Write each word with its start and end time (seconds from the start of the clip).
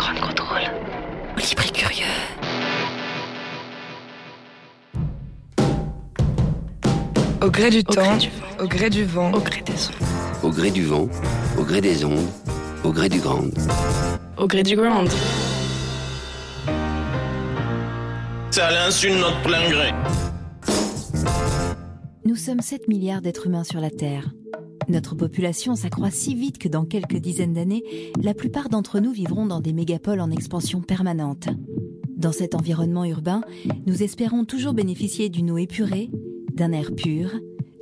Grand 0.00 0.14
contrôle. 0.14 0.60
Libre 1.36 1.62
et 1.66 1.72
curieux. 1.72 2.06
Au 7.42 7.50
gré 7.50 7.68
du 7.68 7.80
Au 7.80 7.82
temps, 7.82 8.16
gré 8.16 8.18
du 8.18 8.30
vent. 8.30 8.62
au 8.62 8.66
gré 8.66 8.88
du 8.88 9.04
vent, 9.04 9.32
Au 9.32 9.40
gré 9.40 9.60
des 9.60 9.72
ondes. 9.74 10.06
Au 10.42 10.48
gré 10.50 10.70
du 10.70 10.86
vent, 10.86 11.08
au 11.58 11.64
gré 11.64 11.80
des 11.82 12.04
ondes, 12.06 12.28
au 12.82 12.92
gré 12.92 13.10
du 13.10 13.20
grand. 13.20 13.44
Au 14.38 14.46
gré 14.46 14.62
du 14.62 14.74
ground. 14.74 15.10
C'est 18.50 18.62
à 18.62 18.70
l'insu 18.70 19.10
de 19.10 19.16
notre 19.16 19.42
plein 19.42 19.68
gré. 19.68 19.92
Nous 22.26 22.36
sommes 22.36 22.60
7 22.60 22.86
milliards 22.86 23.22
d'êtres 23.22 23.46
humains 23.46 23.64
sur 23.64 23.80
la 23.80 23.88
Terre. 23.88 24.34
Notre 24.88 25.14
population 25.14 25.74
s'accroît 25.74 26.10
si 26.10 26.34
vite 26.34 26.58
que 26.58 26.68
dans 26.68 26.84
quelques 26.84 27.16
dizaines 27.16 27.54
d'années, 27.54 27.82
la 28.22 28.34
plupart 28.34 28.68
d'entre 28.68 29.00
nous 29.00 29.10
vivront 29.10 29.46
dans 29.46 29.60
des 29.60 29.72
mégapoles 29.72 30.20
en 30.20 30.30
expansion 30.30 30.82
permanente. 30.82 31.48
Dans 32.16 32.32
cet 32.32 32.54
environnement 32.54 33.06
urbain, 33.06 33.40
nous 33.86 34.02
espérons 34.02 34.44
toujours 34.44 34.74
bénéficier 34.74 35.30
d'une 35.30 35.50
eau 35.50 35.56
épurée, 35.56 36.10
d'un 36.52 36.72
air 36.72 36.94
pur, 36.94 37.30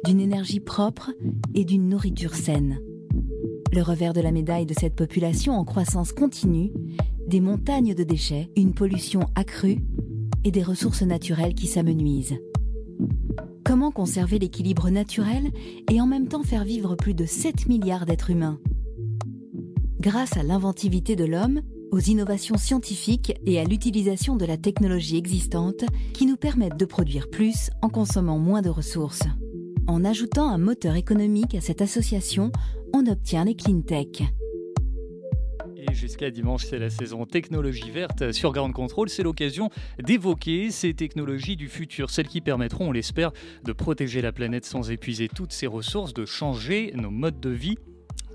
d'une 0.04 0.20
énergie 0.20 0.60
propre 0.60 1.10
et 1.54 1.64
d'une 1.64 1.88
nourriture 1.88 2.36
saine. 2.36 2.78
Le 3.72 3.82
revers 3.82 4.12
de 4.12 4.20
la 4.20 4.30
médaille 4.30 4.66
de 4.66 4.74
cette 4.78 4.94
population 4.94 5.54
en 5.54 5.64
croissance 5.64 6.12
continue, 6.12 6.70
des 7.26 7.41
montagnes 7.41 7.94
de 7.94 8.04
déchets, 8.04 8.50
une 8.56 8.72
pollution 8.72 9.22
accrue 9.34 9.78
et 10.44 10.52
des 10.52 10.62
ressources 10.62 11.02
naturelles 11.02 11.54
qui 11.54 11.66
s'amenuisent. 11.66 12.38
Comment 13.69 13.91
conserver 13.91 14.38
l'équilibre 14.38 14.88
naturel 14.88 15.50
et 15.91 16.00
en 16.00 16.06
même 16.06 16.27
temps 16.27 16.42
faire 16.42 16.64
vivre 16.64 16.94
plus 16.94 17.12
de 17.12 17.27
7 17.27 17.69
milliards 17.69 18.06
d'êtres 18.06 18.30
humains? 18.30 18.58
Grâce 20.00 20.38
à 20.38 20.42
l'inventivité 20.42 21.16
de 21.16 21.27
l'homme, 21.27 21.60
aux 21.91 21.98
innovations 21.98 22.56
scientifiques 22.56 23.38
et 23.44 23.60
à 23.60 23.64
l'utilisation 23.64 24.36
de 24.36 24.47
la 24.47 24.56
technologie 24.56 25.19
existante 25.19 25.84
qui 26.14 26.25
nous 26.25 26.38
permettent 26.38 26.78
de 26.78 26.86
produire 26.86 27.28
plus 27.28 27.69
en 27.83 27.91
consommant 27.91 28.38
moins 28.38 28.62
de 28.62 28.70
ressources. 28.70 29.25
En 29.86 30.03
ajoutant 30.03 30.48
un 30.48 30.56
moteur 30.56 30.94
économique 30.94 31.55
à 31.55 31.60
cette 31.60 31.82
association, 31.82 32.50
on 32.94 33.06
obtient 33.06 33.44
les 33.44 33.55
clean 33.55 33.82
tech. 33.82 34.22
Jusqu'à 35.98 36.30
dimanche, 36.30 36.64
c'est 36.64 36.78
la 36.78 36.91
saison 36.91 37.27
technologie 37.27 37.91
verte 37.91 38.30
sur 38.30 38.52
Ground 38.52 38.72
Control. 38.72 39.08
C'est 39.08 39.24
l'occasion 39.24 39.68
d'évoquer 39.98 40.70
ces 40.70 40.94
technologies 40.94 41.56
du 41.56 41.68
futur, 41.68 42.10
celles 42.10 42.28
qui 42.28 42.41
permettront, 42.41 42.91
on 42.91 42.92
l'espère, 42.92 43.32
de 43.64 43.72
protéger 43.72 44.22
la 44.22 44.30
planète 44.30 44.64
sans 44.64 44.92
épuiser 44.92 45.26
toutes 45.26 45.52
ses 45.52 45.66
ressources, 45.66 46.14
de 46.14 46.24
changer 46.24 46.92
nos 46.94 47.10
modes 47.10 47.41
de 47.41 47.50
vie 47.50 47.78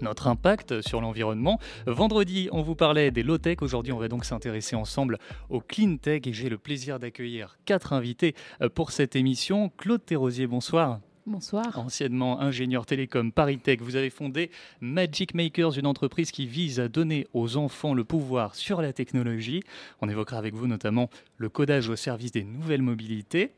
notre 0.01 0.27
impact 0.27 0.81
sur 0.81 0.99
l'environnement. 0.99 1.57
Vendredi, 1.87 2.49
on 2.51 2.63
vous 2.63 2.75
parlait 2.75 3.11
des 3.11 3.23
low-tech. 3.23 3.61
Aujourd'hui, 3.61 3.93
on 3.93 3.99
va 3.99 4.09
donc 4.09 4.25
s'intéresser 4.25 4.75
ensemble 4.75 5.17
au 5.49 5.61
clean 5.61 5.95
tech 5.95 6.23
et 6.25 6.33
j'ai 6.33 6.49
le 6.49 6.57
plaisir 6.57 6.99
d'accueillir 6.99 7.57
quatre 7.63 7.93
invités 7.93 8.35
pour 8.75 8.91
cette 8.91 9.15
émission. 9.15 9.71
Claude 9.77 10.03
Thérosier, 10.05 10.47
bonsoir. 10.47 10.99
Bonsoir. 11.25 11.79
Anciennement 11.79 12.41
ingénieur 12.41 12.85
télécom 12.85 13.31
Paris-Tech, 13.31 13.79
vous 13.79 13.95
avez 13.95 14.09
fondé 14.09 14.51
Magic 14.81 15.33
Makers, 15.33 15.77
une 15.77 15.87
entreprise 15.87 16.31
qui 16.31 16.45
vise 16.45 16.81
à 16.81 16.89
donner 16.89 17.27
aux 17.33 17.55
enfants 17.55 17.93
le 17.93 18.03
pouvoir 18.03 18.55
sur 18.55 18.81
la 18.81 18.91
technologie. 18.91 19.63
On 20.01 20.09
évoquera 20.09 20.37
avec 20.37 20.53
vous 20.53 20.67
notamment 20.67 21.09
le 21.37 21.47
codage 21.47 21.87
au 21.87 21.95
service 21.95 22.33
des 22.33 22.43
nouvelles 22.43 22.81
mobilités. 22.81 23.51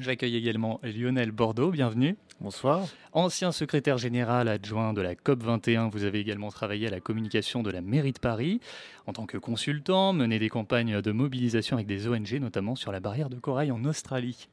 J'accueille 0.00 0.34
également 0.34 0.80
Lionel 0.82 1.30
Bordeaux, 1.30 1.70
bienvenue. 1.70 2.16
Bonsoir. 2.40 2.88
Ancien 3.12 3.52
secrétaire 3.52 3.96
général 3.96 4.48
adjoint 4.48 4.92
de 4.92 5.00
la 5.00 5.14
COP21, 5.14 5.90
vous 5.90 6.02
avez 6.02 6.18
également 6.18 6.50
travaillé 6.50 6.88
à 6.88 6.90
la 6.90 6.98
communication 6.98 7.62
de 7.62 7.70
la 7.70 7.80
mairie 7.80 8.10
de 8.10 8.18
Paris. 8.18 8.60
En 9.06 9.12
tant 9.12 9.26
que 9.26 9.38
consultant, 9.38 10.12
mené 10.12 10.40
des 10.40 10.48
campagnes 10.48 11.00
de 11.00 11.12
mobilisation 11.12 11.76
avec 11.76 11.86
des 11.86 12.08
ONG, 12.08 12.40
notamment 12.40 12.74
sur 12.74 12.90
la 12.90 12.98
barrière 12.98 13.30
de 13.30 13.38
corail 13.38 13.70
en 13.70 13.84
Australie. 13.84 14.48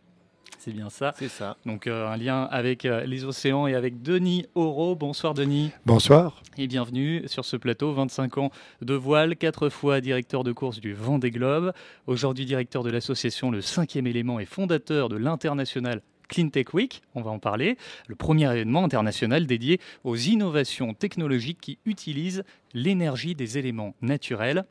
C'est 0.60 0.74
bien 0.74 0.90
ça. 0.90 1.14
C'est 1.18 1.28
ça. 1.28 1.58
Donc 1.66 1.88
euh, 1.88 2.08
un 2.08 2.18
lien 2.18 2.44
avec 2.44 2.86
euh, 2.86 3.06
les 3.06 3.26
océans 3.26 3.68
et 3.68 3.76
avec 3.76 4.02
Denis 4.02 4.46
Auro. 4.56 4.96
Bonsoir 4.96 5.34
Denis. 5.34 5.72
Bonsoir. 5.86 6.42
Et 6.58 6.68
bienvenue 6.68 7.24
sur 7.28 7.46
ce 7.46 7.58
plateau. 7.58 7.94
25 7.94 8.38
ans 8.38 8.52
de 8.82 8.94
voile, 8.94 9.36
4 9.36 9.70
fois 9.70 10.02
directeur 10.02 10.44
de 10.44 10.52
course 10.52 10.80
du 10.80 10.94
Vendée 10.94 11.32
Globe. 11.32 11.74
Aujourd'hui 12.08 12.46
directeur 12.46 12.84
de 12.84 12.90
l'association 12.92 13.52
Le 13.52 13.62
Cinquième 13.62 14.08
Élément 14.08 14.40
et 14.40 14.46
fondateur 14.46 15.10
de 15.10 15.18
l'international 15.18 16.02
Clean 16.32 16.48
Tech 16.48 16.74
Week, 16.74 17.02
on 17.14 17.22
va 17.22 17.30
en 17.30 17.40
parler, 17.40 17.78
le 18.08 18.16
premier 18.16 18.50
événement 18.50 18.86
international 18.86 19.46
dédié 19.46 19.82
aux 20.06 20.16
innovations 20.16 20.94
technologiques 20.94 21.60
qui 21.60 21.78
utilisent 21.86 22.44
l'énergie 22.74 23.36
des 23.36 23.58
éléments 23.58 23.96
naturels. 24.02 24.64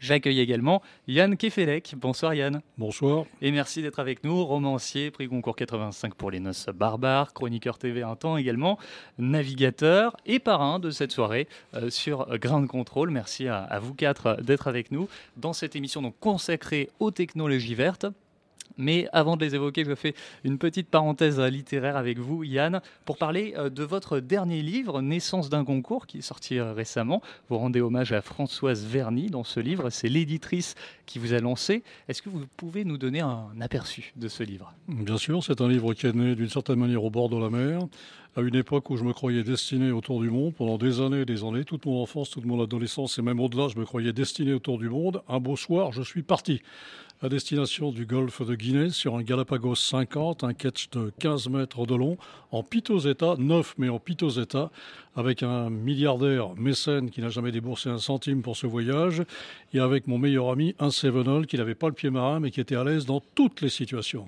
J'accueille 0.00 0.40
également 0.40 0.80
Yann 1.08 1.36
Kefelec. 1.36 1.94
Bonsoir 1.94 2.32
Yann. 2.32 2.62
Bonsoir. 2.78 3.26
Et 3.42 3.52
merci 3.52 3.82
d'être 3.82 3.98
avec 3.98 4.24
nous, 4.24 4.44
romancier, 4.46 5.10
prix 5.10 5.26
Goncourt 5.26 5.54
85 5.54 6.14
pour 6.14 6.30
les 6.30 6.40
noces 6.40 6.70
barbares, 6.74 7.34
chroniqueur 7.34 7.76
TV 7.76 8.02
un 8.02 8.16
temps 8.16 8.38
également, 8.38 8.78
navigateur 9.18 10.16
et 10.24 10.38
parrain 10.38 10.78
de 10.78 10.90
cette 10.90 11.12
soirée 11.12 11.48
euh, 11.74 11.90
sur 11.90 12.26
Ground 12.38 12.66
Control. 12.66 13.10
Merci 13.10 13.46
à, 13.46 13.58
à 13.58 13.78
vous 13.78 13.92
quatre 13.92 14.38
d'être 14.42 14.68
avec 14.68 14.90
nous 14.90 15.06
dans 15.36 15.52
cette 15.52 15.76
émission 15.76 16.00
donc 16.00 16.14
consacrée 16.18 16.88
aux 16.98 17.10
technologies 17.10 17.74
vertes. 17.74 18.06
Mais 18.80 19.08
avant 19.12 19.36
de 19.36 19.44
les 19.44 19.54
évoquer, 19.54 19.84
je 19.84 19.94
fais 19.94 20.14
une 20.42 20.58
petite 20.58 20.88
parenthèse 20.88 21.38
littéraire 21.38 21.96
avec 21.96 22.18
vous, 22.18 22.42
Yann, 22.42 22.80
pour 23.04 23.18
parler 23.18 23.54
euh, 23.56 23.70
de 23.70 23.84
votre 23.84 24.20
dernier 24.20 24.62
livre, 24.62 25.02
Naissance 25.02 25.50
d'un 25.50 25.64
concours, 25.64 26.06
qui 26.06 26.18
est 26.18 26.22
sorti 26.22 26.58
euh, 26.58 26.72
récemment. 26.72 27.22
Vous 27.48 27.58
rendez 27.58 27.80
hommage 27.80 28.12
à 28.12 28.22
Françoise 28.22 28.84
Verny 28.84 29.26
dans 29.28 29.44
ce 29.44 29.60
livre. 29.60 29.90
C'est 29.90 30.08
l'éditrice 30.08 30.74
qui 31.06 31.18
vous 31.18 31.34
a 31.34 31.38
lancé. 31.38 31.82
Est-ce 32.08 32.22
que 32.22 32.30
vous 32.30 32.44
pouvez 32.56 32.84
nous 32.84 32.96
donner 32.96 33.20
un 33.20 33.48
aperçu 33.60 34.12
de 34.16 34.28
ce 34.28 34.42
livre? 34.42 34.72
Bien 34.88 35.18
sûr, 35.18 35.44
c'est 35.44 35.60
un 35.60 35.68
livre 35.68 35.92
qui 35.94 36.06
est 36.06 36.14
né 36.14 36.34
d'une 36.34 36.48
certaine 36.48 36.78
manière 36.78 37.04
au 37.04 37.10
bord 37.10 37.28
de 37.28 37.36
la 37.36 37.50
mer, 37.50 37.80
à 38.36 38.40
une 38.40 38.54
époque 38.54 38.90
où 38.90 38.96
je 38.96 39.04
me 39.04 39.12
croyais 39.12 39.42
destiné 39.42 39.90
autour 39.90 40.20
du 40.20 40.30
monde. 40.30 40.54
Pendant 40.54 40.78
des 40.78 41.00
années 41.00 41.22
et 41.22 41.24
des 41.24 41.44
années, 41.44 41.64
toute 41.64 41.84
mon 41.84 42.00
enfance, 42.00 42.30
toute 42.30 42.46
mon 42.46 42.62
adolescence 42.62 43.18
et 43.18 43.22
même 43.22 43.40
au-delà, 43.40 43.68
je 43.68 43.78
me 43.78 43.84
croyais 43.84 44.12
destiné 44.12 44.54
autour 44.54 44.78
du 44.78 44.88
monde. 44.88 45.22
Un 45.28 45.40
beau 45.40 45.56
soir, 45.56 45.92
je 45.92 46.02
suis 46.02 46.22
parti 46.22 46.62
à 47.22 47.28
destination 47.28 47.92
du 47.92 48.06
golfe 48.06 48.40
de 48.46 48.54
Guinée 48.54 48.88
sur 48.88 49.14
un 49.14 49.22
Galapagos 49.22 49.74
50, 49.74 50.42
un 50.42 50.54
catch 50.54 50.88
de 50.88 51.12
15 51.18 51.50
mètres 51.50 51.84
de 51.84 51.94
long, 51.94 52.16
en 52.50 52.62
piteux 52.62 53.10
état, 53.10 53.34
neuf 53.36 53.74
mais 53.76 53.90
en 53.90 53.98
piteux 53.98 54.40
état, 54.40 54.70
avec 55.14 55.42
un 55.42 55.68
milliardaire 55.68 56.54
mécène 56.56 57.10
qui 57.10 57.20
n'a 57.20 57.28
jamais 57.28 57.52
déboursé 57.52 57.90
un 57.90 57.98
centime 57.98 58.40
pour 58.40 58.56
ce 58.56 58.66
voyage, 58.66 59.22
et 59.74 59.80
avec 59.80 60.06
mon 60.06 60.16
meilleur 60.16 60.48
ami, 60.48 60.74
un 60.78 60.90
Sevenol, 60.90 61.46
qui 61.46 61.58
n'avait 61.58 61.74
pas 61.74 61.88
le 61.88 61.92
pied 61.92 62.08
marin 62.08 62.40
mais 62.40 62.50
qui 62.50 62.60
était 62.60 62.76
à 62.76 62.84
l'aise 62.84 63.04
dans 63.04 63.20
toutes 63.34 63.60
les 63.60 63.68
situations. 63.68 64.26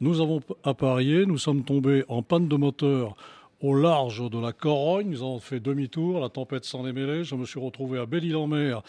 Nous 0.00 0.22
avons 0.22 0.40
apparié, 0.64 1.26
nous 1.26 1.36
sommes 1.36 1.62
tombés 1.62 2.04
en 2.08 2.22
panne 2.22 2.48
de 2.48 2.56
moteur 2.56 3.16
au 3.60 3.74
large 3.74 4.28
de 4.30 4.38
la 4.38 4.52
Corogne. 4.52 5.10
Nous 5.10 5.22
avons 5.22 5.38
fait 5.38 5.60
demi-tour, 5.60 6.20
la 6.20 6.28
tempête 6.28 6.64
s'en 6.64 6.86
est 6.86 6.92
mêlée. 6.92 7.24
Je 7.24 7.34
me 7.34 7.44
suis 7.44 7.60
retrouvé 7.60 7.98
à 7.98 8.06
Belle-Île-en-Mer, 8.06 8.82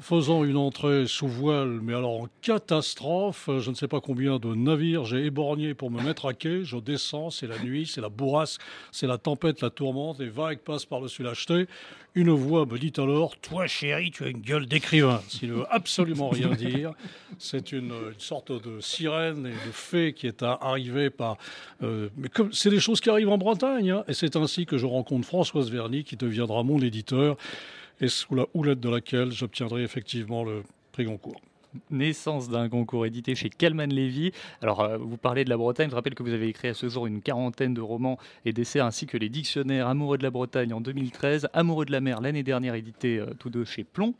faisant 0.00 0.44
une 0.44 0.56
entrée 0.56 1.06
sous 1.06 1.28
voile, 1.28 1.80
mais 1.82 1.94
alors 1.94 2.22
en 2.22 2.28
catastrophe. 2.40 3.50
Je 3.58 3.70
ne 3.70 3.74
sais 3.74 3.88
pas 3.88 4.00
combien 4.00 4.38
de 4.38 4.54
navires 4.54 5.04
j'ai 5.04 5.24
éborgné 5.24 5.74
pour 5.74 5.90
me 5.90 6.02
mettre 6.02 6.26
à 6.26 6.34
quai. 6.34 6.64
Je 6.64 6.76
descends, 6.76 7.30
c'est 7.30 7.46
la 7.46 7.58
nuit, 7.58 7.86
c'est 7.86 8.00
la 8.00 8.08
bourrasque, 8.08 8.60
c'est 8.92 9.06
la 9.06 9.18
tempête, 9.18 9.60
la 9.60 9.70
tourmente, 9.70 10.20
les 10.20 10.28
vagues 10.28 10.58
passent 10.58 10.86
par-dessus 10.86 11.22
l'acheté. 11.22 11.66
Une 12.14 12.30
voix 12.30 12.66
me 12.66 12.78
dit 12.78 12.92
alors 12.98 13.38
Toi, 13.38 13.66
chéri, 13.66 14.10
tu 14.10 14.24
as 14.24 14.28
une 14.28 14.42
gueule 14.42 14.66
d'écrivain. 14.66 15.22
Ce 15.28 15.38
qui 15.38 15.46
ne 15.46 15.54
veut 15.54 15.66
absolument 15.70 16.28
rien 16.28 16.50
dire. 16.54 16.92
C'est 17.38 17.72
une, 17.72 17.92
une, 17.92 18.18
sorte 18.18 18.52
de 18.52 18.80
sirène 18.80 19.46
et 19.46 19.50
de 19.66 19.72
fée 19.72 20.12
qui 20.12 20.26
est 20.26 20.42
arrivée 20.42 21.08
par. 21.08 21.38
Euh, 21.82 22.10
mais 22.16 22.28
comme 22.28 22.52
c'est 22.52 22.70
des 22.70 22.80
choses 22.80 23.00
qui 23.00 23.08
arrivent 23.08 23.30
en 23.30 23.38
Bretagne. 23.38 23.90
Hein, 23.90 24.04
et 24.08 24.14
c'est 24.14 24.36
ainsi 24.36 24.66
que 24.66 24.76
je 24.76 24.84
rencontre 24.84 25.26
Françoise 25.26 25.70
Verny, 25.70 26.04
qui 26.04 26.16
deviendra 26.16 26.62
mon 26.62 26.78
éditeur, 26.80 27.36
et 28.00 28.08
sous 28.08 28.34
la 28.34 28.46
houlette 28.52 28.80
de 28.80 28.90
laquelle 28.90 29.32
j'obtiendrai 29.32 29.82
effectivement 29.82 30.44
le 30.44 30.62
prix 30.92 31.04
Goncourt. 31.04 31.40
Naissance 31.90 32.48
d'un 32.48 32.68
concours 32.68 33.06
édité 33.06 33.34
chez 33.34 33.50
Calman 33.50 33.86
Levy. 33.86 34.32
Alors, 34.60 34.80
euh, 34.80 34.98
vous 34.98 35.16
parlez 35.16 35.44
de 35.44 35.50
la 35.50 35.56
Bretagne. 35.56 35.90
Je 35.90 35.94
rappelle 35.94 36.14
que 36.14 36.22
vous 36.22 36.32
avez 36.32 36.48
écrit 36.48 36.68
à 36.68 36.74
ce 36.74 36.88
jour 36.88 37.06
une 37.06 37.22
quarantaine 37.22 37.74
de 37.74 37.80
romans 37.80 38.18
et 38.44 38.52
d'essais, 38.52 38.80
ainsi 38.80 39.06
que 39.06 39.16
les 39.16 39.28
dictionnaires 39.28 39.88
Amoureux 39.88 40.18
de 40.18 40.22
la 40.22 40.30
Bretagne 40.30 40.72
en 40.72 40.80
2013, 40.80 41.48
Amoureux 41.52 41.84
de 41.84 41.92
la 41.92 42.00
mer 42.00 42.20
l'année 42.20 42.42
dernière, 42.42 42.74
édité 42.74 43.18
euh, 43.18 43.26
tous 43.38 43.50
deux 43.50 43.64
chez 43.64 43.84
Plomb. 43.84 44.14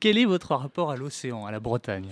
Quel 0.00 0.18
est 0.18 0.24
votre 0.24 0.54
rapport 0.56 0.90
à 0.90 0.96
l'océan, 0.96 1.46
à 1.46 1.52
la 1.52 1.60
Bretagne? 1.60 2.08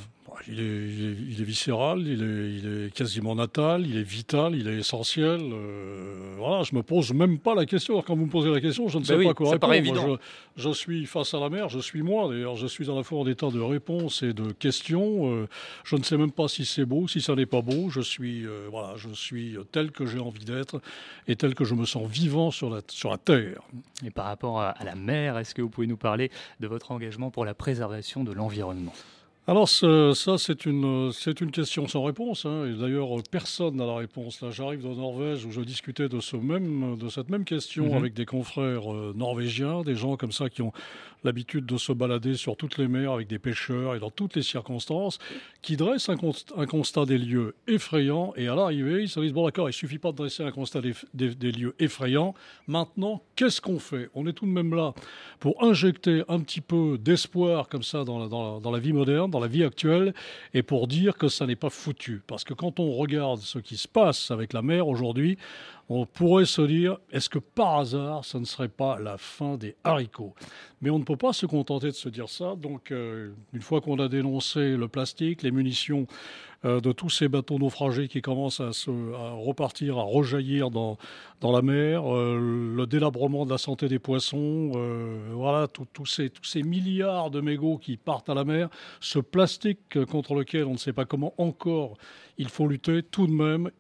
Il 0.49 0.61
est, 0.61 1.45
viscéral, 1.45 2.01
il 2.01 2.87
est, 2.87 2.95
quasiment 2.95 3.35
natal, 3.35 3.87
il 3.87 3.97
est 3.97 4.03
vital, 4.03 4.55
il 4.55 4.69
est 4.69 4.79
essentiel. 4.79 5.41
Euh, 5.43 6.35
voilà, 6.37 6.63
je 6.63 6.75
me 6.75 6.83
pose 6.83 7.13
même 7.13 7.39
pas 7.39 7.55
la 7.55 7.67
question. 7.67 8.01
quand 8.03 8.17
vous 8.17 8.27
me 8.27 8.31
posez 8.31 8.51
la 8.51 8.61
question, 8.61 8.89
je 8.89 8.99
ne 8.99 9.05
sais 9.05 9.17
ben 9.17 9.29
pas 9.29 9.35
quoi 9.35 9.51
répondre. 9.51 9.73
Évident. 9.75 10.19
Je, 10.57 10.71
suis 10.73 11.07
face 11.07 11.35
à 11.35 11.41
la 11.41 11.51
mer, 11.51 11.69
je 11.69 11.79
suis 11.79 12.03
moi. 12.03 12.29
D'ailleurs, 12.29 12.57
je 12.57 12.67
suis 12.67 12.91
à 12.91 12.95
la 12.95 13.03
fois 13.03 13.21
en 13.21 13.27
état 13.27 13.49
de 13.49 13.61
réponse 13.61 14.23
et 14.23 14.33
de 14.33 14.53
question. 14.53 15.33
Euh, 15.33 15.49
je 15.85 15.97
ne 15.97 16.03
sais 16.03 16.17
même 16.17 16.33
pas 16.33 16.49
si 16.49 16.65
c'est 16.65 16.85
beau, 16.85 17.09
si 17.09 17.21
ça 17.21 17.35
n'est 17.35 17.47
pas 17.47 17.63
beau. 17.63 17.91
Je 17.91 18.01
suis, 18.01 18.47
euh, 18.47 18.69
voilà, 18.71 18.97
je 18.97 19.11
suis 19.11 19.57
tel 19.73 19.91
que 19.91 20.07
j'ai 20.07 20.19
envie 20.19 20.45
d'être 20.45 20.81
et 21.29 21.37
tel 21.37 21.55
que 21.55 21.65
je 21.65 21.75
me 21.75 21.85
sens 21.85 22.09
vivant 22.09 22.51
sur 22.51 22.71
la, 22.71 22.81
sur 22.89 23.11
la 23.11 23.19
terre. 23.19 23.63
Et 24.05 24.11
par 24.11 24.27
rapport 24.27 24.61
à 24.61 24.75
la 24.85 24.95
mer, 24.95 25.39
est-ce 25.39 25.55
que 25.55 25.63
vous 25.63 25.71
pouvez 25.71 25.87
nous 25.87 25.97
parler 25.97 26.31
de 26.61 26.67
votre 26.67 26.93
engagement 26.93 27.31
pour 27.31 27.45
la 27.45 27.55
préservation 27.55 28.25
de 28.25 28.33
l'environnement? 28.33 28.95
Alors 29.47 29.69
ça, 29.69 30.39
c'est 30.39 30.67
une, 30.67 31.11
c'est 31.13 31.41
une 31.41 31.51
question 31.51 31.89
sans 31.89 32.05
réponse. 32.05 32.47
Hein. 32.47 32.67
Et 32.67 32.79
d'ailleurs, 32.79 33.09
personne 33.31 33.77
n'a 33.77 33.87
la 33.87 33.97
réponse. 33.97 34.41
Là, 34.43 34.51
j'arrive 34.51 34.83
de 34.83 34.89
Norvège 34.89 35.45
où 35.45 35.51
je 35.51 35.63
discutais 35.63 36.09
de, 36.09 36.21
ce 36.21 36.37
même, 36.37 36.97
de 36.97 37.09
cette 37.09 37.31
même 37.31 37.45
question 37.45 37.87
mhm. 37.87 37.95
avec 37.95 38.15
des 38.15 38.27
confrères 38.27 38.93
euh, 38.93 39.13
norvégiens, 39.17 39.83
des 39.83 39.97
gens 39.97 40.17
comme 40.17 40.33
ça 40.33 40.49
qui 40.51 40.63
ont 40.63 40.73
l'habitude 41.25 41.67
de 41.67 41.77
se 41.77 41.93
balader 41.93 42.35
sur 42.35 42.57
toutes 42.57 42.79
les 42.79 42.89
mers 42.89 43.13
avec 43.13 43.29
des 43.29 43.39
pêcheurs 43.39 43.95
et 43.95 44.01
dans 44.01 44.11
toutes 44.11 44.37
les 44.37 44.43
circonstances, 44.43 45.19
qui 45.63 45.77
dressent 45.77 46.09
un, 46.09 46.67
constat 46.67 47.05
des 47.05 47.19
lieux 47.19 47.55
effrayants. 47.67 48.33
Et 48.37 48.49
à 48.49 48.55
l'arrivée, 48.55 49.03
ils 49.03 49.09
se 49.09 49.21
disent, 49.21 49.33
bon 49.33 49.45
d'accord, 49.45 49.69
il 49.69 49.73
suffit 49.73 49.99
pas 49.99 50.13
de 50.13 50.17
dresser 50.17 50.43
un 50.43 50.51
constat 50.51 50.81
des, 51.15 51.53
lieux 51.53 51.75
effrayants. 51.79 52.35
Maintenant, 52.67 53.23
qu'est-ce 53.37 53.61
qu'on 53.61 53.79
fait? 53.79 54.09
On 54.15 54.27
est 54.27 54.33
tout 54.33 54.47
de 54.47 54.51
même 54.51 54.75
là 54.75 54.95
pour 55.39 55.63
injecter 55.63 56.23
un 56.29 56.41
petit 56.41 56.61
peu 56.61 56.99
d'espoir 56.99 57.69
comme 57.69 57.83
ça 57.83 58.05
dans 58.05 58.71
la 58.73 58.79
vie 58.79 58.93
moderne, 58.93 59.31
dans 59.31 59.41
la 59.41 59.49
vie 59.49 59.65
actuelle, 59.65 60.15
et 60.55 60.63
pour 60.63 60.87
dire 60.87 61.17
que 61.17 61.29
ça 61.29 61.47
n'est 61.47 61.57
pas 61.57 61.71
foutu. 61.71 62.23
Parce 62.27 62.45
que 62.45 62.55
quand 62.55 62.81
on 62.81 62.93
regarde 62.93 63.41
ce 63.41 63.59
qui 63.59 63.77
se 63.77 63.89
passe 63.89 64.31
avec 64.31 64.53
la 64.53 64.63
mer 64.63 64.89
aujourd'hui, 64.89 65.39
on 65.93 66.07
pourrait 66.07 66.45
se 66.45 66.63
dire, 66.63 66.99
est-ce 67.11 67.29
que 67.29 67.41
par 67.41 67.79
hasard, 67.79 68.25
ça 68.25 68.39
ne 68.39 68.45
serait 68.45 68.69
pas 68.69 69.01
la 69.01 69.19
fin 69.19 69.57
des 69.57 69.75
haricots? 69.83 70.35
Mais 70.81 70.89
on 70.89 71.01
ne 71.01 71.05
peut 71.05 71.17
pas 71.17 71.33
se 71.33 71.47
contenter 71.47 71.89
de 71.89 71.93
se 71.93 72.09
dire 72.09 72.29
ça. 72.29 72.55
Donc, 72.55 72.93
euh, 72.93 73.33
une 73.53 73.61
fois 73.61 73.81
qu'on 73.81 73.99
a 73.99 74.09
dénoncé 74.09 74.77
le 74.77 74.87
plastique, 74.87 75.43
les 75.43 75.51
munitions 75.51 76.07
euh, 76.65 76.81
de 76.81 76.93
tous 76.93 77.11
ces 77.11 77.27
bateaux 77.27 77.59
naufragés 77.59 78.07
qui 78.07 78.23
commencent 78.23 78.61
à, 78.61 78.73
se, 78.73 78.89
repartir, 78.89 79.99
à 79.99 80.05
rejaillir 80.05 80.71
dans, 80.71 80.97
dans 81.41 81.51
la 81.51 81.61
mer, 81.61 82.05
euh, 82.15 82.73
le 82.77 82.87
délabrement 82.87 83.45
de 83.45 83.51
la 83.51 83.59
santé 83.59 83.89
des 83.89 83.99
poissons, 83.99 84.71
voilà, 85.33 85.67
tous 85.67 86.07
ces, 86.07 86.31
tous 86.31 86.45
ces 86.45 86.63
milliards 86.63 87.33
de 87.33 87.41
mégots 87.41 87.79
qui 87.79 87.97
partent 87.97 88.29
à 88.29 88.35
la 88.35 88.45
mer, 88.45 88.69
ce 89.01 89.19
plastique 89.19 90.05
contre 90.05 90.35
lequel 90.35 90.67
on 90.67 90.75
ne 90.75 90.79
sait 90.79 90.93
pas 90.93 91.05
comment 91.05 91.35
encore 91.37 91.97
il 92.39 92.49
faut 92.49 92.67
lutter, 92.67 93.03
tout 93.03 93.27
de 93.27 93.33
même, 93.33 93.71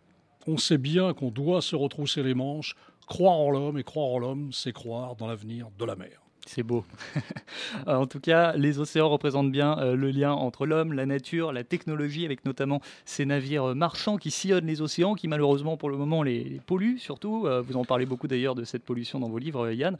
on 0.46 0.56
sait 0.56 0.78
bien 0.78 1.14
qu'on 1.14 1.30
doit 1.30 1.62
se 1.62 1.76
retrousser 1.76 2.22
les 2.22 2.34
manches, 2.34 2.74
croire 3.06 3.36
en 3.36 3.50
l'homme, 3.50 3.78
et 3.78 3.84
croire 3.84 4.08
en 4.08 4.18
l'homme, 4.18 4.52
c'est 4.52 4.72
croire 4.72 5.16
dans 5.16 5.26
l'avenir 5.26 5.68
de 5.78 5.84
la 5.84 5.96
mer. 5.96 6.20
C'est 6.52 6.64
beau. 6.64 6.84
en 7.86 8.08
tout 8.08 8.18
cas, 8.18 8.54
les 8.56 8.80
océans 8.80 9.08
représentent 9.08 9.52
bien 9.52 9.78
euh, 9.78 9.94
le 9.94 10.10
lien 10.10 10.32
entre 10.32 10.66
l'homme, 10.66 10.92
la 10.92 11.06
nature, 11.06 11.52
la 11.52 11.62
technologie, 11.62 12.24
avec 12.24 12.44
notamment 12.44 12.80
ces 13.04 13.24
navires 13.24 13.70
euh, 13.70 13.74
marchands 13.76 14.16
qui 14.16 14.32
sillonnent 14.32 14.66
les 14.66 14.82
océans, 14.82 15.14
qui 15.14 15.28
malheureusement 15.28 15.76
pour 15.76 15.90
le 15.90 15.96
moment 15.96 16.24
les, 16.24 16.60
polluent 16.66 16.98
surtout. 16.98 17.46
Euh, 17.46 17.62
vous 17.62 17.76
en 17.76 17.84
parlez 17.84 18.04
beaucoup 18.04 18.26
d'ailleurs 18.26 18.56
de 18.56 18.64
cette 18.64 18.82
pollution 18.82 19.20
dans 19.20 19.28
vos 19.28 19.38
livres, 19.38 19.70
Yann. 19.70 19.96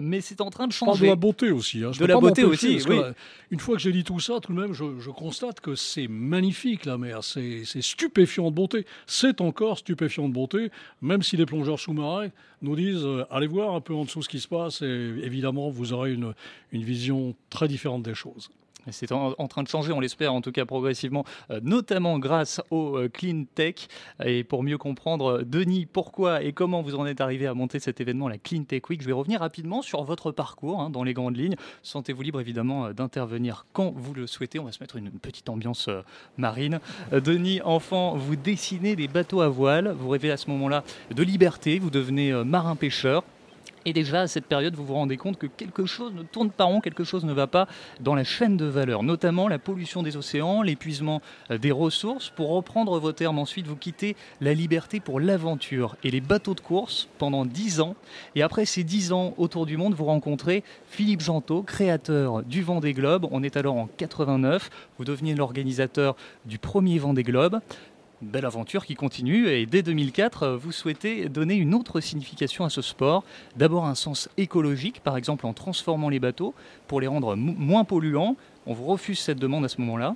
mais 0.00 0.20
c'est 0.20 0.40
en 0.40 0.50
train 0.50 0.66
de 0.66 0.72
changer. 0.72 1.04
de 1.04 1.10
la 1.10 1.14
beauté 1.14 1.52
aussi. 1.52 1.84
Hein. 1.84 1.92
de 1.96 2.04
la 2.04 2.18
beauté 2.18 2.42
aussi, 2.42 2.82
oui. 2.88 2.98
une 3.52 3.60
fois 3.60 3.76
que 3.76 3.82
j'ai 3.82 3.92
dit 3.92 4.02
tout 4.02 4.18
ça, 4.18 4.40
tout 4.40 4.52
de 4.52 4.60
même, 4.60 4.72
je, 4.72 4.98
je 4.98 5.10
constate 5.10 5.60
que 5.60 5.76
c'est 5.76 6.08
magnifique 6.08 6.84
la 6.84 6.98
mer. 6.98 7.22
C'est 7.22 7.62
stupéfiant 7.80 8.50
de 8.50 8.56
beauté. 8.56 8.86
C'est 9.06 9.40
encore 9.40 9.78
stupéfiant 9.78 10.28
de 10.28 10.34
beauté, 10.34 10.72
même 11.00 11.22
si 11.22 11.36
les 11.36 11.46
plongeurs 11.46 11.78
sous-marins 11.78 12.30
nous 12.62 12.76
disent 12.76 13.06
allez 13.30 13.46
voir 13.46 13.74
un 13.74 13.80
peu 13.80 13.94
en 13.94 14.04
dessous 14.04 14.22
ce 14.22 14.28
qui 14.28 14.40
se 14.40 14.48
passe 14.48 14.82
et 14.82 14.86
évidemment 15.22 15.70
vous 15.70 15.92
aurez 15.92 16.12
une, 16.12 16.34
une 16.72 16.82
vision 16.82 17.34
très 17.50 17.68
différente 17.68 18.02
des 18.02 18.14
choses. 18.14 18.50
C'est 18.90 19.12
en, 19.12 19.48
train 19.48 19.62
de 19.62 19.68
changer, 19.68 19.92
on 19.92 20.00
l'espère 20.00 20.34
en 20.34 20.40
tout 20.40 20.50
cas 20.50 20.64
progressivement, 20.64 21.24
euh, 21.50 21.60
notamment 21.62 22.18
grâce 22.18 22.60
au 22.70 22.96
euh, 22.96 23.08
Clean 23.08 23.44
Tech. 23.54 23.88
Et 24.24 24.42
pour 24.44 24.62
mieux 24.62 24.78
comprendre, 24.78 25.38
euh, 25.38 25.44
Denis, 25.44 25.86
pourquoi 25.86 26.42
et 26.42 26.52
comment 26.52 26.82
vous 26.82 26.96
en 26.96 27.06
êtes 27.06 27.20
arrivé 27.20 27.46
à 27.46 27.54
monter 27.54 27.78
cet 27.78 28.00
événement, 28.00 28.28
la 28.28 28.38
Clean 28.38 28.64
Tech 28.64 28.82
Week, 28.88 29.00
je 29.00 29.06
vais 29.06 29.12
revenir 29.12 29.40
rapidement 29.40 29.82
sur 29.82 30.02
votre 30.02 30.32
parcours 30.32 30.80
hein, 30.80 30.90
dans 30.90 31.04
les 31.04 31.14
grandes 31.14 31.36
lignes. 31.36 31.54
Sentez-vous 31.82 32.22
libre 32.22 32.40
évidemment 32.40 32.92
d'intervenir 32.92 33.66
quand 33.72 33.92
vous 33.94 34.14
le 34.14 34.26
souhaitez. 34.26 34.58
On 34.58 34.64
va 34.64 34.72
se 34.72 34.80
mettre 34.80 34.96
une, 34.96 35.10
petite 35.10 35.48
ambiance 35.48 35.88
marine. 36.36 36.80
Denis, 37.12 37.60
enfant, 37.62 38.16
vous 38.16 38.34
dessinez 38.34 38.96
des 38.96 39.08
bateaux 39.08 39.40
à 39.40 39.48
voile. 39.48 39.94
Vous 39.96 40.08
rêvez 40.08 40.30
à 40.30 40.36
ce 40.36 40.50
moment-là 40.50 40.82
de 41.14 41.22
liberté. 41.22 41.78
Vous 41.78 41.90
devenez 41.90 42.32
marin-pêcheur. 42.44 43.22
Et 43.84 43.92
déjà, 43.92 44.22
à 44.22 44.26
cette 44.26 44.46
période, 44.46 44.74
vous 44.74 44.84
vous 44.84 44.94
rendez 44.94 45.16
compte 45.16 45.38
que 45.38 45.46
quelque 45.46 45.86
chose 45.86 46.12
ne 46.14 46.22
tourne 46.22 46.50
pas 46.50 46.64
rond, 46.64 46.80
quelque 46.80 47.04
chose 47.04 47.24
ne 47.24 47.32
va 47.32 47.46
pas 47.46 47.66
dans 48.00 48.14
la 48.14 48.24
chaîne 48.24 48.56
de 48.56 48.64
valeur, 48.64 49.02
notamment 49.02 49.48
la 49.48 49.58
pollution 49.58 50.02
des 50.02 50.16
océans, 50.16 50.62
l'épuisement 50.62 51.20
euh, 51.50 51.58
des 51.58 51.72
ressources. 51.72 52.30
Pour 52.30 52.50
reprendre 52.50 52.98
vos 52.98 53.12
termes, 53.12 53.38
ensuite, 53.38 53.66
vous 53.66 53.76
quittez 53.76 54.16
la 54.40 54.54
liberté 54.54 55.00
pour 55.00 55.20
l'aventure 55.20 55.96
et 56.04 56.10
les 56.10 56.20
bateaux 56.20 56.54
de 56.54 56.60
course 56.60 57.08
pendant 57.18 57.44
10 57.44 57.80
ans. 57.80 57.96
Et 58.34 58.42
après 58.42 58.64
ces 58.64 58.84
10 58.84 59.12
ans 59.12 59.34
autour 59.36 59.66
du 59.66 59.76
monde, 59.76 59.94
vous 59.94 60.04
rencontrez 60.04 60.62
Philippe 60.86 61.20
Gentot, 61.20 61.62
créateur 61.62 62.42
du 62.42 62.62
Vendée 62.62 62.92
Globe. 62.92 63.26
On 63.30 63.42
est 63.42 63.56
alors 63.56 63.76
en 63.76 63.88
89. 63.96 64.70
Vous 64.98 65.04
devenez 65.04 65.34
l'organisateur 65.34 66.16
du 66.44 66.58
premier 66.58 66.98
Vendée 66.98 67.22
Globe 67.22 67.60
belle 68.22 68.46
aventure 68.46 68.86
qui 68.86 68.94
continue 68.94 69.48
et 69.48 69.66
dès 69.66 69.82
2004, 69.82 70.50
vous 70.50 70.72
souhaitez 70.72 71.28
donner 71.28 71.54
une 71.54 71.74
autre 71.74 72.00
signification 72.00 72.64
à 72.64 72.70
ce 72.70 72.80
sport. 72.80 73.24
D'abord 73.56 73.86
un 73.86 73.94
sens 73.94 74.28
écologique, 74.36 75.00
par 75.00 75.16
exemple 75.16 75.46
en 75.46 75.52
transformant 75.52 76.08
les 76.08 76.20
bateaux 76.20 76.54
pour 76.86 77.00
les 77.00 77.06
rendre 77.06 77.36
moins 77.36 77.84
polluants. 77.84 78.36
On 78.66 78.74
vous 78.74 78.84
refuse 78.84 79.18
cette 79.18 79.38
demande 79.38 79.64
à 79.64 79.68
ce 79.68 79.80
moment-là 79.80 80.14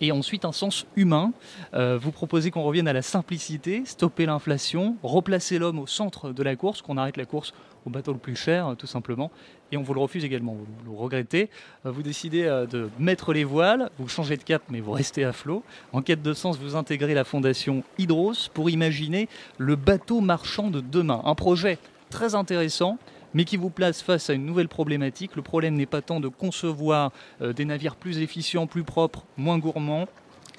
et 0.00 0.12
ensuite 0.12 0.44
un 0.44 0.52
sens 0.52 0.86
humain. 0.96 1.32
Euh, 1.74 1.98
vous 2.00 2.12
proposez 2.12 2.50
qu'on 2.50 2.62
revienne 2.62 2.88
à 2.88 2.92
la 2.92 3.02
simplicité, 3.02 3.82
stopper 3.84 4.26
l'inflation, 4.26 4.96
replacer 5.02 5.58
l'homme 5.58 5.78
au 5.78 5.86
centre 5.86 6.32
de 6.32 6.42
la 6.42 6.56
course, 6.56 6.82
qu'on 6.82 6.96
arrête 6.96 7.16
la 7.16 7.26
course 7.26 7.52
au 7.86 7.90
bateau 7.90 8.12
le 8.12 8.18
plus 8.18 8.36
cher, 8.36 8.74
tout 8.78 8.86
simplement. 8.86 9.30
Et 9.72 9.76
on 9.76 9.82
vous 9.82 9.94
le 9.94 10.00
refuse 10.00 10.24
également, 10.24 10.54
vous 10.54 10.92
le 10.92 10.96
regrettez. 10.96 11.48
Euh, 11.86 11.90
vous 11.90 12.02
décidez 12.02 12.44
euh, 12.44 12.66
de 12.66 12.88
mettre 12.98 13.32
les 13.32 13.44
voiles, 13.44 13.90
vous 13.98 14.08
changez 14.08 14.36
de 14.36 14.42
cap, 14.42 14.62
mais 14.70 14.80
vous 14.80 14.92
restez 14.92 15.24
à 15.24 15.32
flot. 15.32 15.62
En 15.92 16.02
quête 16.02 16.22
de 16.22 16.34
sens, 16.34 16.58
vous 16.58 16.76
intégrez 16.76 17.14
la 17.14 17.24
fondation 17.24 17.82
Hydros 17.98 18.48
pour 18.52 18.70
imaginer 18.70 19.28
le 19.58 19.76
bateau 19.76 20.20
marchand 20.20 20.70
de 20.70 20.80
demain. 20.80 21.22
Un 21.24 21.34
projet 21.34 21.78
très 22.10 22.34
intéressant 22.34 22.98
mais 23.34 23.44
qui 23.44 23.56
vous 23.56 23.70
place 23.70 24.02
face 24.02 24.30
à 24.30 24.34
une 24.34 24.46
nouvelle 24.46 24.68
problématique. 24.68 25.36
Le 25.36 25.42
problème 25.42 25.74
n'est 25.74 25.86
pas 25.86 26.02
tant 26.02 26.20
de 26.20 26.28
concevoir 26.28 27.12
euh, 27.40 27.52
des 27.52 27.64
navires 27.64 27.96
plus 27.96 28.18
efficients, 28.18 28.66
plus 28.66 28.84
propres, 28.84 29.24
moins 29.36 29.58
gourmands, 29.58 30.06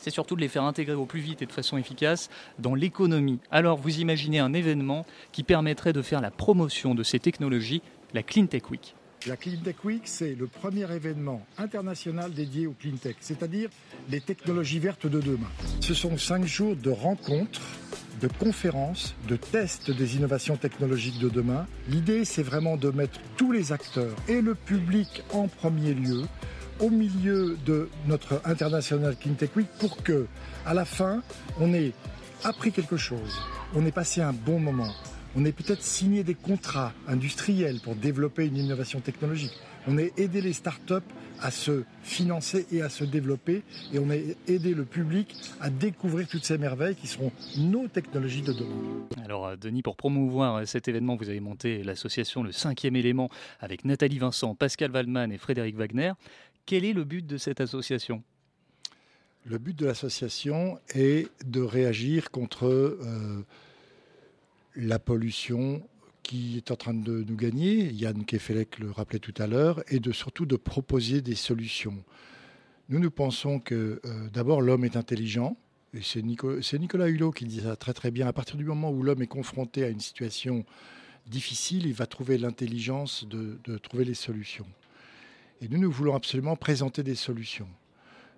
c'est 0.02 0.10
surtout 0.10 0.36
de 0.36 0.42
les 0.42 0.48
faire 0.48 0.64
intégrer 0.64 0.96
au 0.96 1.06
plus 1.06 1.20
vite 1.20 1.44
et 1.44 1.46
de 1.46 1.52
façon 1.52 1.78
efficace 1.78 2.30
dans 2.58 2.74
l'économie. 2.74 3.40
Alors 3.52 3.78
vous 3.78 4.00
imaginez 4.00 4.40
un 4.40 4.54
événement 4.54 5.06
qui 5.32 5.44
permettrait 5.44 5.94
de 5.94 6.02
faire 6.02 6.22
la 6.22 6.32
promotion 6.32 6.96
de 6.96 7.04
ces 7.04 7.20
technologies, 7.20 7.84
la 8.16 8.24
Clean 8.24 8.48
Tech 8.48 8.64
Week. 8.72 8.96
La 9.28 9.38
Clean 9.38 9.58
Tech 9.64 9.76
Week, 9.84 10.02
c'est 10.06 10.34
le 10.34 10.48
premier 10.48 10.92
événement 10.92 11.46
international 11.58 12.34
dédié 12.34 12.66
au 12.66 12.72
Clean 12.72 12.96
Tech, 12.96 13.16
c'est-à-dire 13.20 13.70
les 14.10 14.20
technologies 14.20 14.80
vertes 14.80 15.06
de 15.06 15.20
demain. 15.20 15.50
Ce 15.80 15.94
sont 15.94 16.18
cinq 16.18 16.46
jours 16.46 16.76
de 16.76 16.90
rencontres 16.90 17.62
de 18.20 18.28
conférences, 18.28 19.16
de 19.28 19.36
tests 19.36 19.90
des 19.90 20.16
innovations 20.16 20.56
technologiques 20.56 21.20
de 21.20 21.30
demain. 21.30 21.66
L'idée, 21.88 22.24
c'est 22.24 22.44
vraiment 22.44 22.78
de 22.78 22.90
mettre 22.92 23.20
tous 23.36 23.52
les 23.52 23.72
acteurs 23.72 24.16
et 24.28 24.42
le 24.42 24.54
public 24.54 25.24
en 25.34 25.48
premier 25.48 25.94
lieu 25.94 26.24
au 26.80 26.90
milieu 26.90 27.58
de 27.66 27.90
notre 28.08 28.42
International 28.46 29.16
Tech 29.16 29.50
Week 29.56 29.68
pour 29.80 30.02
que, 30.04 30.28
à 30.66 30.74
la 30.74 30.86
fin, 30.86 31.22
on 31.60 31.74
ait 31.74 31.94
appris 32.44 32.72
quelque 32.72 32.98
chose, 32.98 33.40
on 33.76 33.86
ait 33.86 33.92
passé 33.92 34.22
un 34.22 34.34
bon 34.34 34.60
moment, 34.60 34.94
on 35.36 35.46
ait 35.46 35.52
peut-être 35.52 35.82
signé 35.82 36.24
des 36.24 36.36
contrats 36.36 36.94
industriels 37.08 37.80
pour 37.82 37.96
développer 37.96 38.46
une 38.46 38.58
innovation 38.58 39.00
technologique, 39.00 39.54
on 39.88 39.98
ait 39.98 40.12
aidé 40.18 40.42
les 40.42 40.54
startups 40.54 41.08
à 41.42 41.50
se 41.50 41.84
financer 42.04 42.68
et 42.72 42.82
à 42.82 42.90
se 42.90 43.04
développer. 43.04 43.64
Et 43.94 44.00
on 44.00 44.10
a 44.10 44.16
aidé 44.16 44.74
le 44.74 44.86
public 44.86 45.36
à 45.60 45.70
découvrir 45.70 46.28
toutes 46.28 46.46
ces 46.46 46.58
merveilles 46.58 46.96
qui 46.96 47.08
seront 47.08 47.32
nos 47.58 47.88
technologies 47.88 48.44
de 48.44 48.54
demain. 48.54 49.08
Alors 49.26 49.48
euh, 49.48 49.56
Denis, 49.56 49.82
pour 49.82 49.96
promouvoir 49.96 50.58
euh, 50.58 50.66
cet 50.66 50.88
événement, 50.88 51.16
vous 51.16 51.30
avez 51.30 51.40
monté 51.40 51.84
l'association 51.84 52.44
Le 52.44 52.52
Cinquième 52.52 52.96
Élément 52.96 53.30
avec 53.60 53.86
Nathalie 53.86 54.20
Vincent, 54.20 54.56
Pascal 54.56 54.92
Waldman 54.92 55.32
et 55.32 55.38
Frédéric 55.38 55.76
Wagner. 55.76 56.14
Quel 56.66 56.86
est 56.86 56.94
le 56.94 57.04
but 57.04 57.26
de 57.26 57.38
cette 57.38 57.60
association? 57.60 58.24
Le 59.46 59.58
but 59.58 59.76
de 59.76 59.88
l'association 59.88 60.78
est 60.94 61.28
de 61.44 61.62
réagir 61.62 62.30
contre 62.30 62.68
euh, 62.68 63.44
la 64.76 65.00
pollution 65.00 65.82
qui 66.24 66.58
est 66.58 66.72
en 66.72 66.76
train 66.76 66.94
de 66.94 67.24
nous 67.24 67.36
gagner, 67.36 67.92
Yann 67.92 68.26
Kefelec 68.26 68.80
le 68.80 68.92
rappelait 68.92 69.20
tout 69.20 69.34
à 69.38 69.48
l'heure, 69.48 69.84
et 69.90 70.00
de 70.00 70.12
surtout 70.12 70.46
de 70.46 70.56
proposer 70.56 71.22
des 71.22 71.36
solutions. 71.36 72.04
Nous, 72.90 73.00
nous 73.00 73.12
pensons 73.12 73.60
que 73.60 74.00
euh, 74.06 74.30
d'abord 74.30 74.62
l'homme 74.62 74.86
est 74.86 74.96
intelligent, 74.96 75.58
et 75.94 76.02
c'est 76.02 76.22
Nicolas 76.22 77.08
Hulot 77.10 77.32
qui 77.32 77.46
dit 77.46 77.62
ça 77.62 77.76
très 77.76 77.94
très 77.94 78.12
bien, 78.12 78.28
à 78.28 78.34
partir 78.34 78.56
du 78.56 78.64
moment 78.64 78.92
où 78.92 79.04
l'homme 79.04 79.22
est 79.22 79.28
confronté 79.28 79.84
à 79.84 79.90
une 79.90 80.00
situation 80.00 80.64
difficile, 81.28 81.86
il 81.86 81.94
va 81.94 82.06
trouver 82.06 82.38
l'intelligence 82.38 83.28
de, 83.28 83.60
de 83.66 83.78
trouver 83.78 84.06
les 84.06 84.14
solutions. 84.14 84.68
Et 85.62 85.68
nous, 85.68 85.78
nous 85.78 85.92
voulons 85.92 86.16
absolument 86.16 86.56
présenter 86.56 87.04
des 87.04 87.16
solutions. 87.16 87.68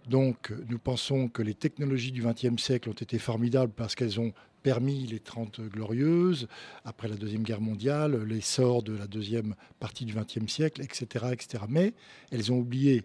Donc, 0.10 0.52
nous 0.68 0.80
pensons 0.80 1.30
que 1.30 1.42
les 1.42 1.54
technologies 1.54 2.12
du 2.12 2.22
XXe 2.24 2.62
siècle 2.62 2.90
ont 2.90 2.94
été 2.94 3.20
formidables 3.20 3.72
parce 3.74 3.96
qu'elles 3.96 4.20
ont 4.20 4.34
permis 4.64 5.06
les 5.06 5.20
30 5.20 5.62
glorieuses, 5.62 6.48
après 6.86 7.08
la 7.08 7.16
Deuxième 7.16 7.44
Guerre 7.44 7.62
mondiale, 7.62 8.24
l'essor 8.24 8.82
de 8.82 8.94
la 8.94 9.08
deuxième 9.08 9.56
partie 9.80 10.06
du 10.06 10.14
XXe 10.16 10.52
siècle, 10.52 10.82
etc., 10.82 11.26
etc. 11.32 11.66
Mais 11.70 11.94
elles 12.32 12.52
ont 12.52 12.58
oublié 12.58 13.04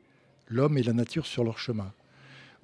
l'homme 0.48 0.78
et 0.78 0.82
la 0.82 0.92
nature 0.92 1.26
sur 1.26 1.44
leur 1.44 1.58
chemin. 1.58 1.92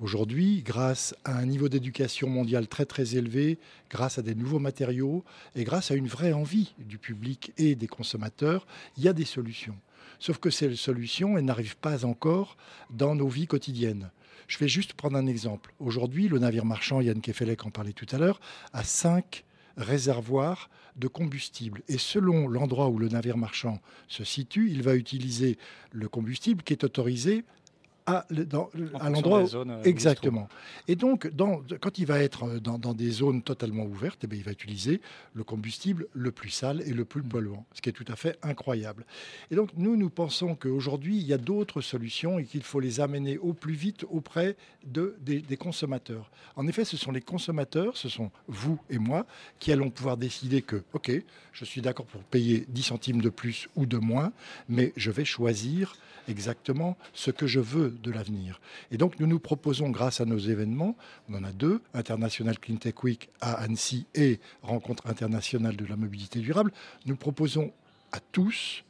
Aujourd'hui, 0.00 0.62
grâce 0.62 1.14
à 1.24 1.38
un 1.38 1.46
niveau 1.46 1.68
d'éducation 1.68 2.28
mondiale 2.28 2.66
très 2.66 2.84
très 2.84 3.14
élevé, 3.14 3.58
grâce 3.90 4.18
à 4.18 4.22
des 4.22 4.34
nouveaux 4.34 4.58
matériaux 4.58 5.24
et 5.54 5.62
grâce 5.62 5.92
à 5.92 5.94
une 5.94 6.08
vraie 6.08 6.32
envie 6.32 6.74
du 6.78 6.98
public 6.98 7.52
et 7.58 7.76
des 7.76 7.86
consommateurs, 7.86 8.66
il 8.96 9.04
y 9.04 9.08
a 9.08 9.12
des 9.12 9.24
solutions. 9.24 9.76
Sauf 10.18 10.38
que 10.38 10.50
ces 10.50 10.74
solutions, 10.74 11.38
elles 11.38 11.44
n'arrivent 11.44 11.76
pas 11.76 12.04
encore 12.04 12.56
dans 12.90 13.14
nos 13.14 13.28
vies 13.28 13.46
quotidiennes. 13.46 14.10
Je 14.46 14.58
vais 14.58 14.68
juste 14.68 14.94
prendre 14.94 15.16
un 15.16 15.26
exemple. 15.26 15.74
Aujourd'hui, 15.78 16.28
le 16.28 16.38
navire 16.38 16.64
marchand, 16.64 17.00
Yann 17.00 17.20
Kefelec 17.20 17.64
en 17.64 17.70
parlait 17.70 17.92
tout 17.92 18.06
à 18.12 18.18
l'heure, 18.18 18.40
a 18.72 18.84
cinq 18.84 19.44
réservoirs 19.76 20.70
de 20.96 21.08
combustible. 21.08 21.82
Et 21.88 21.98
selon 21.98 22.46
l'endroit 22.48 22.88
où 22.88 22.98
le 22.98 23.08
navire 23.08 23.36
marchand 23.36 23.80
se 24.08 24.24
situe, 24.24 24.70
il 24.70 24.82
va 24.82 24.94
utiliser 24.94 25.58
le 25.92 26.08
combustible 26.08 26.62
qui 26.62 26.72
est 26.72 26.84
autorisé 26.84 27.44
à, 28.06 28.26
l'endroit 29.08 29.44
euh, 29.54 29.82
exactement. 29.84 30.48
Et 30.88 30.96
donc, 30.96 31.30
quand 31.80 31.98
il 31.98 32.06
va 32.06 32.20
être 32.20 32.44
euh, 32.44 32.60
dans, 32.60 32.92
des 32.92 33.10
zones 33.10 33.42
totalement 33.42 33.84
ouvertes, 33.84 34.20
eh 34.24 34.26
bien, 34.26 34.38
il 34.38 34.44
va 34.44 34.52
utiliser 34.52 35.00
le 35.32 35.42
combustible 35.42 36.06
le 36.12 36.30
plus 36.30 36.50
sale 36.50 36.82
et 36.86 36.92
le 36.92 37.04
plus 37.04 37.22
polluant, 37.22 37.64
ce 37.72 37.80
qui 37.80 37.88
est 37.88 37.92
tout 37.92 38.04
à 38.08 38.16
fait 38.16 38.38
incroyable. 38.42 39.06
Et 39.50 39.54
donc, 39.54 39.70
nous, 39.76 39.96
nous 39.96 40.10
pensons 40.10 40.54
qu'aujourd'hui, 40.54 41.16
il 41.16 41.26
y 41.26 41.32
a 41.32 41.38
d'autres 41.38 41.80
solutions 41.80 42.38
et 42.38 42.44
qu'il 42.44 42.62
faut 42.62 42.80
les 42.80 43.00
amener 43.00 43.38
au 43.38 43.54
plus 43.54 43.74
vite 43.74 44.04
auprès 44.10 44.56
de, 44.84 45.16
des, 45.20 45.40
des, 45.40 45.56
consommateurs. 45.56 46.30
En 46.56 46.66
effet, 46.66 46.84
ce 46.84 46.98
sont 46.98 47.10
les 47.10 47.22
consommateurs, 47.22 47.96
ce 47.96 48.10
sont 48.10 48.30
vous 48.48 48.78
et 48.90 48.98
moi, 48.98 49.26
qui 49.58 49.72
allons 49.72 49.90
pouvoir 49.90 50.18
décider 50.18 50.60
que, 50.60 50.82
OK, 50.92 51.10
je 51.52 51.64
suis 51.64 51.80
d'accord 51.80 52.06
pour 52.06 52.22
payer 52.24 52.66
10 52.68 52.82
centimes 52.82 53.22
de 53.22 53.30
plus 53.30 53.68
ou 53.76 53.86
de 53.86 53.96
moins, 53.96 54.32
mais 54.68 54.92
je 54.96 55.10
vais 55.10 55.24
choisir 55.24 55.96
exactement 56.28 56.96
ce 57.12 57.30
que 57.30 57.46
je 57.46 57.60
veux 57.60 57.93
de 58.00 58.10
l'avenir. 58.10 58.60
Et 58.90 58.96
donc 58.96 59.18
nous 59.20 59.26
nous 59.26 59.38
proposons, 59.38 59.90
grâce 59.90 60.20
à 60.20 60.24
nos 60.24 60.38
événements, 60.38 60.96
on 61.28 61.34
en 61.34 61.44
a 61.44 61.52
deux, 61.52 61.80
International 61.94 62.58
Clean 62.58 62.76
Tech 62.76 63.02
Week 63.02 63.28
à 63.40 63.54
Annecy 63.54 64.06
et 64.14 64.40
Rencontre 64.62 65.06
internationale 65.06 65.76
de 65.76 65.86
la 65.86 65.96
mobilité 65.96 66.40
durable, 66.40 66.72
nous 67.06 67.16
proposons 67.16 67.72
à 68.12 68.20
tous 68.20 68.84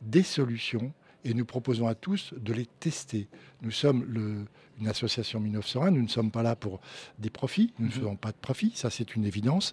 des 0.00 0.22
solutions 0.22 0.92
et 1.24 1.34
nous 1.34 1.44
proposons 1.44 1.86
à 1.88 1.94
tous 1.94 2.32
de 2.36 2.52
les 2.52 2.66
tester. 2.66 3.28
Nous 3.62 3.70
sommes 3.70 4.04
le, 4.04 4.46
une 4.80 4.88
association 4.88 5.40
1901, 5.40 5.90
nous 5.90 6.02
ne 6.02 6.08
sommes 6.08 6.30
pas 6.30 6.42
là 6.42 6.56
pour 6.56 6.80
des 7.18 7.30
profits, 7.30 7.72
nous 7.78 7.86
ne 7.86 7.90
mhm. 7.90 7.98
faisons 7.98 8.16
pas 8.16 8.30
de 8.30 8.36
profits, 8.36 8.72
ça 8.74 8.90
c'est 8.90 9.16
une 9.16 9.24
évidence, 9.24 9.72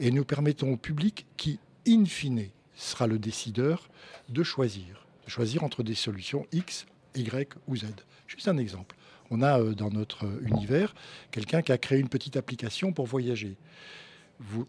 et 0.00 0.10
nous 0.10 0.24
permettons 0.24 0.72
au 0.72 0.76
public 0.76 1.26
qui, 1.36 1.58
in 1.86 2.04
fine, 2.06 2.48
sera 2.74 3.06
le 3.06 3.18
décideur, 3.18 3.88
de 4.28 4.42
choisir, 4.42 5.06
de 5.24 5.30
choisir 5.30 5.64
entre 5.64 5.82
des 5.82 5.94
solutions 5.94 6.46
X, 6.52 6.86
Y 7.16 7.48
ou 7.66 7.76
Z. 7.76 7.86
Juste 8.26 8.48
un 8.48 8.58
exemple. 8.58 8.96
On 9.30 9.42
a 9.42 9.60
euh, 9.60 9.74
dans 9.74 9.90
notre 9.90 10.26
euh, 10.26 10.40
univers 10.46 10.94
quelqu'un 11.30 11.62
qui 11.62 11.72
a 11.72 11.78
créé 11.78 11.98
une 11.98 12.08
petite 12.08 12.36
application 12.36 12.92
pour 12.92 13.06
voyager. 13.06 13.56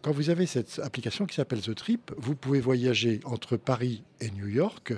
quand 0.02 0.12
vous 0.12 0.30
avez 0.30 0.46
cette 0.46 0.80
application 0.82 1.26
qui 1.26 1.36
s'appelle 1.36 1.60
The 1.60 1.74
Trip, 1.74 2.12
vous 2.16 2.34
pouvez 2.34 2.60
voyager 2.60 3.20
entre 3.24 3.56
Paris 3.56 4.02
et 4.20 4.30
New 4.30 4.48
York 4.48 4.94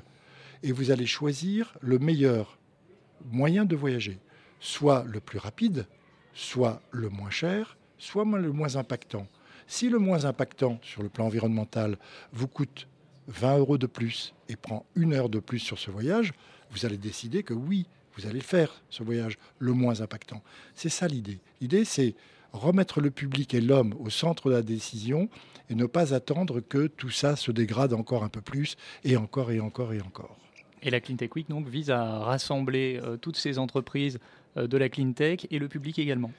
et 0.62 0.72
vous 0.72 0.90
allez 0.90 1.06
choisir 1.06 1.76
le 1.80 1.98
meilleur 1.98 2.58
moyen 3.30 3.64
de 3.64 3.76
voyager. 3.76 4.18
Soit 4.60 5.04
le 5.06 5.20
plus 5.20 5.38
rapide, 5.38 5.86
soit 6.34 6.82
le 6.90 7.08
moins 7.08 7.30
cher, 7.30 7.76
soit 7.98 8.24
le 8.24 8.52
moins 8.52 8.76
impactant. 8.76 9.26
Si 9.66 9.88
le 9.88 9.98
moins 9.98 10.24
impactant 10.24 10.78
sur 10.82 11.02
le 11.02 11.08
plan 11.08 11.26
environnemental 11.26 11.96
vous 12.32 12.48
coûte 12.48 12.88
20 13.28 13.58
euros 13.58 13.78
de 13.78 13.86
plus 13.86 14.34
et 14.48 14.56
prend 14.56 14.84
une 14.96 15.12
heure 15.12 15.28
de 15.28 15.38
plus 15.38 15.60
sur 15.60 15.78
ce 15.78 15.90
voyage, 15.90 16.32
vous 16.70 16.86
allez 16.86 16.98
décider 16.98 17.42
que 17.42 17.54
oui, 17.54 17.86
vous 18.16 18.26
allez 18.26 18.40
faire, 18.40 18.82
ce 18.90 19.02
voyage 19.02 19.38
le 19.58 19.72
moins 19.72 20.00
impactant. 20.00 20.42
C'est 20.74 20.88
ça 20.88 21.06
l'idée. 21.06 21.38
L'idée, 21.60 21.84
c'est 21.84 22.14
remettre 22.52 23.00
le 23.00 23.10
public 23.10 23.54
et 23.54 23.60
l'homme 23.60 23.94
au 24.00 24.10
centre 24.10 24.48
de 24.50 24.54
la 24.54 24.62
décision 24.62 25.28
et 25.68 25.74
ne 25.74 25.86
pas 25.86 26.14
attendre 26.14 26.60
que 26.60 26.88
tout 26.88 27.10
ça 27.10 27.36
se 27.36 27.52
dégrade 27.52 27.92
encore 27.92 28.24
un 28.24 28.28
peu 28.28 28.40
plus 28.40 28.76
et 29.04 29.16
encore 29.16 29.52
et 29.52 29.60
encore 29.60 29.92
et 29.92 30.00
encore. 30.00 30.36
Et 30.82 30.90
la 30.90 31.00
CleanTech 31.00 31.34
Week 31.36 31.48
donc, 31.48 31.68
vise 31.68 31.90
à 31.90 32.20
rassembler 32.20 32.98
euh, 33.02 33.16
toutes 33.16 33.36
ces 33.36 33.58
entreprises 33.58 34.18
euh, 34.56 34.66
de 34.66 34.76
la 34.78 34.88
CleanTech 34.88 35.46
et 35.50 35.58
le 35.58 35.68
public 35.68 35.98
également. 35.98 36.32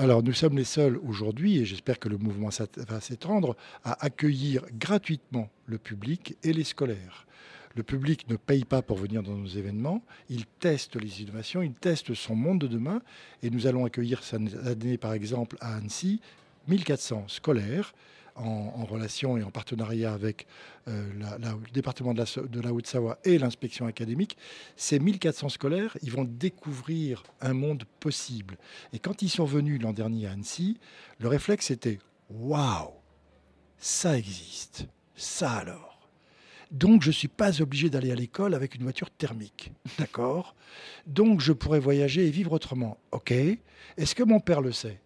Alors 0.00 0.22
nous 0.22 0.32
sommes 0.32 0.56
les 0.56 0.64
seuls 0.64 0.96
aujourd'hui, 1.04 1.58
et 1.58 1.64
j'espère 1.64 1.98
que 1.98 2.08
le 2.08 2.18
mouvement 2.18 2.50
va 2.76 3.00
s'étendre, 3.00 3.56
à 3.82 4.04
accueillir 4.04 4.64
gratuitement 4.72 5.50
le 5.66 5.76
public 5.76 6.36
et 6.44 6.52
les 6.52 6.62
scolaires. 6.62 7.26
Le 7.74 7.82
public 7.82 8.28
ne 8.28 8.36
paye 8.36 8.64
pas 8.64 8.82
pour 8.82 8.96
venir 8.96 9.22
dans 9.22 9.34
nos 9.34 9.46
événements. 9.46 10.02
Il 10.28 10.46
teste 10.46 10.96
les 10.96 11.22
innovations, 11.22 11.62
il 11.62 11.74
teste 11.74 12.14
son 12.14 12.34
monde 12.34 12.60
de 12.60 12.66
demain. 12.66 13.00
Et 13.42 13.50
nous 13.50 13.66
allons 13.66 13.84
accueillir 13.84 14.22
cette 14.22 14.54
année, 14.66 14.98
par 14.98 15.12
exemple, 15.12 15.56
à 15.60 15.76
Annecy, 15.76 16.20
1400 16.66 17.24
scolaires 17.28 17.92
en, 18.38 18.84
relation 18.84 19.36
et 19.36 19.42
en 19.42 19.50
partenariat 19.50 20.12
avec 20.12 20.46
euh, 20.86 21.12
le 21.38 21.72
département 21.72 22.14
de 22.14 22.18
la, 22.18 22.42
de 22.46 22.60
la 22.60 22.72
Haute-Savoie 22.72 23.18
et 23.24 23.38
l'inspection 23.38 23.86
académique, 23.86 24.36
ces 24.76 24.98
1400 24.98 25.48
scolaires, 25.50 25.96
ils 26.02 26.12
vont 26.12 26.24
découvrir 26.24 27.24
un 27.40 27.52
monde 27.52 27.84
possible. 28.00 28.56
Et 28.92 28.98
quand 28.98 29.22
ils 29.22 29.30
sont 29.30 29.44
venus 29.44 29.80
l'an 29.82 29.92
dernier 29.92 30.26
à 30.26 30.32
Annecy, 30.32 30.78
le 31.18 31.28
réflexe 31.28 31.70
était 31.70 31.98
Waouh, 32.30 32.92
ça 33.78 34.16
existe, 34.16 34.86
ça 35.16 35.50
alors. 35.52 35.87
Donc, 36.70 37.02
je 37.02 37.08
ne 37.08 37.12
suis 37.12 37.28
pas 37.28 37.62
obligé 37.62 37.88
d'aller 37.88 38.10
à 38.10 38.14
l'école 38.14 38.54
avec 38.54 38.74
une 38.74 38.82
voiture 38.82 39.10
thermique. 39.10 39.72
D'accord? 39.98 40.54
Donc, 41.06 41.40
je 41.40 41.52
pourrais 41.52 41.80
voyager 41.80 42.26
et 42.26 42.30
vivre 42.30 42.52
autrement. 42.52 42.98
OK? 43.12 43.32
Est-ce 43.32 44.14
que 44.14 44.22
mon 44.22 44.40
père 44.40 44.60
le 44.60 44.72
sait? 44.72 45.00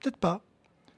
Peut-être 0.00 0.18
pas. 0.18 0.42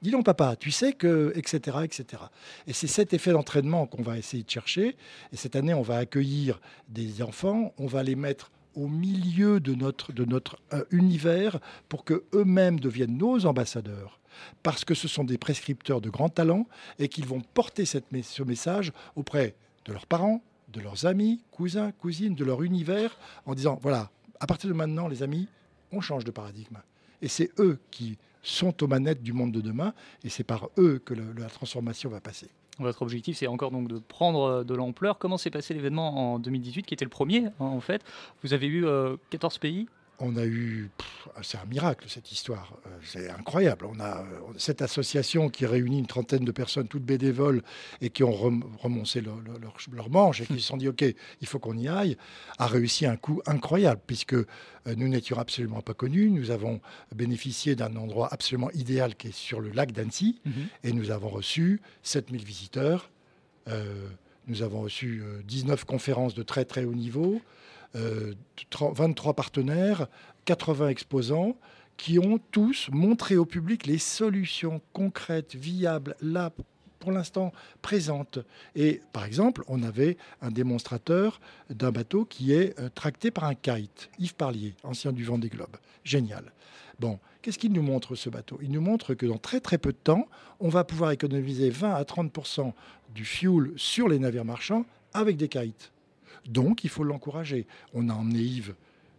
Dis 0.01 0.11
donc, 0.11 0.25
papa, 0.25 0.55
tu 0.55 0.71
sais 0.71 0.93
que, 0.93 1.33
etc., 1.35 1.77
etc. 1.83 2.23
Et 2.67 2.73
c'est 2.73 2.87
cet 2.87 3.13
effet 3.13 3.31
d'entraînement 3.31 3.85
qu'on 3.85 4.01
va 4.01 4.17
essayer 4.17 4.43
de 4.43 4.49
chercher. 4.49 4.95
Et 5.33 5.35
cette 5.35 5.55
année, 5.55 5.73
on 5.73 5.81
va 5.81 5.97
accueillir 5.97 6.61
des 6.87 7.21
enfants, 7.21 7.73
on 7.77 7.87
va 7.87 8.03
les 8.03 8.15
mettre 8.15 8.51
au 8.75 8.87
milieu 8.87 9.59
de 9.59 9.73
notre, 9.73 10.13
de 10.13 10.23
notre 10.23 10.57
euh, 10.73 10.85
univers 10.91 11.59
pour 11.89 12.05
que 12.05 12.23
eux-mêmes 12.33 12.79
deviennent 12.79 13.17
nos 13.17 13.45
ambassadeurs. 13.45 14.19
Parce 14.63 14.85
que 14.85 14.93
ce 14.93 15.09
sont 15.09 15.25
des 15.25 15.37
prescripteurs 15.37 15.99
de 15.99 16.09
grands 16.09 16.29
talents 16.29 16.65
et 16.97 17.09
qu'ils 17.09 17.25
vont 17.25 17.41
porter 17.41 17.85
cette, 17.85 18.05
ce 18.23 18.43
message 18.43 18.93
auprès 19.17 19.55
de 19.89 19.93
leurs 19.93 20.05
parents, 20.05 20.41
de 20.71 20.81
leurs 20.81 21.05
amis, 21.07 21.41
cousins, 21.51 21.91
cousines, 21.91 22.35
de 22.35 22.45
leur 22.45 22.61
univers, 22.61 23.17
en 23.45 23.55
disant, 23.55 23.79
voilà, 23.81 24.11
à 24.39 24.45
partir 24.45 24.69
de 24.69 24.75
maintenant, 24.75 25.07
les 25.07 25.23
amis, 25.23 25.47
on 25.91 25.99
change 25.99 26.23
de 26.23 26.31
paradigme. 26.31 26.77
Et 27.21 27.27
c'est 27.27 27.49
eux 27.59 27.79
qui 27.89 28.17
sont 28.43 28.83
aux 28.83 28.87
manettes 28.87 29.23
du 29.23 29.33
monde 29.33 29.51
de 29.51 29.61
demain, 29.61 29.93
et 30.23 30.29
c'est 30.29 30.43
par 30.43 30.69
eux 30.77 31.01
que 31.03 31.13
la 31.13 31.49
transformation 31.49 32.09
va 32.09 32.21
passer. 32.21 32.49
Votre 32.77 33.01
objectif, 33.01 33.35
c'est 33.35 33.47
encore 33.47 33.71
donc 33.71 33.89
de 33.89 33.99
prendre 33.99 34.43
euh, 34.43 34.63
de 34.63 34.73
l'ampleur. 34.73 35.17
Comment 35.17 35.37
s'est 35.37 35.49
passé 35.49 35.73
l'événement 35.73 36.35
en 36.35 36.39
2018, 36.39 36.83
qui 36.83 36.93
était 36.93 37.03
le 37.03 37.09
premier, 37.09 37.47
hein, 37.47 37.51
en 37.59 37.81
fait? 37.81 38.03
Vous 38.41 38.53
avez 38.53 38.67
eu 38.67 38.85
14 39.31 39.55
euh, 39.55 39.59
pays 39.59 39.87
on 40.19 40.35
a 40.35 40.45
eu, 40.45 40.89
c'est 41.41 41.57
un 41.57 41.65
miracle 41.65 42.05
cette 42.09 42.31
histoire, 42.31 42.73
euh, 42.85 42.89
c'est 43.03 43.29
incroyable. 43.29 43.85
On 43.85 43.99
a 43.99 44.25
cette 44.57 44.81
association 44.81 45.49
qui 45.49 45.65
réunit 45.65 45.99
une 45.99 46.07
trentaine 46.07 46.43
de 46.43 46.51
personnes, 46.51 46.87
toutes 46.87 47.03
bénévoles, 47.03 47.61
et 48.01 48.09
qui 48.09 48.23
ont 48.23 48.31
remoncé 48.31 49.21
leur, 49.21 49.37
leur, 49.91 50.09
manche 50.09 50.41
et 50.41 50.45
qui 50.45 50.59
se 50.59 50.67
sont 50.67 50.77
dit 50.77 50.87
ok, 50.87 51.03
il 51.41 51.47
faut 51.47 51.59
qu'on 51.59 51.77
y 51.77 51.87
aille, 51.87 52.17
a 52.57 52.67
réussi 52.67 53.05
un 53.05 53.15
coup 53.15 53.41
incroyable 53.45 54.01
puisque 54.05 54.33
euh, 54.33 54.45
nous 54.97 55.07
n'étions 55.07 55.37
absolument 55.37 55.81
pas 55.81 55.93
connus. 55.93 56.29
Nous 56.29 56.51
avons 56.51 56.81
bénéficié 57.15 57.75
d'un 57.75 57.95
endroit 57.95 58.29
absolument 58.31 58.71
idéal 58.71 59.15
qui 59.15 59.29
est 59.29 59.35
sur 59.35 59.61
le 59.61 59.69
lac 59.69 59.91
d'Annecy 59.91 60.41
mhm. 60.45 60.53
et 60.83 60.93
nous 60.93 61.11
avons 61.11 61.29
reçu 61.29 61.81
7000 62.03 62.43
visiteurs. 62.43 63.09
Euh, 63.67 64.07
nous 64.47 64.63
avons 64.63 64.81
reçu 64.81 65.21
19 65.45 65.85
conférences 65.85 66.33
de 66.33 66.41
très 66.41 66.65
très 66.65 66.83
haut 66.83 66.95
niveau. 66.95 67.39
23 67.93 69.31
euh, 69.31 69.33
partenaires, 69.33 70.07
80 70.45 70.89
exposants 70.89 71.55
qui 71.97 72.17
ont 72.17 72.39
tous 72.51 72.89
montré 72.91 73.35
au 73.35 73.45
public 73.45 73.85
les 73.85 73.97
solutions 73.97 74.81
concrètes, 74.93 75.55
viables, 75.55 76.15
là, 76.21 76.51
pour 76.99 77.11
l'instant 77.11 77.51
présentes. 77.81 78.39
Et 78.75 79.01
par 79.11 79.25
exemple, 79.25 79.63
on 79.67 79.83
avait 79.83 80.17
un 80.41 80.51
démonstrateur 80.51 81.39
d'un 81.69 81.91
bateau 81.91 82.25
qui 82.25 82.53
est 82.53 82.77
euh, 82.79 82.89
tracté 82.93 83.31
par 83.31 83.45
un 83.45 83.55
kite, 83.55 84.09
Yves 84.19 84.35
Parlier, 84.35 84.75
ancien 84.83 85.11
du 85.11 85.23
Vendée 85.23 85.49
Globe. 85.49 85.75
Génial. 86.03 86.51
Bon, 86.99 87.19
qu'est-ce 87.41 87.57
qu'il 87.57 87.71
nous 87.71 87.81
montre 87.81 88.15
ce 88.15 88.29
bateau? 88.29 88.59
Il 88.61 88.71
nous 88.71 88.81
montre 88.81 89.13
que 89.13 89.25
dans 89.25 89.37
très 89.37 89.59
très 89.59 89.77
peu 89.77 89.91
de 89.91 89.97
temps, 89.97 90.27
on 90.59 90.69
va 90.69 90.83
pouvoir 90.83 91.11
économiser 91.11 91.69
20 91.69 91.93
à 91.95 92.03
30% 92.03 92.73
du 93.13 93.25
fuel 93.25 93.71
sur 93.77 94.09
les 94.09 94.19
navires 94.19 94.45
marchands 94.45 94.85
avec 95.13 95.37
des 95.37 95.47
kites. 95.47 95.91
Donc 96.47 96.83
il 96.83 96.89
faut 96.89 97.03
l'encourager. 97.03 97.67
On 97.93 98.09
a 98.09 98.13
emmené 98.13 98.39
Yves 98.39 98.75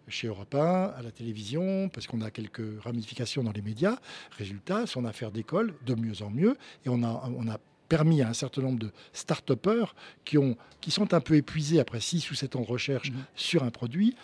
chez 0.09 0.27
Europe 0.27 0.55
1, 0.55 0.59
à 0.59 1.03
la 1.03 1.11
télévision, 1.13 1.89
parce 1.89 2.07
qu'on 2.07 2.21
a 2.21 2.31
quelques 2.31 2.83
ramifications 2.83 3.45
dans 3.45 3.53
les 3.53 3.63
médias. 3.63 3.97
Résultat, 4.37 4.87
son 4.87 5.05
affaire 5.05 5.31
d'école 5.31 5.75
de 5.87 5.95
mieux 5.95 6.23
en 6.23 6.31
mieux. 6.31 6.57
Et 6.85 6.89
on 6.89 7.03
a, 7.05 7.31
on 7.37 7.49
a 7.49 7.59
permis 7.89 8.23
à 8.23 8.29
un 8.29 8.35
certain 8.35 8.63
nombre 8.63 8.79
de 8.79 8.91
start-upers 9.13 9.95
qui, 10.25 10.39
ont, 10.39 10.57
qui 10.81 10.91
sont 10.91 11.15
un 11.15 11.21
peu 11.21 11.35
épuisés 11.35 11.81
après 11.81 12.01
6 12.01 12.31
ou 12.31 12.35
7 12.35 12.57
ans 12.57 12.63
de 12.63 12.67
recherche 12.67 13.11
mmh. 13.11 13.17
sur 13.35 13.63
un 13.63 13.71
produit 13.71 14.17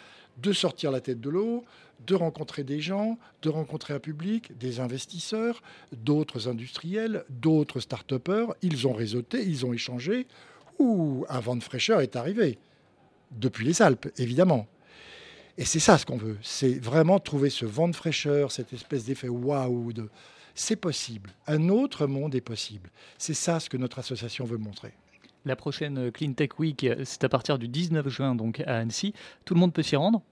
de 0.42 0.52
sortir 0.52 0.90
la 0.90 1.00
tête 1.00 1.20
de 1.20 1.30
l'eau, 1.30 1.64
de 2.06 2.14
rencontrer 2.14 2.62
des 2.62 2.80
gens, 2.80 3.18
de 3.42 3.48
rencontrer 3.48 3.94
un 3.94 3.98
public, 3.98 4.56
des 4.58 4.80
investisseurs, 4.80 5.62
d'autres 5.92 6.48
industriels, 6.48 7.24
d'autres 7.30 7.80
start-upers. 7.80 8.54
Ils 8.62 8.86
ont 8.86 8.92
réseauté, 8.92 9.42
ils 9.42 9.64
ont 9.64 9.72
échangé. 9.72 10.26
Ouh, 10.78 11.24
un 11.28 11.40
vent 11.40 11.56
de 11.56 11.62
fraîcheur 11.62 12.00
est 12.02 12.16
arrivé. 12.16 12.58
Depuis 13.32 13.64
les 13.64 13.82
Alpes, 13.82 14.08
évidemment. 14.18 14.66
Et 15.58 15.64
c'est 15.64 15.80
ça 15.80 15.98
ce 15.98 16.04
qu'on 16.04 16.16
veut. 16.16 16.36
C'est 16.42 16.78
vraiment 16.78 17.18
trouver 17.18 17.50
ce 17.50 17.64
vent 17.64 17.88
de 17.88 17.96
fraîcheur, 17.96 18.52
cette 18.52 18.72
espèce 18.72 19.04
d'effet 19.04 19.28
waouh. 19.28 19.92
C'est 20.54 20.76
possible. 20.76 21.30
Un 21.46 21.68
autre 21.68 22.06
monde 22.06 22.34
est 22.34 22.40
possible. 22.40 22.90
C'est 23.18 23.34
ça 23.34 23.60
ce 23.60 23.68
que 23.68 23.76
notre 23.76 23.98
association 23.98 24.44
veut 24.44 24.58
montrer. 24.58 24.92
La 25.44 25.56
prochaine 25.56 26.10
Clean 26.10 26.32
Tech 26.32 26.58
Week, 26.58 26.86
c'est 27.04 27.24
à 27.24 27.28
partir 27.28 27.58
du 27.58 27.68
19 27.68 28.08
juin 28.08 28.34
donc 28.34 28.60
à 28.60 28.78
Annecy. 28.78 29.14
Tout 29.44 29.54
le 29.54 29.60
monde 29.60 29.72
peut 29.72 29.82
s'y 29.82 29.96
rendre? 29.96 30.22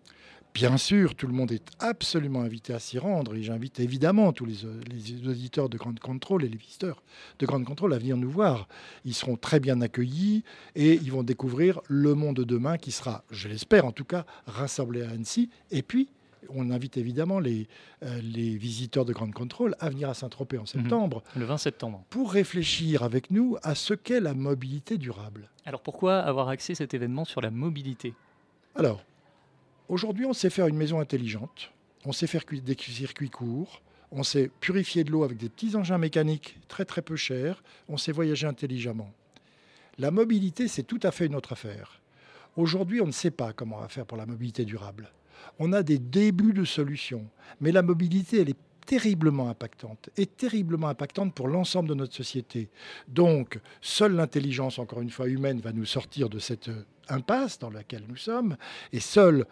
Bien 0.54 0.76
sûr, 0.76 1.16
tout 1.16 1.26
le 1.26 1.32
monde 1.32 1.50
est 1.50 1.66
absolument 1.80 2.42
invité 2.42 2.73
à 2.73 2.78
s'y 2.78 2.96
rendre 2.96 3.34
et 3.34 3.42
j'invite 3.42 3.80
évidemment 3.80 4.32
tous 4.32 4.44
les, 4.46 4.64
auditeurs 5.26 5.68
de 5.68 5.76
Grande 5.76 5.99
Contrôle 5.99 6.44
et 6.44 6.49
les 6.49 6.56
visiteurs 6.56 7.02
de 7.40 7.46
Grande 7.46 7.64
Contrôle 7.64 7.92
à 7.92 7.99
venir 7.99 8.16
nous 8.16 8.30
voir. 8.30 8.68
Ils 9.04 9.14
seront 9.14 9.37
très 9.37 9.58
bien 9.58 9.80
accueillis 9.80 10.44
et 10.76 10.92
ils 10.94 11.11
vont 11.11 11.25
découvrir 11.25 11.80
le 11.88 12.14
monde 12.14 12.37
de 12.37 12.44
demain 12.44 12.78
qui 12.78 12.92
sera, 12.92 13.25
je 13.32 13.49
l'espère 13.49 13.84
en 13.84 13.90
tout 13.90 14.04
cas, 14.04 14.26
rassemblé 14.46 15.02
à 15.02 15.11
Annecy. 15.11 15.50
Et 15.73 15.82
puis, 15.82 16.08
on 16.50 16.70
invite 16.70 16.99
évidemment 16.99 17.40
les, 17.40 17.66
euh, 18.04 18.20
les 18.23 18.56
visiteurs 18.56 19.04
de 19.04 19.12
Grande 19.12 19.34
Contrôle 19.34 19.75
à 19.80 19.90
venir 19.90 20.08
à 20.08 20.14
Saint-Tropez 20.14 20.58
en 20.58 20.62
mhm. 20.62 20.66
septembre. 20.66 21.25
Le 21.34 21.46
20 21.46 21.58
septembre. 21.58 22.04
Pour 22.11 22.30
réfléchir 22.30 23.02
avec 23.02 23.32
nous 23.32 23.56
à 23.64 23.75
ce 23.75 23.92
qu'est 23.92 24.20
la 24.20 24.34
mobilité 24.34 24.99
durable. 24.99 25.50
Alors 25.66 25.80
pourquoi 25.80 26.20
avoir 26.20 26.49
axé 26.49 26.76
cet 26.76 26.94
événement 26.94 27.25
sur 27.25 27.40
la 27.40 27.50
mobilité? 27.50 28.14
Alors, 28.76 29.02
Aujourd'hui, 29.88 30.25
on 30.25 30.33
sait 30.33 30.50
faire 30.50 30.67
une 30.67 30.76
maison 30.76 30.99
intelligente, 30.99 31.71
on 32.07 32.12
sait 32.12 32.26
faire 32.26 32.45
des 32.50 32.76
circuits 32.79 33.29
courts, 33.29 33.83
on 34.11 34.23
sait 34.23 34.50
purifier 34.61 35.05
de 35.05 35.11
l'eau 35.11 35.25
avec 35.25 35.37
des 35.37 35.50
petits 35.50 35.76
engins 35.76 35.99
mécaniques 35.99 36.57
très 36.69 36.87
très 36.87 37.03
peu 37.03 37.17
chers, 37.17 37.62
on 37.88 37.99
sait 37.99 38.12
voyager 38.12 38.47
intelligemment. 38.47 39.12
La 39.99 40.11
mobilité, 40.11 40.69
c'est 40.69 40.85
tout 40.85 41.00
à 41.03 41.11
fait 41.11 41.26
une 41.26 41.35
autre 41.35 41.53
affaire. 41.53 42.00
Aujourd'hui, 42.57 43.00
on 43.00 43.07
ne 43.07 43.12
sait 43.12 43.31
pas 43.31 43.53
comment 43.53 43.76
on 43.76 43.81
va 43.81 43.88
faire 43.88 44.07
pour 44.07 44.17
la 44.17 44.26
mobilité 44.26 44.64
durable. 44.64 45.11
On 45.59 45.73
a 45.73 45.83
des 45.83 45.99
débuts 45.99 46.55
de 46.55 46.64
solutions, 46.64 47.26
mais 47.61 47.71
la 47.71 47.83
mobilité, 47.83 48.41
elle 48.41 48.50
est 48.50 48.59
terriblement 48.87 49.49
impactante 49.49 50.11
et 50.17 50.26
terriblement 50.26 50.88
impactante 50.88 51.35
pour 51.35 51.49
l'ensemble 51.49 51.88
de 51.88 51.95
notre 51.95 52.14
société. 52.14 52.71
Donc, 53.09 53.59
seule 53.81 54.14
l'intelligence, 54.14 54.79
encore 54.79 55.00
une 55.00 55.11
fois 55.11 55.29
humaine, 55.29 55.61
va 55.61 55.73
nous 55.73 55.85
sortir 55.85 56.29
de 56.29 56.38
cette 56.38 56.71
impasse 57.09 57.59
dans 57.59 57.71
laquelle 57.71 58.05
nous 58.09 58.17
sommes, 58.17 58.57
et 58.93 59.00
seule 59.00 59.47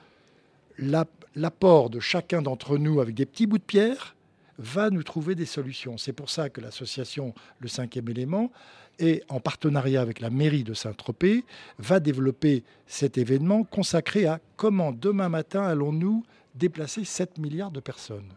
l'apport 0.79 1.91
de 1.91 2.00
chacun 2.00 2.43
d'entre 2.43 2.79
nous 2.79 3.00
avec 3.00 3.14
des 3.14 3.26
petits 3.26 3.47
bouts 3.47 3.59
de 3.59 3.62
pierre 3.62 4.17
va 4.58 4.91
nous 4.91 5.02
trouver 5.02 5.35
des 5.35 5.47
solutions. 5.47 5.99
C'est 5.99 6.13
pour 6.13 6.30
ça 6.30 6.49
que 6.49 6.61
l'association 6.61 7.35
Le 7.58 7.69
Cinquième 7.69 8.08
élément, 8.08 8.50
et 8.99 9.23
en 9.28 9.41
partenariat 9.41 10.00
avec 10.00 10.21
la 10.21 10.30
mairie 10.30 10.65
de 10.65 10.75
Saint-Tropez, 10.75 11.45
va 11.78 11.99
développer 11.99 12.63
cet 12.87 13.19
événement 13.19 13.65
consacré 13.65 14.26
à 14.26 14.41
comment 14.56 14.93
demain 14.93 15.28
matin 15.28 15.63
allons-nous 15.63 16.25
déplacer 16.54 17.04
7 17.04 17.39
milliards 17.39 17.71
de 17.71 17.80
personnes. 17.80 18.28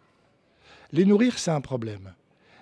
Les 0.92 1.06
nourrir, 1.06 1.38
c'est 1.38 1.52
un 1.52 1.62
problème. 1.62 2.14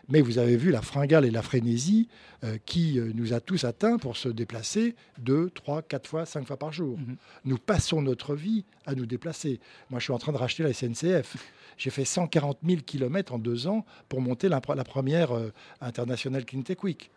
Mais 0.09 0.21
vous 0.21 0.37
avez 0.37 0.57
vu 0.57 0.71
la 0.71 0.81
fringale 0.81 1.25
et 1.25 1.31
la 1.31 1.41
frénésie 1.41 2.09
euh, 2.43 2.57
qui 2.65 2.99
euh, 2.99 3.11
nous 3.15 3.33
a 3.33 3.39
tous 3.39 3.63
atteints 3.63 3.97
pour 3.97 4.17
se 4.17 4.27
déplacer 4.27 4.95
deux, 5.17 5.49
trois, 5.49 5.81
quatre 5.81 6.09
fois, 6.09 6.25
cinq 6.25 6.45
fois 6.45 6.57
par 6.57 6.73
jour. 6.73 6.97
Mhm. 6.97 7.15
Nous 7.45 7.57
passons 7.57 8.01
notre 8.01 8.35
vie 8.35 8.65
à 8.85 8.95
nous 8.95 9.05
déplacer. 9.05 9.59
Moi, 9.89 9.99
je 9.99 10.05
suis 10.05 10.13
en 10.13 10.19
train 10.19 10.33
de 10.33 10.37
racheter 10.37 10.63
la 10.63 10.73
SNCF. 10.73 11.37
J'ai 11.77 11.89
fait 11.89 12.05
140 12.05 12.59
000 12.67 12.81
km 12.85 13.33
en 13.33 13.39
deux 13.39 13.67
ans 13.67 13.85
pour 14.09 14.21
monter 14.21 14.49
la, 14.49 14.59
première 14.61 15.35
euh, 15.35 15.53
internationale 15.79 16.45
Clean 16.45 16.61
Tech 16.61 16.83
Week. 16.83 17.09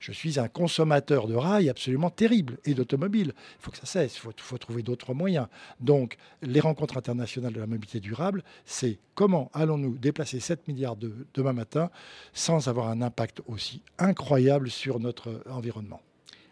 Je 0.00 0.12
suis 0.12 0.38
un 0.38 0.48
consommateur 0.48 1.26
de 1.26 1.34
rails 1.34 1.68
absolument 1.68 2.10
terrible 2.10 2.58
et 2.64 2.74
d'automobiles. 2.74 3.32
Il 3.36 3.62
faut 3.62 3.70
que 3.70 3.78
ça 3.78 3.86
cesse, 3.86 4.16
il 4.16 4.32
faut, 4.36 4.58
trouver 4.58 4.82
d'autres 4.82 5.14
moyens. 5.14 5.48
Donc, 5.80 6.16
les 6.42 6.60
rencontres 6.60 6.96
internationales 6.96 7.52
de 7.52 7.60
la 7.60 7.66
mobilité 7.66 8.00
durable, 8.00 8.42
c'est 8.64 8.98
comment 9.14 9.50
allons-nous 9.54 9.98
déplacer 9.98 10.40
7 10.40 10.68
milliards 10.68 10.96
de, 10.96 11.12
demain 11.34 11.52
matin 11.52 11.90
sans 12.32 12.68
avoir 12.68 12.88
un 12.88 13.02
impact 13.02 13.42
aussi 13.46 13.82
incroyable 13.98 14.70
sur 14.70 15.00
notre 15.00 15.42
environnement. 15.50 16.00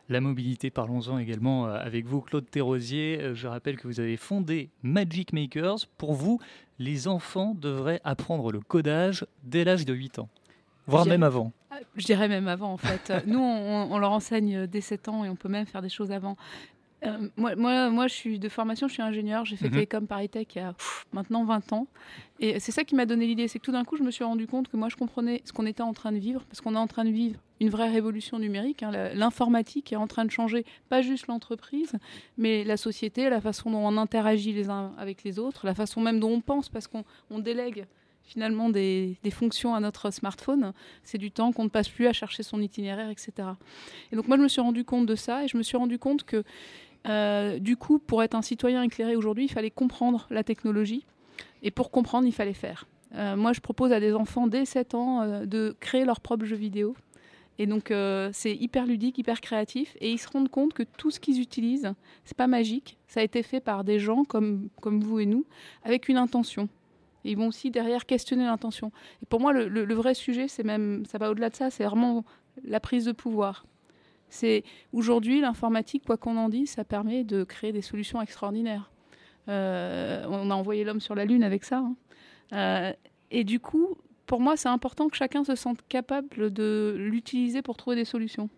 La 0.08 0.20
mobilité, 0.20 0.70
parlons-en 0.70 1.18
également 1.18 1.66
euh, 1.66 1.78
avec 1.78 2.06
vous, 2.06 2.20
Claude 2.20 2.48
Thérosier. 2.48 3.18
Euh, 3.20 3.34
je 3.34 3.48
rappelle 3.48 3.76
que 3.76 3.88
vous 3.88 3.98
avez 3.98 4.16
fondé 4.16 4.70
Magic 4.84 5.32
Makers. 5.32 5.88
Pour 5.98 6.12
vous, 6.12 6.38
les 6.78 7.08
enfants 7.08 7.56
devraient 7.58 8.00
apprendre 8.04 8.52
le 8.52 8.60
codage 8.60 9.26
dès 9.42 9.64
l'âge 9.64 9.84
de 9.84 9.92
8 9.92 10.20
ans, 10.20 10.28
voire 10.86 11.06
même 11.06 11.22
avant. 11.22 11.52
Je 11.96 12.04
dirais 12.04 12.28
même 12.28 12.48
avant, 12.48 12.72
en 12.72 12.76
fait. 12.76 13.12
Nous, 13.26 13.38
on, 13.38 13.98
leur 13.98 14.12
enseigne 14.12 14.66
dès 14.66 14.80
7 14.80 15.08
ans 15.08 15.24
et 15.24 15.28
on 15.28 15.36
peut 15.36 15.48
même 15.48 15.66
faire 15.66 15.82
des 15.82 15.88
choses 15.88 16.12
avant. 16.12 16.36
Euh, 17.04 17.28
moi, 17.36 17.54
moi, 17.56 17.90
moi, 17.90 18.08
je 18.08 18.14
suis 18.14 18.38
de 18.38 18.48
formation, 18.48 18.88
je 18.88 18.94
suis 18.94 19.02
ingénieur. 19.02 19.44
J'ai 19.44 19.56
fait 19.56 19.68
mm 19.68 19.72
Télécom 19.72 20.06
Paris 20.06 20.28
Tech 20.28 20.46
il 20.54 20.58
y 20.58 20.60
a 20.62 20.74
maintenant 21.12 21.44
20 21.44 21.72
ans. 21.72 21.86
Et 22.40 22.58
c'est 22.60 22.72
ça 22.72 22.84
qui 22.84 22.94
m'a 22.94 23.06
donné 23.06 23.26
l'idée. 23.26 23.48
C'est 23.48 23.58
que 23.58 23.64
tout 23.64 23.72
d'un 23.72 23.84
coup, 23.84 23.96
je 23.96 24.02
me 24.02 24.10
suis 24.10 24.24
rendu 24.24 24.46
compte 24.46 24.68
que 24.68 24.76
moi, 24.76 24.88
je 24.88 24.96
comprenais 24.96 25.42
ce 25.44 25.52
qu'on 25.52 25.66
était 25.66 25.82
en 25.82 25.92
train 25.92 26.12
de 26.12 26.18
vivre, 26.18 26.44
parce 26.44 26.60
qu'on 26.60 26.74
est 26.74 26.78
en 26.78 26.86
train 26.86 27.04
de 27.04 27.10
vivre 27.10 27.40
une 27.60 27.70
vraie 27.70 27.90
révolution 27.90 28.38
numérique. 28.38 28.82
Hein. 28.82 28.90
L'informatique 29.14 29.92
est 29.92 29.96
en 29.96 30.06
train 30.06 30.24
de 30.24 30.30
changer, 30.30 30.64
pas 30.88 31.02
juste 31.02 31.26
l'entreprise, 31.26 31.92
mais 32.36 32.64
la 32.64 32.76
société, 32.76 33.28
la 33.30 33.40
façon 33.40 33.70
dont 33.70 33.86
on 33.86 33.96
interagit 33.96 34.52
les 34.52 34.68
uns 34.68 34.92
avec 34.98 35.24
les 35.24 35.38
autres, 35.38 35.66
la 35.66 35.74
façon 35.74 36.00
même 36.00 36.20
dont 36.20 36.30
on 36.30 36.40
pense, 36.40 36.68
parce 36.68 36.86
qu'on 36.86 37.04
délègue 37.38 37.86
finalement 38.26 38.68
des, 38.68 39.16
fonctions 39.30 39.74
à 39.74 39.80
notre 39.80 40.10
smartphone. 40.10 40.72
C'est 41.04 41.18
du 41.18 41.30
temps 41.30 41.52
qu'on 41.52 41.64
ne 41.64 41.68
passe 41.68 41.88
plus 41.88 42.06
à 42.06 42.12
chercher 42.12 42.42
son 42.42 42.60
itinéraire, 42.60 43.08
etc. 43.08 43.32
Et 44.12 44.16
donc 44.16 44.28
moi, 44.28 44.36
je 44.36 44.42
me 44.42 44.48
suis 44.48 44.60
rendu 44.60 44.84
compte 44.84 45.06
de 45.06 45.14
ça 45.14 45.44
et 45.44 45.48
je 45.48 45.56
me 45.56 45.62
suis 45.62 45.76
rendu 45.76 45.98
compte 45.98 46.24
que 46.24 46.42
euh, 47.08 47.58
du 47.58 47.76
coup, 47.76 47.98
pour 47.98 48.22
être 48.22 48.34
un 48.34 48.42
citoyen 48.42 48.82
éclairé 48.82 49.16
aujourd'hui, 49.16 49.44
il 49.44 49.50
fallait 49.50 49.70
comprendre 49.70 50.26
la 50.30 50.42
technologie. 50.42 51.06
Et 51.62 51.70
pour 51.70 51.90
comprendre, 51.90 52.26
il 52.26 52.32
fallait 52.32 52.52
faire. 52.52 52.86
Euh, 53.14 53.36
moi, 53.36 53.52
je 53.52 53.60
propose 53.60 53.92
à 53.92 54.00
des 54.00 54.12
enfants 54.12 54.48
dès 54.48 54.64
7 54.64 54.94
ans 54.94 55.22
euh, 55.22 55.46
de 55.46 55.76
créer 55.78 56.04
leur 56.04 56.20
propre 56.20 56.44
jeu 56.44 56.56
vidéo. 56.56 56.96
Et 57.58 57.66
donc, 57.66 57.90
c'est 58.34 58.54
hyper 58.54 58.84
ludique, 58.84 59.16
hyper 59.16 59.40
créatif. 59.40 59.96
Et 60.02 60.10
ils 60.10 60.18
se 60.18 60.28
rendent 60.28 60.50
compte 60.50 60.74
que 60.74 60.82
tout 60.82 61.10
ce 61.10 61.18
qu'ils 61.18 61.40
utilisent, 61.40 61.94
c'est 62.26 62.36
pas 62.36 62.48
magique. 62.48 62.98
Ça 63.08 63.20
a 63.20 63.22
été 63.22 63.42
fait 63.42 63.60
par 63.60 63.82
des 63.82 63.98
gens 63.98 64.24
comme, 64.24 64.68
comme 64.82 65.00
vous 65.00 65.20
et 65.20 65.24
nous, 65.24 65.46
avec 65.82 66.10
une 66.10 66.18
intention 66.18 66.68
ils 67.30 67.36
vont 67.36 67.48
aussi 67.48 67.70
derrière 67.70 68.06
questionner 68.06 68.44
l'intention. 68.44 68.92
Et 69.22 69.26
pour 69.26 69.40
moi, 69.40 69.52
le, 69.52 69.94
vrai 69.94 70.14
sujet, 70.14 70.48
c'est 70.48 70.64
même, 70.64 71.04
ça 71.06 71.18
va 71.18 71.30
au-delà 71.30 71.50
de 71.50 71.56
ça, 71.56 71.70
c'est 71.70 71.84
vraiment 71.84 72.24
la 72.64 72.80
prise 72.80 73.04
de 73.04 73.12
pouvoir. 73.12 73.66
C'est 74.28 74.64
aujourd'hui 74.92 75.40
l'informatique, 75.40 76.04
quoi 76.04 76.16
qu'on 76.16 76.36
en 76.36 76.48
dise, 76.48 76.70
ça 76.70 76.84
permet 76.84 77.24
de 77.24 77.44
créer 77.44 77.72
des 77.72 77.82
solutions 77.82 78.20
extraordinaires. 78.20 78.90
Euh, 79.48 80.24
on 80.28 80.50
a 80.50 80.54
envoyé 80.54 80.84
l'homme 80.84 81.00
sur 81.00 81.14
la 81.14 81.24
lune 81.24 81.44
avec 81.44 81.64
ça. 81.64 81.78
Hein. 81.78 81.96
Euh, 82.52 82.92
et 83.30 83.44
du 83.44 83.60
coup, 83.60 83.96
pour 84.26 84.40
moi, 84.40 84.56
c'est 84.56 84.68
important 84.68 85.08
que 85.08 85.16
chacun 85.16 85.44
se 85.44 85.54
sente 85.54 85.78
capable 85.88 86.52
de 86.52 86.96
l'utiliser 86.98 87.62
pour 87.62 87.76
trouver 87.76 87.96
des 87.96 88.04
solutions. 88.04 88.50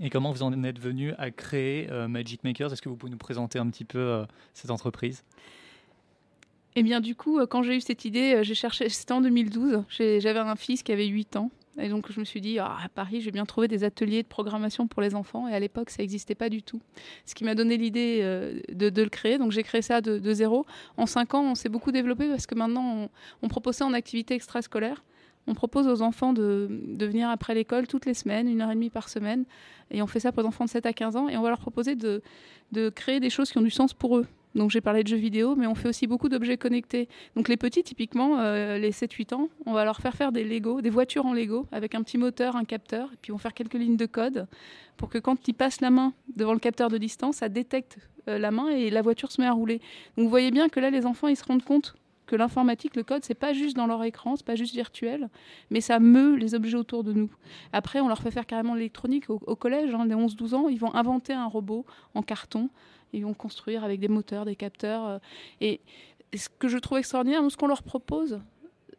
Et 0.00 0.10
comment 0.10 0.32
vous 0.32 0.42
en 0.42 0.64
êtes 0.64 0.78
venu 0.78 1.12
à 1.18 1.30
créer 1.30 1.88
euh, 1.90 2.08
Magic 2.08 2.44
Makers? 2.44 2.72
Est-ce 2.72 2.82
que 2.82 2.88
vous 2.88 2.96
pouvez 2.96 3.12
nous 3.12 3.18
présenter 3.18 3.58
un 3.58 3.68
petit 3.68 3.84
peu 3.84 4.24
cette 4.52 4.70
entreprise? 4.70 5.24
Eh 6.76 6.82
bien, 6.82 7.00
du 7.00 7.14
coup, 7.14 7.38
euh, 7.38 7.46
quand 7.46 7.62
j'ai 7.62 7.76
eu 7.76 7.80
cette 7.80 8.04
idée, 8.04 8.34
euh, 8.34 8.42
j'ai 8.42 8.54
cherché. 8.54 8.88
C'était 8.88 9.12
en 9.12 9.20
2012. 9.20 9.84
J'avais 9.88 10.38
un 10.38 10.56
fils 10.56 10.82
qui 10.82 10.92
avait 10.92 11.06
8 11.06 11.36
ans. 11.36 11.50
Et 11.78 11.88
donc 11.88 12.10
je 12.12 12.20
me 12.20 12.24
suis 12.24 12.40
dit, 12.40 12.58
ah, 12.58 12.76
à 12.84 12.88
Paris, 12.88 13.20
j'ai 13.20 13.32
bien 13.32 13.44
trouvé 13.44 13.66
des 13.66 13.82
ateliers 13.82 14.22
de 14.22 14.28
programmation 14.28 14.86
pour 14.86 15.02
les 15.02 15.14
enfants. 15.14 15.48
Et 15.48 15.54
à 15.54 15.60
l'époque, 15.60 15.90
ça 15.90 16.02
n'existait 16.02 16.34
pas 16.34 16.48
du 16.48 16.62
tout. 16.62 16.80
Ce 17.26 17.34
qui 17.34 17.44
m'a 17.44 17.54
donné 17.54 17.76
l'idée 17.76 18.20
euh, 18.22 18.60
de, 18.72 19.02
le 19.02 19.08
créer. 19.08 19.38
Donc 19.38 19.50
j'ai 19.50 19.62
créé 19.62 19.82
ça 19.82 20.00
de, 20.00 20.32
zéro. 20.32 20.66
En 20.96 21.06
cinq 21.06 21.34
ans, 21.34 21.42
on 21.42 21.54
s'est 21.54 21.68
beaucoup 21.68 21.90
développé 21.90 22.28
parce 22.28 22.46
que 22.46 22.54
maintenant, 22.54 23.08
on, 23.42 23.48
propose 23.48 23.76
ça 23.76 23.86
en 23.86 23.92
activité 23.92 24.34
extrascolaire. 24.34 25.02
On 25.46 25.54
propose 25.54 25.88
aux 25.88 26.00
enfants 26.00 26.32
de, 26.32 26.68
de 26.70 27.06
venir 27.06 27.28
après 27.28 27.54
l'école 27.54 27.86
toutes 27.86 28.06
les 28.06 28.14
semaines, 28.14 28.48
une 28.48 28.62
heure 28.62 28.70
et 28.70 28.74
demie 28.74 28.90
par 28.90 29.08
semaine. 29.08 29.44
Et 29.90 30.00
on 30.00 30.06
fait 30.06 30.20
ça 30.20 30.32
pour 30.32 30.42
les 30.42 30.48
enfants 30.48 30.64
de 30.64 30.70
7 30.70 30.86
à 30.86 30.92
15 30.92 31.16
ans. 31.16 31.28
Et 31.28 31.36
on 31.36 31.42
va 31.42 31.48
leur 31.48 31.60
proposer 31.60 31.96
de, 31.96 32.22
de 32.72 32.88
créer 32.88 33.20
des 33.20 33.30
choses 33.30 33.50
qui 33.50 33.58
ont 33.58 33.62
du 33.62 33.70
sens 33.70 33.92
pour 33.92 34.16
eux. 34.16 34.26
Donc 34.54 34.70
j'ai 34.70 34.80
parlé 34.80 35.02
de 35.02 35.08
jeux 35.08 35.16
vidéo, 35.16 35.56
mais 35.56 35.66
on 35.66 35.74
fait 35.74 35.88
aussi 35.88 36.06
beaucoup 36.06 36.28
d'objets 36.28 36.56
connectés. 36.56 37.08
Donc 37.36 37.48
les 37.48 37.56
petits, 37.56 37.82
typiquement, 37.82 38.38
euh, 38.38 38.78
les 38.78 38.92
7-8 38.92 39.34
ans, 39.34 39.48
on 39.66 39.72
va 39.72 39.84
leur 39.84 39.98
faire 39.98 40.14
faire 40.14 40.32
des 40.32 40.44
Lego, 40.44 40.80
des 40.80 40.90
voitures 40.90 41.26
en 41.26 41.32
Lego, 41.32 41.66
avec 41.72 41.94
un 41.94 42.02
petit 42.02 42.18
moteur, 42.18 42.56
un 42.56 42.64
capteur, 42.64 43.10
et 43.12 43.16
puis 43.20 43.32
on 43.32 43.36
va 43.36 43.42
faire 43.42 43.54
quelques 43.54 43.74
lignes 43.74 43.96
de 43.96 44.06
code 44.06 44.46
pour 44.96 45.08
que 45.08 45.18
quand 45.18 45.48
ils 45.48 45.54
passent 45.54 45.80
la 45.80 45.90
main 45.90 46.12
devant 46.36 46.52
le 46.52 46.60
capteur 46.60 46.88
de 46.88 46.98
distance, 46.98 47.36
ça 47.36 47.48
détecte 47.48 47.98
euh, 48.28 48.38
la 48.38 48.50
main 48.50 48.68
et 48.68 48.90
la 48.90 49.02
voiture 49.02 49.32
se 49.32 49.40
met 49.40 49.46
à 49.46 49.52
rouler. 49.52 49.80
Donc 50.16 50.24
vous 50.24 50.30
voyez 50.30 50.50
bien 50.50 50.68
que 50.68 50.78
là, 50.78 50.90
les 50.90 51.04
enfants, 51.04 51.28
ils 51.28 51.36
se 51.36 51.44
rendent 51.44 51.64
compte 51.64 51.94
que 52.26 52.36
l'informatique, 52.36 52.96
le 52.96 53.02
code, 53.02 53.24
c'est 53.24 53.34
pas 53.34 53.52
juste 53.52 53.76
dans 53.76 53.86
leur 53.86 54.02
écran, 54.02 54.36
c'est 54.36 54.46
pas 54.46 54.54
juste 54.54 54.74
virtuel, 54.74 55.28
mais 55.70 55.80
ça 55.80 55.98
meut 55.98 56.36
les 56.36 56.54
objets 56.54 56.76
autour 56.76 57.04
de 57.04 57.12
nous. 57.12 57.30
Après, 57.72 58.00
on 58.00 58.08
leur 58.08 58.22
fait 58.22 58.30
faire 58.30 58.46
carrément 58.46 58.74
l'électronique 58.74 59.28
au, 59.28 59.56
collège, 59.56 59.94
hein, 59.94 60.06
des 60.06 60.14
11-12 60.14 60.54
ans, 60.54 60.68
ils 60.68 60.78
vont 60.78 60.94
inventer 60.94 61.32
un 61.32 61.46
robot 61.46 61.84
en 62.14 62.22
carton 62.22 62.70
ils 63.14 63.24
vont 63.24 63.34
construire 63.34 63.84
avec 63.84 64.00
des 64.00 64.08
moteurs, 64.08 64.44
des 64.44 64.56
capteurs. 64.56 65.06
Euh, 65.06 65.18
et 65.60 65.80
ce 66.34 66.48
que 66.48 66.68
je 66.68 66.78
trouve 66.78 66.98
extraordinaire, 66.98 67.42
ce 67.50 67.56
qu'on 67.56 67.68
leur 67.68 67.82
propose, 67.82 68.40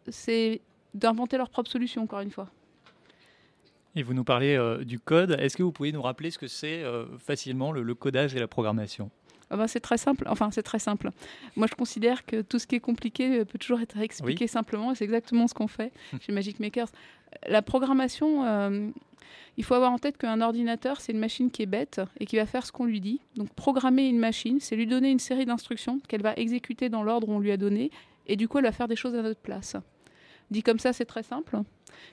c'est 0.07 0.61
d'inventer 0.93 1.37
leur 1.37 1.49
propre 1.49 1.69
solution, 1.69 2.03
encore 2.03 2.21
une 2.21 2.31
fois. 2.31 2.49
Et 3.95 4.03
vous 4.03 4.13
nous 4.13 4.23
parlez 4.23 4.55
euh, 4.55 4.83
du 4.83 4.99
code. 4.99 5.31
Est-ce 5.39 5.55
que 5.55 5.63
vous 5.63 5.71
pouvez 5.71 5.91
nous 5.91 6.01
rappeler 6.01 6.31
ce 6.31 6.37
que 6.37 6.47
c'est 6.47 6.83
euh, 6.83 7.05
facilement 7.17 7.71
le, 7.71 7.95
codage 7.95 8.35
et 8.35 8.39
la 8.39 8.47
programmation? 8.47 9.09
Ah 9.49 9.57
ben, 9.57 9.67
c'est 9.67 9.79
très 9.79 9.97
simple. 9.97 10.25
Enfin, 10.27 10.49
c'est 10.51 10.63
très 10.63 10.79
simple. 10.79 11.11
Moi, 11.55 11.67
je 11.69 11.75
considère 11.75 12.25
que 12.25 12.41
tout 12.41 12.59
ce 12.59 12.67
qui 12.67 12.75
est 12.75 12.79
compliqué 12.79 13.45
peut 13.45 13.59
toujours 13.59 13.81
être 13.81 13.97
expliqué 13.99 14.47
simplement. 14.47 14.91
Et 14.91 14.95
c'est 14.95 15.05
exactement 15.05 15.47
ce 15.47 15.53
qu'on 15.53 15.67
fait 15.67 15.91
chez 16.21 16.31
Magic 16.31 16.59
Makers. 16.59 16.89
La 17.47 17.61
programmation, 17.61 18.93
il 19.57 19.63
faut 19.63 19.73
avoir 19.73 19.91
en 19.91 19.97
tête 19.99 20.17
qu'un 20.17 20.41
ordinateur, 20.41 20.99
c'est 20.99 21.11
une 21.11 21.19
machine 21.19 21.49
qui 21.49 21.61
est 21.61 21.67
bête 21.67 22.01
et 22.19 22.25
qui 22.25 22.35
va 22.35 22.45
faire 22.45 22.65
ce 22.65 22.71
qu'on 22.71 22.85
lui 22.85 22.99
dit. 22.99 23.21
Donc 23.35 23.49
programmer 23.53 24.07
une 24.07 24.19
machine, 24.19 24.59
c'est 24.59 24.75
lui 24.75 24.87
donner 24.87 25.09
une 25.11 25.19
série 25.19 25.45
d'instructions 25.45 25.99
qu'elle 26.07 26.21
va 26.21 26.33
exécuter 26.35 26.89
dans 26.89 27.03
l'ordre 27.03 27.29
où 27.29 27.33
on 27.33 27.39
lui 27.39 27.51
a 27.51 27.57
donné, 27.57 27.91
et 28.27 28.35
du 28.35 28.47
coup, 28.47 28.57
elle 28.57 28.65
va 28.65 28.71
faire 28.71 28.87
des 28.87 28.95
choses 28.95 29.15
à 29.15 29.21
notre 29.21 29.39
place. 29.39 29.75
Dit 30.51 30.63
comme 30.63 30.79
ça, 30.79 30.93
c'est 30.93 31.05
très 31.05 31.23
simple. 31.23 31.57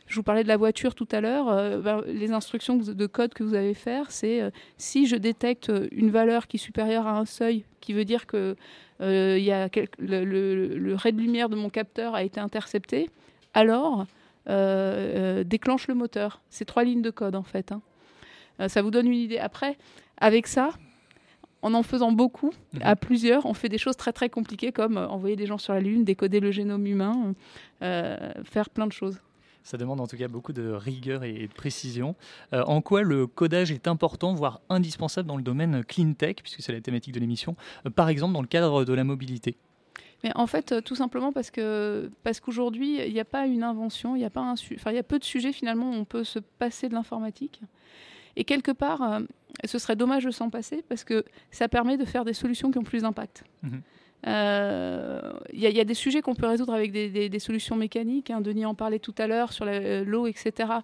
Je 0.07 0.14
vous 0.16 0.23
parlais 0.23 0.42
de 0.42 0.49
la 0.49 0.57
voiture 0.57 0.95
tout 0.95 1.09
à 1.12 1.21
l'heure. 1.21 1.49
Euh, 1.49 1.81
ben, 1.81 2.03
les 2.07 2.33
instructions 2.33 2.77
de 2.77 3.07
code 3.07 3.35
que 3.35 3.42
vous 3.42 3.55
allez 3.55 3.75
faire, 3.75 4.11
c'est 4.11 4.40
euh, 4.40 4.51
si 4.79 5.07
je 5.07 5.16
détecte 5.16 5.71
une 5.90 6.11
valeur 6.11 6.47
qui 6.47 6.57
est 6.57 6.61
supérieure 6.61 7.07
à 7.07 7.18
un 7.18 7.25
seuil, 7.25 7.64
qui 7.81 7.92
veut 7.92 8.05
dire 8.05 8.27
que 8.27 8.57
euh, 9.01 9.38
y 9.38 9.51
a 9.51 9.68
le, 9.99 10.95
ray 10.95 11.12
de 11.12 11.21
lumière 11.21 11.49
de 11.49 11.57
mon 11.57 11.68
capteur 11.68 12.14
a 12.14 12.23
été 12.23 12.40
intercepté, 12.40 13.11
alors 13.55 14.07
euh, 14.49 15.40
euh, 15.40 15.45
déclenche 15.45 15.88
le 15.88 15.95
moteur. 15.95 16.40
C'est 16.51 16.64
trois 16.64 16.85
lignes 16.85 17.03
de 17.03 17.11
code 17.11 17.37
en 17.37 17.42
fait. 17.42 17.73
Hein. 17.73 17.81
Euh, 18.61 18.68
ça 18.68 18.83
vous 18.83 18.90
donne 18.90 19.07
une 19.07 19.18
idée. 19.18 19.38
Après, 19.38 19.77
avec 20.18 20.47
ça, 20.47 20.71
en 21.62 21.75
en 21.75 21.83
faisant 21.83 22.12
beaucoup, 22.12 22.53
mhm. 22.75 22.81
à 22.83 22.96
plusieurs, 22.96 23.46
on 23.46 23.55
fait 23.55 23.68
des 23.68 23.79
choses 23.79 23.96
très 23.96 24.12
très 24.12 24.29
compliquées 24.29 24.72
comme 24.72 24.96
envoyer 24.96 25.37
des 25.37 25.46
gens 25.46 25.59
sur 25.59 25.72
la 25.72 25.81
Lune, 25.81 26.05
décoder 26.05 26.40
le 26.40 26.51
génome 26.51 26.87
humain, 26.87 27.35
faire 27.81 28.70
plein 28.70 28.87
de 28.87 28.92
choses. 28.92 29.20
Ça 29.64 29.77
demande 29.77 30.01
en 30.01 30.09
tout 30.09 30.16
cas 30.16 30.27
beaucoup 30.27 30.53
de 30.53 30.70
rigueur 30.70 31.22
et 31.22 31.46
de 31.46 31.53
précision. 31.53 32.16
en 32.53 32.81
quoi 32.81 33.03
le 33.03 33.27
codage 33.27 33.70
est 33.70 33.87
important, 33.87 34.35
voire 34.35 34.61
indispensable 34.68 35.29
dans 35.29 35.37
le 35.37 35.42
domaine 35.42 35.85
clean 35.85 36.14
tech, 36.14 36.37
puisque 36.42 36.62
c'est 36.62 36.72
la 36.72 36.81
thématique 36.81 37.14
de 37.14 37.20
l'émission, 37.20 37.57
par 37.94 38.09
exemple 38.09 38.35
dans 38.35 38.42
le 38.42 38.48
cadre 38.48 38.85
de 38.85 38.92
la 38.92 39.05
mobilité? 39.05 39.57
Mais 40.22 40.31
en 40.37 40.46
fait, 40.46 40.72
euh, 40.72 40.81
tout 40.81 40.94
simplement 40.94 41.33
parce 41.33 41.51
que 41.51 42.11
parce 42.22 42.40
qu'aujourd'hui, 42.40 43.01
il 43.05 43.12
n'y 43.12 43.20
a 43.20 43.25
pas 43.25 43.46
une 43.46 43.64
invention, 43.64 44.14
il 44.14 44.22
y 44.22 44.25
a 44.25 44.31
pas 44.31 44.40
un, 44.40 44.53
enfin, 44.53 44.90
il 44.90 44.94
y 44.94 44.98
a 44.98 45.03
peu 45.03 45.18
de 45.18 45.25
sujets 45.25 45.53
finalement 45.53 45.90
où 45.90 45.94
on 45.94 46.05
peut 46.05 46.25
se 46.25 46.38
passer 46.38 46.88
de 46.88 46.94
l'informatique. 46.94 47.61
Et 48.37 48.45
quelque 48.45 48.73
part, 48.73 49.03
euh, 49.03 49.21
ce 49.64 49.79
serait 49.79 49.97
dommage 49.97 50.25
de 50.25 50.31
s'en 50.31 50.51
passer 50.51 50.83
parce 50.88 51.05
que 51.05 51.25
ça 51.51 51.68
permet 51.68 51.97
de 51.97 52.05
faire 52.05 52.25
des 52.25 52.33
solutions 52.33 52.71
qui 52.71 52.79
ont 52.79 52.85
plus 52.85 53.03
d'impact. 53.03 53.45
Mhm. 53.62 53.83
Euh, 54.29 55.33
il 55.53 55.59
y, 55.59 55.81
a 55.81 55.85
des 55.85 55.95
sujets 55.95 56.23
qu'on 56.23 56.37
peut 56.37 56.47
résoudre 56.47 56.73
avec 56.73 56.92
des, 56.92 57.38
solutions 57.40 57.75
mécaniques. 57.75 58.31
Hein. 58.31 58.40
Denis 58.40 58.64
en 58.64 58.77
parlait 58.77 59.01
tout 59.01 59.14
à 59.18 59.27
l'heure 59.27 59.53
sur 59.53 59.64
l'eau, 59.64 60.29
etc. 60.29 60.75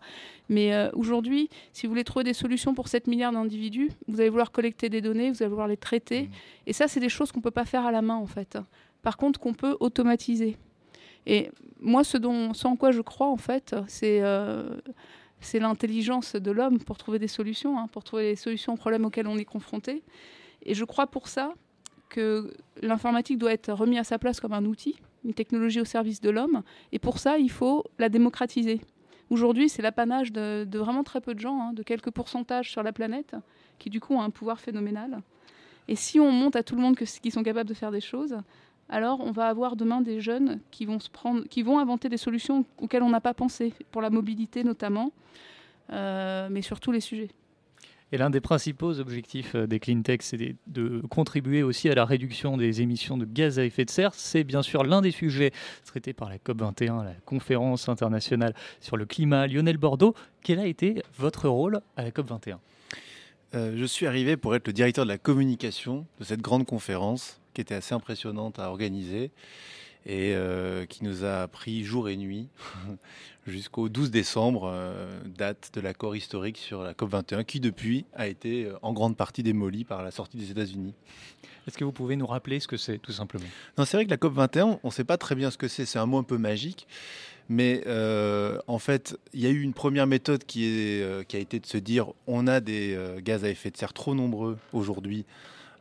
Mais 0.48 0.90
aujourd'hui, 0.92 1.48
si 1.72 1.86
vous 1.86 1.92
voulez 1.92 2.02
trouver 2.02 2.24
des 2.24 2.32
solutions 2.32 2.74
pour 2.74 2.88
7 2.88 3.06
milliards 3.06 3.30
d'individus, 3.30 3.90
vous 4.08 4.20
allez 4.20 4.28
vouloir 4.28 4.50
collecter 4.50 4.88
des 4.88 5.00
données, 5.00 5.30
vous 5.30 5.40
allez 5.40 5.50
vouloir 5.50 5.68
les 5.68 5.76
traiter. 5.76 6.22
Mhm. 6.22 6.30
Et 6.66 6.72
ça, 6.72 6.88
c'est 6.88 6.98
des 6.98 7.08
choses 7.08 7.30
qu'on 7.30 7.38
ne 7.38 7.44
peut 7.44 7.52
pas 7.52 7.64
faire 7.64 7.86
à 7.86 7.92
la 7.92 8.02
main, 8.02 8.16
en 8.16 8.26
fait 8.26 8.58
par 9.02 9.16
contre 9.16 9.40
qu'on 9.40 9.54
peut 9.54 9.76
automatiser. 9.80 10.56
Et 11.26 11.50
moi, 11.80 12.04
ce, 12.04 12.16
dont, 12.16 12.52
en 12.64 12.76
quoi 12.76 12.90
je 12.90 13.00
crois, 13.00 13.28
en 13.28 13.36
fait, 13.36 13.74
c'est 13.86 14.20
euh, 14.22 14.68
l'intelligence 15.54 16.36
de 16.36 16.50
l'homme 16.50 16.78
pour 16.78 16.98
trouver 16.98 17.18
des 17.18 17.28
solutions, 17.28 17.78
hein, 17.78 17.86
pour 17.90 18.04
trouver 18.04 18.30
les 18.30 18.36
solutions 18.36 18.74
aux 18.74 18.76
problèmes 18.76 19.04
auxquels 19.04 19.26
on 19.26 19.36
est 19.36 19.44
confronté. 19.44 20.02
Et 20.62 20.74
je 20.74 20.84
crois 20.84 21.06
pour 21.06 21.28
ça 21.28 21.54
que 22.08 22.54
l'informatique 22.82 23.38
doit 23.38 23.52
être 23.52 23.72
remise 23.72 23.98
à 23.98 24.04
sa 24.04 24.18
place 24.18 24.40
comme 24.40 24.52
un 24.52 24.64
outil, 24.64 24.96
une 25.24 25.34
technologie 25.34 25.80
au 25.80 25.84
service 25.84 26.20
de 26.20 26.30
l'homme. 26.30 26.62
Et 26.92 26.98
pour 26.98 27.18
ça, 27.18 27.38
il 27.38 27.50
faut 27.50 27.84
la 27.98 28.08
démocratiser. 28.08 28.80
Aujourd'hui, 29.30 29.68
c'est 29.68 29.82
l'apanage 29.82 30.32
de, 30.32 30.66
vraiment 30.72 31.04
très 31.04 31.20
peu 31.20 31.34
de 31.34 31.40
gens, 31.40 31.60
hein, 31.60 31.72
de 31.72 31.82
quelques 31.82 32.10
pourcentages 32.10 32.70
sur 32.70 32.82
la 32.82 32.92
planète, 32.92 33.36
qui 33.78 33.90
du 33.90 34.00
coup 34.00 34.14
ont 34.14 34.22
un 34.22 34.30
pouvoir 34.30 34.58
phénoménal. 34.58 35.20
Et 35.86 35.96
si 35.96 36.18
on 36.20 36.30
monte 36.30 36.56
à 36.56 36.62
tout 36.62 36.76
le 36.76 36.82
monde 36.82 36.96
qu'ils 36.96 37.32
sont 37.32 37.42
capables 37.42 37.68
de 37.68 37.74
faire 37.74 37.90
des 37.90 38.00
choses, 38.00 38.36
alors 38.88 39.20
on 39.20 39.32
va 39.32 39.48
avoir 39.48 39.76
demain 39.76 40.00
des 40.00 40.20
jeunes 40.20 40.60
qui 40.70 40.86
vont, 40.86 41.00
se 41.00 41.10
prendre, 41.10 41.44
qui 41.48 41.62
vont 41.62 41.78
inventer 41.78 42.08
des 42.08 42.16
solutions 42.16 42.64
auxquelles 42.78 43.02
on 43.02 43.10
n'a 43.10 43.20
pas 43.20 43.34
pensé, 43.34 43.72
pour 43.90 44.02
la 44.02 44.10
mobilité 44.10 44.64
notamment, 44.64 45.12
euh, 45.92 46.48
mais 46.50 46.62
sur 46.62 46.80
tous 46.80 46.92
les 46.92 47.00
sujets. 47.00 47.28
Et 48.10 48.16
l'un 48.16 48.30
des 48.30 48.40
principaux 48.40 49.00
objectifs 49.00 49.54
euh, 49.54 49.66
des 49.66 49.80
Clean 49.80 50.00
Tech, 50.00 50.20
c'est 50.22 50.56
de 50.66 51.02
contribuer 51.10 51.62
aussi 51.62 51.90
à 51.90 51.94
la 51.94 52.06
réduction 52.06 52.56
des 52.56 52.80
émissions 52.80 53.18
de 53.18 53.26
gaz 53.26 53.58
à 53.58 53.64
effet 53.64 53.84
de 53.84 53.90
serre. 53.90 54.14
C'est 54.14 54.44
bien 54.44 54.62
sûr 54.62 54.82
l'un 54.82 55.02
des 55.02 55.10
sujets 55.10 55.52
traités 55.84 56.14
par 56.14 56.30
la 56.30 56.38
COP21, 56.38 57.04
la 57.04 57.12
conférence 57.26 57.88
internationale 57.88 58.54
sur 58.80 58.96
le 58.96 59.04
climat 59.04 59.46
Lionel 59.46 59.76
Bordeaux. 59.76 60.14
Quel 60.42 60.58
a 60.58 60.66
été 60.66 61.02
votre 61.18 61.48
rôle 61.48 61.82
à 61.96 62.02
la 62.02 62.10
COP21 62.10 62.56
euh, 63.54 63.74
Je 63.76 63.84
suis 63.84 64.06
arrivé 64.06 64.38
pour 64.38 64.54
être 64.54 64.66
le 64.66 64.72
directeur 64.72 65.04
de 65.04 65.10
la 65.10 65.18
communication 65.18 66.06
de 66.18 66.24
cette 66.24 66.40
grande 66.40 66.64
conférence 66.64 67.38
qui 67.58 67.62
était 67.62 67.74
assez 67.74 67.92
impressionnante 67.92 68.60
à 68.60 68.70
organiser 68.70 69.32
et 70.06 70.32
euh, 70.32 70.86
qui 70.86 71.02
nous 71.02 71.24
a 71.24 71.48
pris 71.48 71.82
jour 71.82 72.08
et 72.08 72.16
nuit 72.16 72.46
jusqu'au 73.48 73.88
12 73.88 74.12
décembre, 74.12 74.70
euh, 74.72 75.20
date 75.26 75.72
de 75.74 75.80
l'accord 75.80 76.14
historique 76.14 76.56
sur 76.56 76.84
la 76.84 76.92
COP21, 76.92 77.44
qui 77.44 77.58
depuis 77.58 78.04
a 78.14 78.28
été 78.28 78.66
euh, 78.66 78.78
en 78.82 78.92
grande 78.92 79.16
partie 79.16 79.42
démoli 79.42 79.82
par 79.82 80.04
la 80.04 80.12
sortie 80.12 80.36
des 80.36 80.52
États-Unis. 80.52 80.94
Est-ce 81.66 81.76
que 81.76 81.82
vous 81.82 81.90
pouvez 81.90 82.14
nous 82.14 82.28
rappeler 82.28 82.60
ce 82.60 82.68
que 82.68 82.76
c'est, 82.76 82.98
tout 82.98 83.10
simplement? 83.10 83.48
Non, 83.76 83.84
c'est 83.84 83.96
vrai 83.96 84.06
que 84.06 84.10
la 84.10 84.18
COP21, 84.18 84.78
on 84.84 84.86
ne 84.86 84.92
sait 84.92 85.02
pas 85.02 85.16
très 85.16 85.34
bien 85.34 85.50
ce 85.50 85.58
que 85.58 85.66
c'est, 85.66 85.84
c'est 85.84 85.98
un 85.98 86.06
mot 86.06 86.18
un 86.18 86.22
peu 86.22 86.38
magique. 86.38 86.86
Mais 87.48 87.82
en 88.68 88.78
fait, 88.78 89.18
il 89.32 89.40
y 89.40 89.46
a 89.46 89.48
eu 89.48 89.62
une 89.62 89.72
première 89.72 90.06
méthode 90.06 90.44
qui, 90.44 90.66
est, 90.66 91.26
qui 91.26 91.34
a 91.34 91.38
été 91.38 91.58
de 91.58 91.66
se 91.66 91.78
dire 91.78 92.12
on 92.26 92.46
a 92.46 92.60
des 92.60 92.98
gaz 93.24 93.42
à 93.42 93.48
effet 93.48 93.70
de 93.70 93.76
serre 93.78 93.94
trop 93.94 94.14
nombreux 94.14 94.58
aujourd'hui 94.74 95.24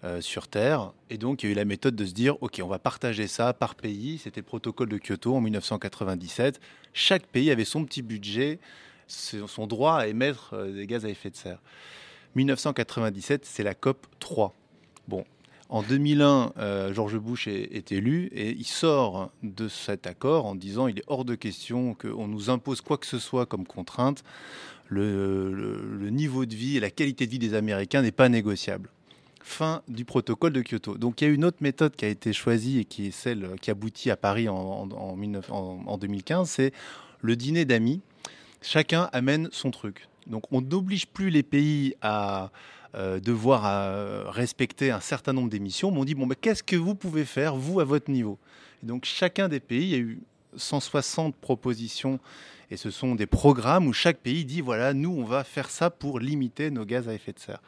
euh, 0.07 0.21
sur 0.21 0.47
Terre. 0.47 0.93
Et 1.09 1.17
donc, 1.17 1.43
il 1.43 1.47
y 1.47 1.49
a 1.49 1.51
eu 1.51 1.55
la 1.55 1.65
méthode 1.65 1.95
de 1.95 2.05
se 2.05 2.13
dire, 2.13 2.41
OK, 2.41 2.61
on 2.63 2.67
va 2.67 2.79
partager 2.79 3.27
ça 3.27 3.53
par 3.53 3.75
pays. 3.75 4.19
C'était 4.19 4.39
le 4.39 4.45
protocole 4.45 4.87
de 4.87 4.97
Kyoto 4.97 5.35
en 5.35 5.41
1997. 5.41 6.61
Chaque 6.93 7.25
pays 7.27 7.51
avait 7.51 7.65
son 7.65 7.83
petit 7.83 8.01
budget, 8.01 8.59
son 9.07 9.67
droit 9.67 9.95
à 9.95 10.07
émettre 10.07 10.53
euh, 10.53 10.73
des 10.73 10.87
gaz 10.87 11.05
à 11.05 11.09
effet 11.09 11.29
de 11.29 11.35
serre. 11.35 11.61
1997, 12.35 13.45
c'est 13.45 13.63
la 13.63 13.73
COP 13.73 14.07
3. 14.19 14.53
Bon, 15.07 15.25
en 15.69 15.81
2001, 15.81 16.53
euh, 16.57 16.93
George 16.93 17.17
Bush 17.17 17.47
est, 17.47 17.91
élu 17.91 18.27
et 18.33 18.51
il 18.51 18.65
sort 18.65 19.31
de 19.43 19.67
cet 19.67 20.07
accord 20.07 20.45
en 20.45 20.55
disant 20.55 20.87
il 20.87 20.99
est 20.99 21.05
hors 21.07 21.25
de 21.25 21.35
question 21.35 21.95
qu'on 21.95 22.27
nous 22.27 22.49
impose 22.49 22.79
quoi 22.79 22.97
que 22.97 23.07
ce 23.07 23.19
soit 23.19 23.45
comme 23.45 23.65
contrainte. 23.65 24.23
le, 24.87 26.09
niveau 26.09 26.45
de 26.45 26.55
vie 26.55 26.77
et 26.77 26.79
la 26.79 26.91
qualité 26.91 27.25
de 27.25 27.31
vie 27.31 27.39
des 27.39 27.53
Américains 27.53 28.01
n'est 28.01 28.11
pas 28.11 28.29
négociable 28.29 28.89
fin 29.47 29.81
du 29.87 30.05
protocole 30.05 30.53
de 30.53 30.61
Kyoto. 30.61 30.97
Donc 30.97 31.21
il 31.21 31.27
y 31.27 31.31
a 31.31 31.33
une 31.33 31.45
autre 31.45 31.57
méthode 31.61 31.95
qui 31.95 32.05
a 32.05 32.09
été 32.09 32.33
choisie 32.33 32.79
et 32.79 32.85
qui 32.85 33.07
est 33.07 33.11
celle 33.11 33.55
qui 33.61 33.71
aboutit 33.71 34.11
à 34.11 34.17
Paris 34.17 34.49
en, 34.49 34.87
2015, 35.97 36.49
c'est 36.49 36.73
le 37.21 37.35
dîner 37.35 37.65
d'amis. 37.65 38.01
Chacun 38.61 39.09
amène 39.13 39.49
son 39.51 39.71
truc. 39.71 40.07
Donc 40.27 40.43
on 40.51 40.61
n'oblige 40.61 41.07
plus 41.07 41.29
les 41.29 41.43
pays 41.43 41.95
à 42.01 42.51
euh, 42.95 43.19
devoir 43.19 43.63
euh, 43.65 44.29
respecter 44.29 44.91
un 44.91 44.99
certain 44.99 45.33
nombre 45.33 45.49
d'émissions, 45.49 45.91
mais 45.91 45.99
on 45.99 46.05
dit 46.05 46.15
bon, 46.15 46.25
mais 46.25 46.35
qu'est-ce 46.35 46.63
que 46.63 46.75
vous 46.75 46.93
pouvez 46.93 47.23
faire, 47.23 47.55
vous, 47.55 47.79
à 47.79 47.85
votre 47.85 48.11
niveau? 48.11 48.37
Et 48.83 48.85
donc 48.85 49.05
chacun 49.05 49.47
des 49.47 49.61
pays, 49.61 49.95
a 49.95 49.97
eu 49.97 50.19
160 50.57 51.35
propositions 51.35 52.19
et 52.69 52.75
ce 52.75 52.91
sont 52.91 53.15
des 53.15 53.27
programmes 53.27 53.87
où 53.87 53.93
chaque 53.93 54.17
pays 54.17 54.43
dit 54.43 54.59
voilà, 54.59 54.93
nous, 54.93 55.11
on 55.11 55.23
va 55.23 55.45
faire 55.45 55.69
ça 55.69 55.89
pour 55.89 56.19
limiter 56.19 56.69
nos 56.69 56.83
gaz 56.83 57.07
à 57.07 57.13
effet 57.13 57.31
de 57.31 57.39
serre. 57.39 57.61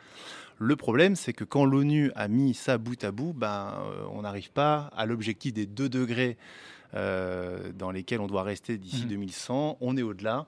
Le 0.60 0.76
problème, 0.76 1.16
c'est 1.16 1.32
que 1.32 1.46
quand 1.46 1.64
l'ONU 1.64 2.12
a 2.16 2.28
mis 2.28 2.54
ça 2.54 2.78
bout 2.78 3.02
à 3.04 3.12
bout, 3.12 3.32
ben, 3.34 3.74
euh, 3.80 4.04
on 4.12 4.24
n'arrive 4.24 4.52
pas 4.52 4.92
à 4.96 5.06
l'objectif 5.06 5.54
des 5.54 5.66
2 5.66 5.88
degrés 5.88 6.38
euh, 6.96 7.72
dans 7.74 7.92
lesquels 7.92 8.20
on 8.20 8.28
doit 8.28 8.44
rester 8.44 8.78
d'ici 8.78 9.06
2100. 9.06 9.72
Mmh. 9.72 9.76
On 9.80 9.96
est 9.96 10.02
au-delà. 10.02 10.48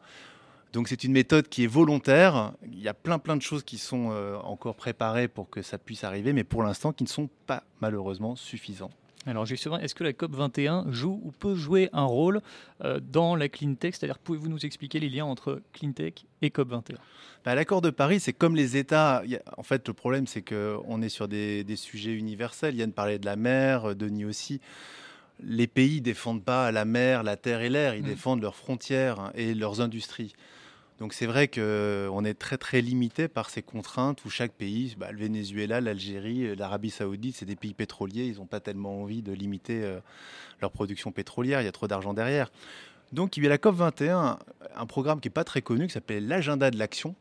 Donc 0.74 0.90
c'est 0.90 1.06
une 1.06 1.14
méthode 1.14 1.48
qui 1.48 1.64
est 1.64 1.68
volontaire. 1.68 2.54
Il 2.66 2.80
y 2.80 2.90
a 2.90 2.94
plein 2.94 3.20
plein 3.20 3.38
de 3.38 3.42
choses 3.42 3.64
qui 3.64 3.78
sont 3.78 4.10
euh, 4.12 4.38
encore 4.38 4.76
préparées 4.76 5.30
pour 5.30 5.50
que 5.50 5.62
ça 5.62 5.78
puisse 5.78 6.04
arriver, 6.04 6.34
mais 6.34 6.44
pour 6.44 6.64
l'instant 6.64 6.92
qui 6.92 7.04
ne 7.04 7.10
sont 7.10 7.30
pas 7.48 7.64
malheureusement 7.80 8.36
suffisants. 8.36 8.92
Alors 9.28 9.46
justement, 9.46 9.78
est-ce 9.78 9.94
que 9.94 10.04
la 10.04 10.14
COP 10.14 10.34
21 10.34 10.92
joue 10.92 11.22
ou 11.24 11.32
peut 11.32 11.56
jouer 11.56 11.90
un 11.94 12.06
rôle 12.06 12.42
euh, 12.84 13.00
dans 13.00 13.36
la 13.36 13.50
clean 13.50 13.76
tech? 13.76 13.96
C'est-à-dire, 13.96 14.18
pouvez-vous 14.18 14.50
nous 14.50 14.66
expliquer 14.66 15.00
les 15.00 15.10
liens 15.10 15.26
entre 15.26 15.62
clean 15.74 15.92
tech 15.92 16.14
et 16.42 16.50
COP 16.50 16.70
21 16.70 16.98
bah, 17.46 17.54
L'accord 17.54 17.82
de 17.82 17.92
Paris, 17.92 18.20
c'est 18.20 18.34
comme 18.34 18.56
les 18.56 18.78
États. 18.78 19.22
en 19.58 19.64
fait, 19.64 19.88
le 19.88 19.94
problème, 19.94 20.26
c'est 20.26 20.42
qu'on 20.42 21.02
est 21.02 21.10
sur 21.10 21.28
des, 21.28 21.64
des, 21.64 21.76
sujets 21.76 22.14
universels. 22.14 22.76
Yann 22.76 22.92
parlait 22.92 23.20
de 23.20 23.26
la 23.26 23.36
mer, 23.36 23.96
Denis 23.96 24.26
aussi. 24.26 24.60
Les 25.44 25.68
pays 25.68 26.02
défendent 26.02 26.44
pas 26.44 26.72
la 26.72 26.86
mer, 26.86 27.22
la 27.22 27.38
terre 27.38 27.62
et 27.62 27.70
l'air. 27.70 27.94
Ils 27.94 28.04
mmh. 28.04 28.08
défendent 28.08 28.42
leurs 28.42 28.56
frontières 28.56 29.32
et 29.36 29.54
leurs 29.54 29.82
industries. 29.82 30.34
Donc 31.02 31.14
c'est 31.14 31.26
vrai 31.26 31.48
qu'on 31.48 32.26
est 32.26 32.36
très 32.36 32.60
très 32.60 32.80
limité 32.80 33.28
par 33.28 33.50
ces 33.50 33.64
contraintes 33.64 34.24
où 34.24 34.30
chaque 34.30 34.52
pays, 34.52 34.96
bah, 35.00 35.12
le 35.12 35.18
Venezuela, 35.18 35.82
l'Algérie, 35.82 36.56
l'Arabie 36.56 36.92
saoudite, 36.92 37.36
c'est 37.36 37.46
des 37.48 37.56
pays 37.56 37.74
pétroliers, 37.74 38.26
ils 38.26 38.36
n'ont 38.36 38.46
pas 38.46 38.60
tellement 38.60 39.02
envie 39.02 39.24
de 39.24 39.34
limiter 39.34 39.82
euh, 39.82 40.00
leur 40.62 40.70
production 40.70 41.12
pétrolière, 41.12 41.60
il 41.60 41.66
y 41.66 41.68
a 41.68 41.72
trop 41.72 41.88
d'argent 41.88 42.14
derrière. 42.14 42.52
Donc 43.14 43.36
il 43.36 43.44
y 43.44 43.48
a 43.48 43.50
la 43.50 43.58
COP21, 43.58 44.38
un 44.76 44.86
programme 44.86 45.20
qui 45.22 45.28
n'est 45.28 45.34
pas 45.34 45.44
très 45.44 45.64
connu, 45.64 45.88
qui 45.88 45.94
s'appelle 45.94 46.28
l'agenda 46.28 46.70
de 46.70 46.78
l'action, 46.78 47.16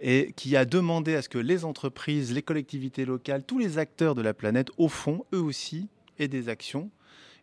et 0.00 0.32
qui 0.34 0.56
a 0.56 0.64
demandé 0.64 1.14
à 1.14 1.20
ce 1.20 1.28
que 1.28 1.36
les 1.36 1.66
entreprises, 1.66 2.32
les 2.32 2.40
collectivités 2.40 3.04
locales, 3.04 3.44
tous 3.44 3.58
les 3.58 3.76
acteurs 3.76 4.14
de 4.14 4.22
la 4.22 4.32
planète, 4.32 4.70
au 4.78 4.88
fond, 4.88 5.26
eux 5.34 5.42
aussi, 5.42 5.88
aient 6.18 6.26
des 6.26 6.48
actions 6.48 6.90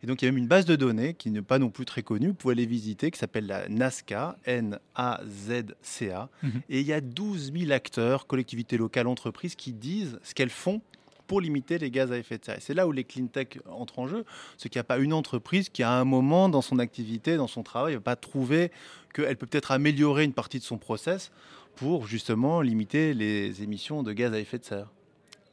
et 0.05 0.07
donc 0.07 0.21
il 0.21 0.25
y 0.25 0.27
a 0.27 0.31
même 0.31 0.37
une 0.37 0.47
base 0.47 0.65
de 0.65 0.75
données 0.75 1.15
qui 1.15 1.31
n'est 1.31 1.41
pas 1.41 1.57
non 1.57 1.71
plus 1.71 1.83
très 1.83 2.03
connue, 2.03 2.27
vous 2.27 2.33
pouvez 2.35 2.51
aller 2.51 2.67
visiter, 2.67 3.09
qui 3.09 3.17
s'appelle 3.17 3.47
la 3.47 3.67
NASCA, 3.67 4.37
N-A-Z-C-A. 4.45 6.29
Mhm. 6.43 6.61
Et 6.69 6.81
il 6.81 6.85
y 6.85 6.93
a 6.93 7.01
12 7.01 7.51
000 7.51 7.71
acteurs, 7.71 8.27
collectivités 8.27 8.77
locales, 8.77 9.07
entreprises, 9.07 9.55
qui 9.55 9.73
disent 9.73 10.19
ce 10.21 10.35
qu'elles 10.35 10.51
font 10.51 10.79
pour 11.25 11.41
limiter 11.41 11.79
les 11.79 11.89
gaz 11.89 12.11
à 12.11 12.19
effet 12.19 12.37
de 12.37 12.45
serre. 12.45 12.57
C'est 12.59 12.75
là 12.75 12.87
où 12.87 12.91
les 12.91 13.03
clean 13.03 13.25
tech 13.25 13.57
entrent 13.67 13.97
en 13.97 14.07
jeu, 14.07 14.25
c'est 14.59 14.69
qu'il 14.69 14.77
n'y 14.77 14.81
a 14.81 14.83
pas 14.83 14.99
une 14.99 15.11
entreprise 15.11 15.69
qui, 15.69 15.81
à 15.81 15.91
un 15.91 16.05
moment 16.05 16.49
dans 16.49 16.61
son 16.61 16.77
activité, 16.77 17.35
dans 17.35 17.47
son 17.47 17.63
travail, 17.63 17.93
ne 17.93 17.97
va 17.97 18.03
pas 18.03 18.15
trouver 18.15 18.71
qu'elle 19.11 19.37
peut 19.37 19.47
peut-être 19.47 19.71
améliorer 19.71 20.23
une 20.23 20.33
partie 20.33 20.59
de 20.59 20.63
son 20.63 20.77
process 20.77 21.31
pour 21.75 22.05
justement 22.05 22.61
limiter 22.61 23.15
les 23.15 23.63
émissions 23.63 24.03
de 24.03 24.13
gaz 24.13 24.31
à 24.33 24.39
effet 24.39 24.59
de 24.59 24.65
serre. 24.65 24.91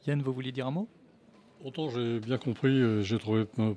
Yann, 0.06 0.20
vous 0.20 0.34
vouliez 0.34 0.52
dire 0.52 0.66
un 0.66 0.72
mot? 0.72 0.88
Autant 1.64 1.90
j'ai 1.90 2.18
bien 2.18 2.38
compris, 2.38 3.04
j'ai 3.04 3.18
trouvé 3.18 3.44
euh, 3.60 3.72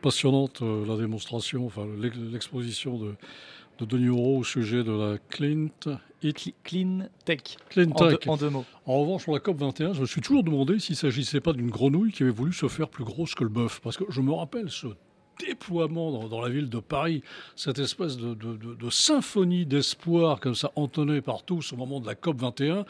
passionnante 0.00 0.62
euh, 0.62 0.86
la 0.86 0.96
démonstration, 0.96 1.66
enfin 1.66 1.86
l'exposition 1.98 2.98
de, 2.98 3.14
de 3.80 3.84
Denis 3.84 4.06
Euro 4.06 4.38
au 4.38 4.44
sujet 4.44 4.84
de 4.84 4.92
la 4.92 5.18
clean, 5.28 5.66
clean 6.62 7.08
tech. 7.24 7.56
Clean 7.68 7.90
tech. 7.90 8.28
En, 8.28 8.36
deux, 8.36 8.48
mots. 8.48 8.64
En 8.86 9.00
revanche, 9.00 9.24
sur 9.24 9.32
la 9.32 9.40
COP 9.40 9.58
21, 9.58 9.94
je 9.94 10.02
me 10.02 10.06
suis 10.06 10.20
toujours 10.20 10.44
demandé 10.44 10.78
s'il 10.78 10.92
ne 10.92 10.98
s'agissait 10.98 11.40
pas 11.40 11.52
d'une 11.52 11.70
grenouille 11.70 12.12
qui 12.12 12.22
avait 12.22 12.30
voulu 12.30 12.52
se 12.52 12.68
faire 12.68 12.88
plus 12.88 13.04
grosse 13.04 13.34
que 13.34 13.42
le 13.42 13.50
bœuf. 13.50 13.80
Parce 13.82 13.96
que 13.96 14.04
je 14.08 14.20
me 14.20 14.32
rappelle 14.32 14.70
ce 14.70 14.86
déploiement 15.44 16.28
dans, 16.28 16.40
la 16.40 16.48
ville 16.48 16.70
de 16.70 16.78
Paris, 16.78 17.24
cette 17.56 17.80
espèce 17.80 18.16
de, 18.16 18.34
de, 18.34 18.54
de 18.56 18.90
symphonie 18.90 19.66
d'espoir 19.66 20.38
comme 20.38 20.54
ça 20.54 20.70
entonnée 20.76 21.22
par 21.22 21.42
tous 21.42 21.72
au 21.72 21.76
moment 21.76 21.98
de 21.98 22.06
la 22.06 22.14
COP 22.14 22.40
21, 22.40 22.84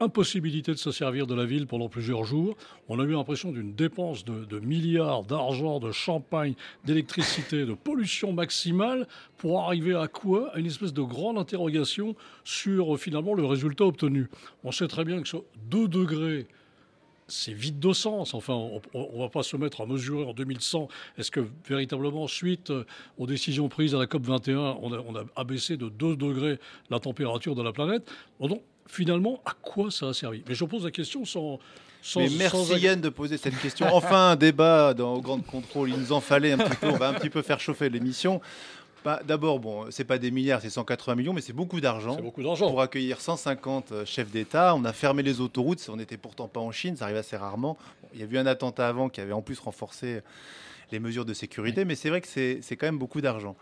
impossibilité 0.00 0.72
de 0.72 0.78
se 0.78 0.90
servir 0.90 1.26
de 1.26 1.34
la 1.34 1.44
ville 1.44 1.66
pendant 1.66 1.88
plusieurs 1.88 2.24
jours. 2.24 2.56
On 2.88 3.00
a 3.00 3.04
eu 3.04 3.12
l'impression 3.12 3.52
d'une 3.52 3.74
dépense 3.74 4.24
de, 4.24 4.58
milliards 4.60 5.24
d'argent, 5.24 5.78
de 5.80 5.92
champagne, 5.92 6.54
d'électricité, 6.84 7.64
de 7.64 7.74
pollution 7.74 8.32
maximale 8.32 9.06
pour 9.36 9.60
arriver 9.60 9.94
à 9.94 10.08
quoi? 10.08 10.54
À 10.54 10.58
une 10.58 10.66
espèce 10.66 10.92
de 10.92 11.02
grande 11.02 11.38
interrogation 11.38 12.14
sur 12.44 12.98
finalement 12.98 13.34
le 13.34 13.44
résultat 13.44 13.84
obtenu. 13.84 14.28
On 14.64 14.72
sait 14.72 14.88
très 14.88 15.04
bien 15.04 15.22
que 15.22 15.28
sur 15.28 15.44
2 15.70 15.88
degrés, 15.88 16.46
c'est 17.26 17.54
vide 17.54 17.78
de 17.78 17.92
sens. 17.92 18.34
Enfin, 18.34 18.54
on 18.54 18.80
ne 19.14 19.18
va 19.18 19.28
pas 19.28 19.42
se 19.42 19.56
mettre 19.56 19.80
à 19.80 19.86
mesurer 19.86 20.24
en 20.24 20.34
2100. 20.34 20.88
Est-ce 21.16 21.30
que 21.30 21.46
véritablement, 21.66 22.26
suite 22.26 22.72
aux 23.18 23.26
décisions 23.26 23.68
prises 23.68 23.94
à 23.94 23.98
la 23.98 24.06
COP 24.06 24.24
21, 24.24 24.76
on 24.82 24.92
a, 24.92 24.98
on 24.98 25.16
a 25.16 25.24
abaissé 25.36 25.76
de 25.76 25.88
2 25.88 26.16
degrés 26.16 26.58
la 26.90 26.98
température 26.98 27.54
de 27.54 27.62
la 27.62 27.72
planète? 27.72 28.10
Finalement, 28.86 29.40
à 29.44 29.52
quoi 29.62 29.90
ça 29.90 30.08
a 30.08 30.12
servi? 30.14 30.42
Mais 30.48 30.54
je 30.54 30.64
pose 30.64 30.84
la 30.84 30.90
question 30.90 31.24
sans. 31.24 31.58
sans 32.02 32.20
Mais 32.20 32.28
merci 32.38 32.74
Yann 32.78 33.00
de 33.00 33.08
poser 33.08 33.36
cette 33.36 33.58
question. 33.60 33.86
Enfin, 33.92 34.30
un 34.30 34.36
débat 34.36 34.94
dans 34.94 35.18
Grand 35.18 35.40
Contrôle. 35.40 35.90
Il 35.90 35.96
nous 35.96 36.12
en 36.12 36.20
fallait 36.20 36.52
un 36.52 36.58
petit 36.58 36.76
peu. 36.76 36.88
On 36.88 36.96
va 36.96 37.08
un 37.08 37.14
petit 37.14 37.30
peu 37.30 37.42
faire 37.42 37.60
chauffer 37.60 37.88
l'émission. 37.88 38.40
Bah, 39.04 39.20
D'abord, 39.22 39.60
bon, 39.60 39.84
c'est 39.90 40.04
pas 40.04 40.16
des 40.16 40.30
milliards, 40.30 40.62
c'est 40.62 40.70
180 40.70 41.14
millions, 41.14 41.34
mais 41.34 41.42
c'est 41.42 41.52
beaucoup 41.52 41.78
d'argent. 41.78 42.16
beaucoup 42.16 42.42
d'argent. 42.42 42.70
Pour 42.70 42.80
accueillir 42.80 43.20
150 43.20 43.92
euh, 43.92 44.04
chefs 44.06 44.30
d'État, 44.30 44.74
on 44.74 44.84
a 44.86 44.94
fermé 44.94 45.22
les 45.22 45.42
autoroutes. 45.42 45.86
On 45.92 45.96
n'était 45.96 46.16
pourtant 46.16 46.48
pas 46.48 46.60
en 46.60 46.72
Chine, 46.72 46.96
ça 46.96 47.04
arrive 47.04 47.18
assez 47.18 47.36
rarement. 47.36 47.76
il 48.14 48.20
y 48.20 48.22
a 48.22 48.26
eu 48.26 48.38
un 48.38 48.46
attentat 48.46 48.88
avant 48.88 49.10
qui 49.10 49.20
avait 49.20 49.34
en 49.34 49.42
plus 49.42 49.58
renforcé 49.58 50.22
les 50.92 50.98
mesures 50.98 51.24
de 51.24 51.34
sécurité, 51.34 51.84
mais 51.84 51.94
c'est 51.94 52.08
vrai 52.08 52.20
que 52.20 52.28
c'est 52.28 52.76
quand 52.76 52.86
même 52.86 52.98
beaucoup 52.98 53.20
d'argent. 53.20 53.56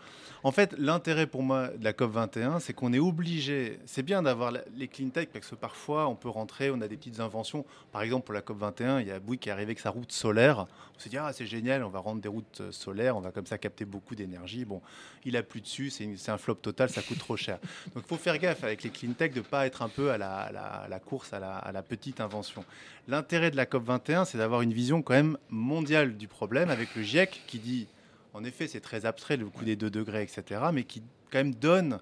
En 0.45 0.51
fait, 0.51 0.75
l'intérêt 0.77 1.25
pour 1.25 1.41
moi 1.41 1.69
de 1.69 1.83
la 1.85 1.93
COP 1.93 2.11
21, 2.11 2.59
c'est 2.59 2.73
qu'on 2.73 2.91
est 2.91 2.99
obligé. 2.99 3.79
C'est 3.85 4.03
bien 4.03 4.21
d'avoir 4.21 4.51
les 4.75 4.87
clean 4.89 5.07
tech 5.07 5.29
parce 5.31 5.47
que 5.47 5.55
parfois 5.55 6.09
on 6.09 6.15
peut 6.15 6.27
rentrer, 6.27 6.69
on 6.69 6.81
a 6.81 6.87
des 6.89 6.97
petites 6.97 7.21
inventions. 7.21 7.65
Par 7.93 8.01
exemple, 8.01 8.25
pour 8.25 8.33
la 8.33 8.41
COP 8.41 8.57
21, 8.57 8.99
il 8.99 9.07
y 9.07 9.11
a 9.11 9.19
Bouygues 9.19 9.39
qui 9.39 9.47
est 9.47 9.53
arrivé 9.53 9.67
avec 9.67 9.79
sa 9.79 9.89
route 9.89 10.11
solaire. 10.11 10.65
On 10.95 10.99
s'est 10.99 11.09
dit 11.09 11.17
ah 11.17 11.31
c'est 11.31 11.45
génial, 11.45 11.81
on 11.83 11.89
va 11.89 11.99
rendre 11.99 12.21
des 12.21 12.27
routes 12.27 12.59
euh, 12.59 12.71
solaires, 12.73 13.15
on 13.15 13.21
va 13.21 13.31
comme 13.31 13.45
ça 13.45 13.57
capter 13.57 13.85
beaucoup 13.85 14.15
d'énergie. 14.15 14.65
Bon, 14.65 14.81
il 15.23 15.37
a 15.37 15.43
plus 15.43 15.61
dessus, 15.61 15.89
c'est 15.89 16.29
un 16.29 16.37
flop 16.37 16.55
total, 16.55 16.89
ça 16.89 17.01
coûte 17.01 17.19
trop 17.19 17.37
cher. 17.37 17.57
Donc 17.95 18.03
il 18.05 18.09
faut 18.09 18.17
faire 18.17 18.37
gaffe 18.37 18.65
avec 18.65 18.83
les 18.83 18.89
clean 18.89 19.13
tech 19.13 19.31
de 19.33 19.41
pas 19.41 19.65
être 19.65 19.81
un 19.81 19.89
peu 19.89 20.11
à 20.11 20.17
la, 20.17 20.99
course 20.99 21.31
à 21.31 21.39
la, 21.39 21.55
à 21.55 21.71
la 21.71 21.83
petite 21.83 22.19
invention. 22.19 22.65
L'intérêt 23.07 23.49
de 23.49 23.55
la 23.55 23.65
COP 23.65 23.85
21, 23.85 24.25
c'est 24.25 24.37
d'avoir 24.37 24.61
une 24.61 24.73
vision 24.73 25.01
quand 25.01 25.13
même 25.13 25.37
mondiale 25.49 26.17
du 26.17 26.27
problème 26.27 26.69
avec 26.69 26.95
le 26.95 27.03
Qui 27.47 27.59
dit 27.59 27.87
en 28.33 28.43
effet, 28.43 28.67
c'est 28.67 28.79
très 28.81 29.05
abstrait, 29.05 29.37
le 29.37 29.47
coup 29.47 29.63
des 29.63 29.75
2 29.75 29.91
degrés, 29.91 30.23
etc., 30.23 30.61
mais 30.73 30.83
qui 30.83 31.03
quand 31.31 31.37
même 31.37 31.53
donne 31.53 31.99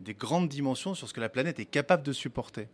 des 0.00 0.14
grandes 0.14 0.48
dimensions 0.48 0.94
sur 0.94 1.08
ce 1.08 1.14
que 1.14 1.20
la 1.20 1.28
planète 1.28 1.60
est 1.60 1.66
capable 1.66 2.02
de 2.02 2.12
supporter. 2.12 2.66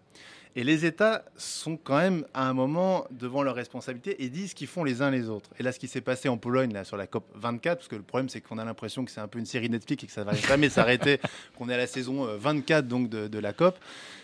Et 0.58 0.64
les 0.64 0.86
États 0.86 1.22
sont 1.36 1.76
quand 1.76 1.98
même 1.98 2.24
à 2.32 2.48
un 2.48 2.54
moment 2.54 3.06
devant 3.10 3.42
leurs 3.42 3.54
responsabilités 3.54 4.24
et 4.24 4.30
disent 4.30 4.50
ce 4.50 4.54
qu'ils 4.54 4.66
font 4.66 4.84
les 4.84 5.02
uns 5.02 5.10
les 5.10 5.28
autres. 5.28 5.50
Et 5.58 5.62
là, 5.62 5.70
ce 5.70 5.78
qui 5.78 5.86
s'est 5.86 6.00
passé 6.00 6.30
en 6.30 6.38
Pologne 6.38 6.72
là, 6.72 6.82
sur 6.82 6.96
la 6.96 7.06
COP 7.06 7.26
24, 7.34 7.76
parce 7.76 7.88
que 7.88 7.94
le 7.94 8.02
problème 8.02 8.30
c'est 8.30 8.40
qu'on 8.40 8.56
a 8.56 8.64
l'impression 8.64 9.04
que 9.04 9.10
c'est 9.10 9.20
un 9.20 9.28
peu 9.28 9.38
une 9.38 9.44
série 9.44 9.68
Netflix 9.68 10.04
et 10.04 10.06
que 10.06 10.12
ça 10.14 10.24
va 10.24 10.32
jamais 10.32 10.68
s'arrêter, 10.70 11.20
qu'on 11.58 11.68
est 11.68 11.74
à 11.74 11.76
la 11.76 11.86
saison 11.86 12.24
24 12.38 12.78
euh, 12.78 12.88
donc 12.88 13.10
de, 13.10 13.38
la 13.38 13.52
COP, 13.52 13.78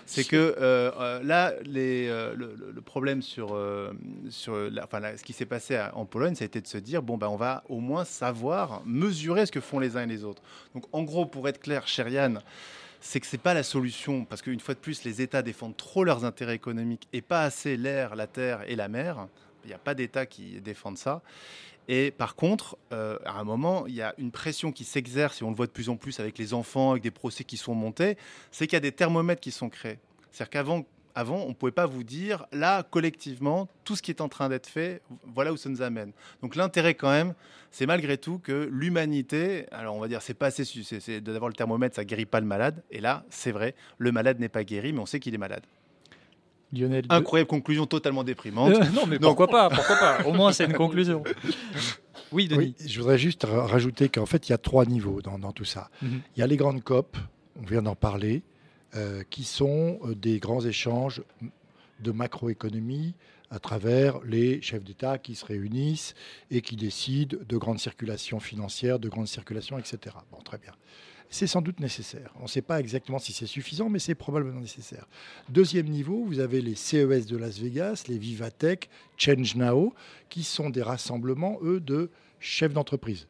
c'est 0.07 0.25
que 0.27 0.37
euh, 0.37 0.91
euh, 0.99 1.23
là, 1.23 1.53
les, 1.65 2.09
le, 2.09 2.81
problème 2.81 3.21
sur, 3.21 3.55
sur 4.31 4.71
enfin, 4.83 5.01
ce 5.19 5.23
qui 5.23 5.35
s'est 5.35 5.45
passé 5.45 5.79
en 5.93 6.07
Pologne, 6.07 6.35
ça 6.35 6.45
a 6.45 6.47
été 6.47 6.63
de 6.63 6.67
se 6.67 6.79
dire 6.79 7.03
bon 7.03 7.19
ben 7.19 7.29
on 7.29 7.37
va 7.37 7.63
au 7.69 7.81
moins 7.81 8.07
savoir 8.07 8.81
mesurer 8.87 9.45
ce 9.45 9.53
que 9.53 9.61
font 9.61 9.79
les 9.79 9.99
uns 9.99 10.05
et 10.05 10.07
les 10.07 10.25
autres. 10.25 10.43
Donc 10.75 10.85
en 10.93 11.03
gros, 11.03 11.27
pour 11.27 11.47
être 11.47 11.61
clair, 11.61 11.87
cher 11.87 12.09
Yann, 12.09 12.41
c'est 13.03 13.19
que 13.19 13.27
ce 13.27 13.35
n'est 13.35 13.43
pas 13.43 13.53
la 13.53 13.65
solution, 13.65 14.25
parce 14.25 14.43
qu'une 14.43 14.61
fois 14.61 14.75
de 14.75 14.79
plus, 14.79 15.03
les 15.03 15.21
États 15.21 15.43
défendent 15.43 15.77
trop 15.77 16.05
leurs 16.05 16.25
intérêts 16.25 16.55
économiques 16.55 17.09
et 17.13 17.21
pas 17.21 17.43
assez 17.43 17.77
l'air, 17.77 18.15
la 18.15 18.29
terre 18.29 18.63
et 18.69 18.77
la 18.77 18.89
mer. 18.89 19.27
Il 19.65 19.69
n'y 19.69 19.75
a 19.75 19.79
pas 19.79 19.95
d'État 19.95 20.25
qui 20.25 20.61
défendent 20.61 20.99
ça. 20.99 21.21
Et 21.89 22.13
par 22.13 22.37
contre, 22.37 22.79
euh, 22.93 23.19
à 23.27 23.41
un 23.41 23.45
moment, 23.45 23.89
il 23.89 23.95
y 23.95 24.03
a 24.03 24.15
une 24.19 24.31
pression 24.31 24.71
qui 24.71 24.85
s'exerce, 24.85 25.43
et 25.43 25.45
on 25.45 25.51
le 25.51 25.57
voit 25.57 25.67
de 25.67 25.73
plus 25.73 25.89
en 25.89 25.97
plus 25.97 26.21
avec 26.21 26.39
les 26.39 26.55
enfants, 26.55 26.93
avec 26.93 27.03
des 27.03 27.11
procès 27.11 27.43
qui 27.43 27.57
sont 27.57 27.75
montés, 27.75 28.17
c'est 28.53 28.69
qu'il 28.69 28.77
y 28.77 28.77
a 28.77 28.81
des 28.81 28.93
thermomètres 28.93 29.41
qui 29.41 29.51
sont 29.51 29.69
créés. 29.69 29.99
C'est-à-dire 30.31 30.51
qu'avant 30.51 30.87
avant, 31.15 31.45
on 31.45 31.51
ne 31.51 31.55
pouvait 31.55 31.73
pas 31.73 31.87
vous 31.87 32.05
dire, 32.05 32.47
là, 32.53 32.83
collectivement, 32.83 33.69
tout 33.85 33.97
ce 33.97 34.03
qui 34.03 34.11
est 34.11 34.21
en 34.21 34.29
train 34.29 34.49
d'être 34.49 34.67
fait, 34.67 35.03
voilà 35.35 35.53
où 35.53 35.57
ça 35.57 35.69
nous 35.69 35.83
amène. 35.83 36.13
Donc 36.43 36.57
l'intérêt 36.57 36.95
quand 36.95 37.11
même, 37.11 37.35
c'est 37.71 37.87
malgré 37.87 38.19
tout 38.19 38.39
que 38.39 38.69
l'humanité, 38.71 39.67
alors 39.73 39.95
on 39.95 40.01
va 40.01 40.09
dire, 40.09 40.23
c'est 40.23 40.35
pas 40.35 40.47
assez, 40.47 40.65
c'est 40.65 41.21
d'avoir 41.21 41.49
le 41.49 41.55
thermomètre, 41.55 41.97
ça 41.97 42.05
guérit 42.05 42.27
pas 42.27 42.41
le 42.41 42.47
malade. 42.47 42.83
Et 42.91 43.01
là, 43.01 43.25
c'est 43.31 43.53
vrai, 43.53 43.75
le 43.99 44.13
malade 44.13 44.41
n'est 44.41 44.49
pas 44.49 44.65
guéri, 44.65 44.93
mais 44.93 45.01
on 45.01 45.07
sait 45.07 45.21
qu'il 45.21 45.35
est 45.35 45.39
malade. 45.39 45.63
Lionel. 46.73 47.05
Incroyable 47.11 47.49
conclusion 47.49 47.87
totalement 47.87 48.25
déprimante. 48.25 48.73
Euh, 48.73 48.85
non, 48.95 49.07
mais 49.07 49.19
pourquoi 49.19 49.47
pas, 49.47 49.69
pourquoi 49.69 49.97
pas 49.97 50.25
Au 50.25 50.33
moins, 50.33 50.53
c'est 50.53 50.65
une 50.65 50.75
conclusion. 50.75 51.23
Oui, 52.31 52.49
Denis. 52.49 52.75
je 52.87 52.99
voudrais 52.99 53.19
juste 53.19 53.45
rajouter 53.47 54.09
qu'en 54.09 54.25
fait, 54.25 54.49
il 54.49 54.53
y 54.53 54.55
a 54.55 54.59
trois 54.59 54.87
niveaux 54.87 55.21
dans, 55.21 55.53
tout 55.53 55.67
ça. 55.67 55.91
Mhm. 56.01 56.23
Il 56.35 56.41
y 56.41 56.43
a 56.43 56.47
les 56.47 56.57
grandes 56.57 56.83
COP, 56.83 57.19
on 57.61 57.67
vient 57.67 57.83
d'en 57.83 57.95
parler. 57.95 58.43
Euh, 58.95 59.23
qui 59.31 59.45
sont 59.45 59.99
euh, 60.05 60.15
des 60.15 60.39
grands 60.39 60.61
échanges 60.61 61.23
de 62.01 62.13
macroéconomie 62.13 63.15
à 63.51 63.59
travers 63.59 64.21
les 64.23 64.61
chefs 64.61 64.85
d'État 64.85 65.17
qui 65.17 65.35
se 65.35 65.47
réunissent 65.47 66.15
et 66.51 66.61
qui 66.61 66.77
décident 66.77 67.39
de 67.49 67.57
grandes 67.57 67.79
circulations 67.79 68.39
financières, 68.39 68.99
de 68.99 69.09
grandes 69.09 69.29
circulations, 69.29 69.79
etc. 69.79 70.17
Bon, 70.31 70.43
très 70.43 70.59
bien. 70.59 70.73
C'est 71.31 71.47
sans 71.47 71.63
doute 71.63 71.81
nécessaire. 71.81 72.35
On 72.39 72.43
ne 72.43 72.49
sait 72.49 72.61
pas 72.61 72.81
exactement 72.81 73.19
si 73.19 73.33
c'est 73.33 73.47
suffisant, 73.47 73.89
mais 73.89 73.99
c'est 73.99 74.15
probablement 74.15 74.61
nécessaire. 74.61 75.07
Deuxième 75.49 75.87
niveau, 75.87 76.27
vous 76.27 76.41
avez 76.41 76.61
les 76.61 76.75
CES 76.75 77.25
de 77.25 77.39
Las 77.39 77.59
Vegas, 77.59 78.05
les 78.09 78.19
Vivatech, 78.19 78.91
Change 79.17 79.55
Now, 79.55 79.95
qui 80.29 80.43
sont 80.43 80.69
des 80.69 80.83
rassemblements, 80.83 81.59
eux, 81.63 81.81
de 81.81 82.11
chefs 82.41 82.75
d'entreprise 82.75 83.27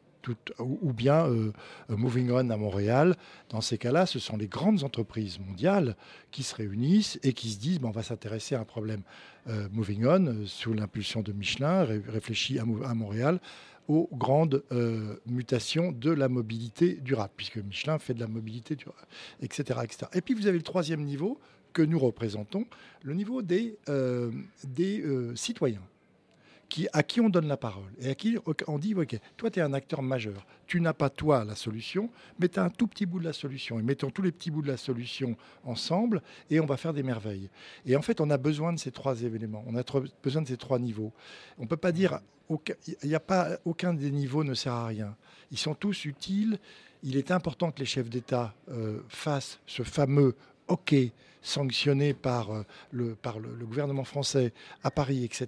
ou 0.59 0.93
bien 0.93 1.27
euh, 1.27 1.51
euh, 1.89 1.97
Moving 1.97 2.31
On 2.31 2.49
à 2.49 2.57
Montréal. 2.57 3.15
Dans 3.49 3.61
ces 3.61 3.77
cas-là, 3.77 4.05
ce 4.05 4.19
sont 4.19 4.37
les 4.37 4.47
grandes 4.47 4.83
entreprises 4.83 5.39
mondiales 5.39 5.95
qui 6.31 6.43
se 6.43 6.55
réunissent 6.55 7.19
et 7.23 7.33
qui 7.33 7.49
se 7.49 7.59
disent 7.59 7.79
on 7.83 7.91
va 7.91 8.03
s'intéresser 8.03 8.55
à 8.55 8.61
un 8.61 8.65
problème. 8.65 9.01
Euh, 9.47 9.67
Moving 9.71 10.05
On, 10.05 10.45
sous 10.45 10.73
l'impulsion 10.73 11.21
de 11.21 11.31
Michelin, 11.33 11.83
réfléchit 11.83 12.59
à, 12.59 12.65
Montréal 12.65 13.39
aux 13.89 14.09
grandes 14.13 14.63
mutations 15.25 15.91
de 15.91 16.09
la 16.09 16.29
mobilité 16.29 16.93
durable, 16.93 17.33
puisque 17.35 17.57
Michelin 17.57 17.99
fait 17.99 18.13
de 18.13 18.21
la 18.21 18.27
mobilité 18.27 18.77
durable, 18.77 19.05
etc.. 19.41 19.81
Et 20.13 20.21
puis 20.21 20.33
vous 20.33 20.47
avez 20.47 20.57
le 20.57 20.63
troisième 20.63 21.03
niveau 21.03 21.37
que 21.73 21.81
nous 21.81 21.99
représentons, 21.99 22.65
le 23.03 23.13
niveau 23.13 23.41
des 23.41 23.77
citoyens 25.35 25.81
à 26.91 27.03
qui 27.03 27.21
on 27.21 27.29
donne 27.29 27.47
la 27.47 27.57
parole 27.57 27.91
et 27.99 28.09
à 28.09 28.15
qui 28.15 28.37
on 28.67 28.79
dit, 28.79 28.95
OK, 28.95 29.17
toi, 29.37 29.51
tu 29.51 29.59
es 29.59 29.61
un 29.61 29.73
acteur 29.73 30.01
majeur. 30.01 30.45
Tu 30.65 30.81
n'as 30.81 30.93
pas, 30.93 31.09
toi, 31.09 31.45
la 31.45 31.55
solution, 31.55 32.09
mais 32.39 32.49
tu 32.49 32.59
as 32.59 32.63
un 32.63 32.69
tout 32.69 32.87
petit 32.87 33.05
bout 33.05 33.19
de 33.19 33.25
la 33.25 33.33
solution. 33.33 33.79
Et 33.79 33.83
mettons 33.83 34.09
tous 34.09 34.21
les 34.21 34.31
petits 34.31 34.51
bouts 34.51 34.61
de 34.61 34.67
la 34.67 34.77
solution 34.77 35.35
ensemble 35.63 36.21
et 36.49 36.59
on 36.59 36.65
va 36.65 36.77
faire 36.77 36.93
des 36.93 37.03
merveilles. 37.03 37.49
Et 37.85 37.95
en 37.95 38.01
fait, 38.01 38.21
on 38.21 38.29
a 38.29 38.37
besoin 38.37 38.73
de 38.73 38.79
ces 38.79 38.91
trois 38.91 39.21
éléments. 39.21 39.63
On 39.67 39.75
a 39.75 39.83
besoin 40.23 40.41
de 40.41 40.47
ces 40.47 40.57
trois 40.57 40.79
niveaux. 40.79 41.11
On 41.57 41.63
ne 41.63 41.67
peut 41.67 41.77
pas 41.77 41.91
dire, 41.91 42.19
il 42.49 43.09
n'y 43.09 43.15
a 43.15 43.19
pas, 43.19 43.57
aucun 43.65 43.93
des 43.93 44.11
niveaux 44.11 44.43
ne 44.43 44.53
sert 44.53 44.73
à 44.73 44.87
rien. 44.87 45.15
Ils 45.51 45.57
sont 45.57 45.75
tous 45.75 46.05
utiles. 46.05 46.59
Il 47.03 47.17
est 47.17 47.31
important 47.31 47.71
que 47.71 47.79
les 47.79 47.85
chefs 47.85 48.09
d'État 48.09 48.55
euh, 48.69 49.01
fassent 49.09 49.59
ce 49.65 49.83
fameux 49.83 50.35
OK 50.67 50.95
sanctionné 51.43 52.13
par, 52.13 52.51
euh, 52.51 52.63
le, 52.91 53.15
gouvernement 53.65 54.05
français 54.05 54.53
à 54.83 54.89
Paris, 54.89 55.23
etc., 55.23 55.47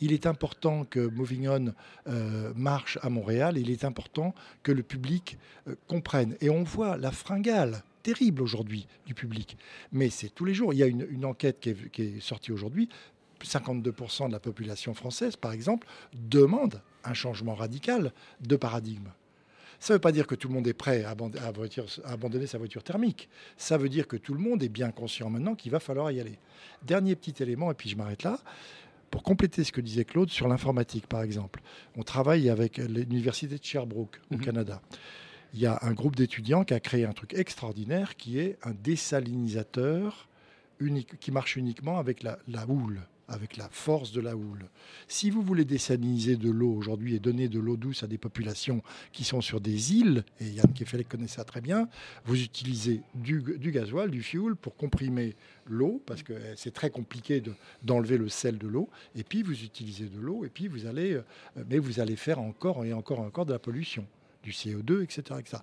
il 0.00 0.12
est 0.12 0.26
important 0.26 0.84
que 0.84 1.00
Moving 1.00 1.48
On 1.48 1.72
euh, 2.08 2.52
marche 2.54 2.98
à 3.00 3.08
Montréal. 3.08 3.56
Il 3.56 3.70
est 3.70 3.84
important 3.84 4.34
que 4.62 4.72
le 4.72 4.82
public 4.82 5.38
euh, 5.68 5.76
comprenne. 5.86 6.36
Et 6.40 6.50
on 6.50 6.64
voit 6.64 6.96
la 6.96 7.12
fringale 7.12 7.82
terrible 8.02 8.42
aujourd'hui 8.42 8.86
du 9.06 9.14
public. 9.14 9.56
Mais 9.92 10.10
c'est 10.10 10.28
tous 10.28 10.44
les 10.44 10.52
jours. 10.52 10.74
Il 10.74 10.78
y 10.78 10.82
a 10.82 10.86
une, 10.86 11.24
enquête 11.24 11.60
qui 11.60 12.02
est 12.02 12.20
sortie 12.20 12.52
aujourd'hui. 12.52 12.88
52% 13.42 14.28
de 14.28 14.32
la 14.32 14.40
population 14.40 14.94
française, 14.94 15.36
par 15.36 15.52
exemple, 15.52 15.86
demande 16.12 16.82
un 17.04 17.14
changement 17.14 17.54
radical 17.54 18.12
de 18.40 18.56
paradigme. 18.56 19.08
Ça 19.84 19.92
ne 19.92 19.96
veut 19.96 20.00
pas 20.00 20.12
dire 20.12 20.26
que 20.26 20.34
tout 20.34 20.48
le 20.48 20.54
monde 20.54 20.66
est 20.66 20.72
prêt 20.72 21.04
à 21.04 21.10
abandonner 21.10 22.46
sa 22.46 22.56
voiture 22.56 22.82
thermique. 22.82 23.28
Ça 23.58 23.76
veut 23.76 23.90
dire 23.90 24.08
que 24.08 24.16
tout 24.16 24.32
le 24.32 24.40
monde 24.40 24.62
est 24.62 24.70
bien 24.70 24.90
conscient 24.90 25.28
maintenant 25.28 25.54
qu'il 25.54 25.70
va 25.72 25.78
falloir 25.78 26.10
y 26.10 26.20
aller. 26.20 26.38
Dernier 26.86 27.14
petit 27.14 27.42
élément, 27.42 27.70
et 27.70 27.74
puis 27.74 27.90
je 27.90 27.96
m'arrête 27.98 28.22
là. 28.22 28.38
Pour 29.10 29.22
compléter 29.22 29.62
ce 29.62 29.72
que 29.72 29.82
disait 29.82 30.06
Claude 30.06 30.30
sur 30.30 30.48
l'informatique, 30.48 31.06
par 31.06 31.20
exemple, 31.20 31.60
on 31.98 32.02
travaille 32.02 32.48
avec 32.48 32.78
l'université 32.78 33.58
de 33.58 33.62
Sherbrooke 33.62 34.22
au 34.30 34.36
mhm. 34.36 34.40
Canada. 34.40 34.80
Il 35.52 35.60
y 35.60 35.66
a 35.66 35.78
un 35.82 35.92
groupe 35.92 36.16
d'étudiants 36.16 36.64
qui 36.64 36.72
a 36.72 36.80
créé 36.80 37.04
un 37.04 37.12
truc 37.12 37.34
extraordinaire 37.34 38.16
qui 38.16 38.38
est 38.38 38.56
un 38.62 38.72
désalinisateur 38.72 40.30
unique, 40.80 41.20
qui 41.20 41.30
marche 41.30 41.56
uniquement 41.56 41.98
avec 41.98 42.22
la 42.22 42.66
houle 42.70 43.02
avec 43.28 43.56
la 43.56 43.68
force 43.70 44.12
de 44.12 44.20
la 44.20 44.36
houle. 44.36 44.68
Si 45.08 45.30
vous 45.30 45.42
voulez 45.42 45.64
désaliniser 45.64 46.36
de 46.36 46.50
l'eau 46.50 46.72
aujourd'hui 46.72 47.14
et 47.14 47.18
donner 47.18 47.48
de 47.48 47.58
l'eau 47.58 47.76
douce 47.76 48.02
à 48.02 48.06
des 48.06 48.18
populations 48.18 48.82
qui 49.12 49.24
sont 49.24 49.40
sur 49.40 49.60
des 49.60 49.94
îles, 49.94 50.24
et 50.40 50.46
Yann 50.46 50.72
Kefelec 50.72 51.08
connaît 51.08 51.28
ça 51.28 51.44
très 51.44 51.60
bien, 51.60 51.88
vous 52.24 52.40
utilisez 52.42 53.02
du, 53.14 53.42
gasoil, 53.70 54.10
du 54.10 54.22
fuel 54.22 54.56
pour 54.56 54.76
comprimer 54.76 55.34
l'eau, 55.66 56.02
parce 56.06 56.22
que 56.22 56.34
c'est 56.56 56.72
très 56.72 56.90
compliqué 56.90 57.42
d'enlever 57.82 58.18
le 58.18 58.28
sel 58.28 58.58
de 58.58 58.66
l'eau, 58.66 58.88
et 59.14 59.24
puis 59.24 59.42
vous 59.42 59.62
utilisez 59.64 60.06
de 60.06 60.20
l'eau, 60.20 60.44
et 60.44 60.50
puis 60.50 60.68
vous 60.68 60.86
allez, 60.86 61.14
euh, 61.14 61.22
mais 61.68 61.78
vous 61.78 62.00
allez 62.00 62.16
faire 62.16 62.40
encore 62.40 62.84
et 62.84 62.92
encore 62.92 63.18
et 63.18 63.26
encore 63.26 63.46
de 63.46 63.52
la 63.52 63.58
pollution, 63.58 64.06
du 64.42 64.50
CO2, 64.50 65.02
etc. 65.02 65.40
etc. 65.40 65.62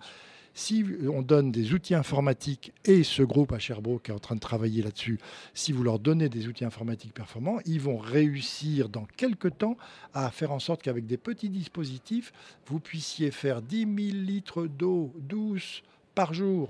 Si 0.54 0.86
on 1.10 1.22
donne 1.22 1.52
des 1.52 1.74
outils 1.74 1.96
informatiques, 1.96 2.74
et 2.84 3.04
ce 3.04 3.24
groupe 3.24 3.54
à 3.54 3.60
Sherbrooke 3.60 4.10
est 4.10 4.14
en 4.14 4.20
train 4.20 4.36
de 4.36 4.42
travailler 4.42 4.84
là-dessus, 4.84 5.18
si 5.54 5.72
vous 5.72 5.84
leur 5.84 5.98
donnez 5.98 6.28
des 6.28 6.48
outils 6.48 6.66
informatiques 6.66 7.14
performants, 7.14 7.60
ils 7.66 7.80
vont 7.80 7.98
réussir 7.98 8.90
dans 8.90 9.06
quelques 9.18 9.58
temps 9.58 9.78
à 10.14 10.30
faire 10.30 10.52
en 10.52 10.60
sorte 10.60 10.82
qu'avec 10.84 11.06
des 11.06 11.18
petits 11.18 11.50
dispositifs, 11.50 12.34
vous 12.68 12.80
puissiez 12.80 13.32
faire 13.32 13.62
10 13.62 13.80
000 13.80 13.90
litres 14.24 14.68
d'eau 14.68 15.14
douce 15.18 15.84
par 16.16 16.34
jour. 16.34 16.70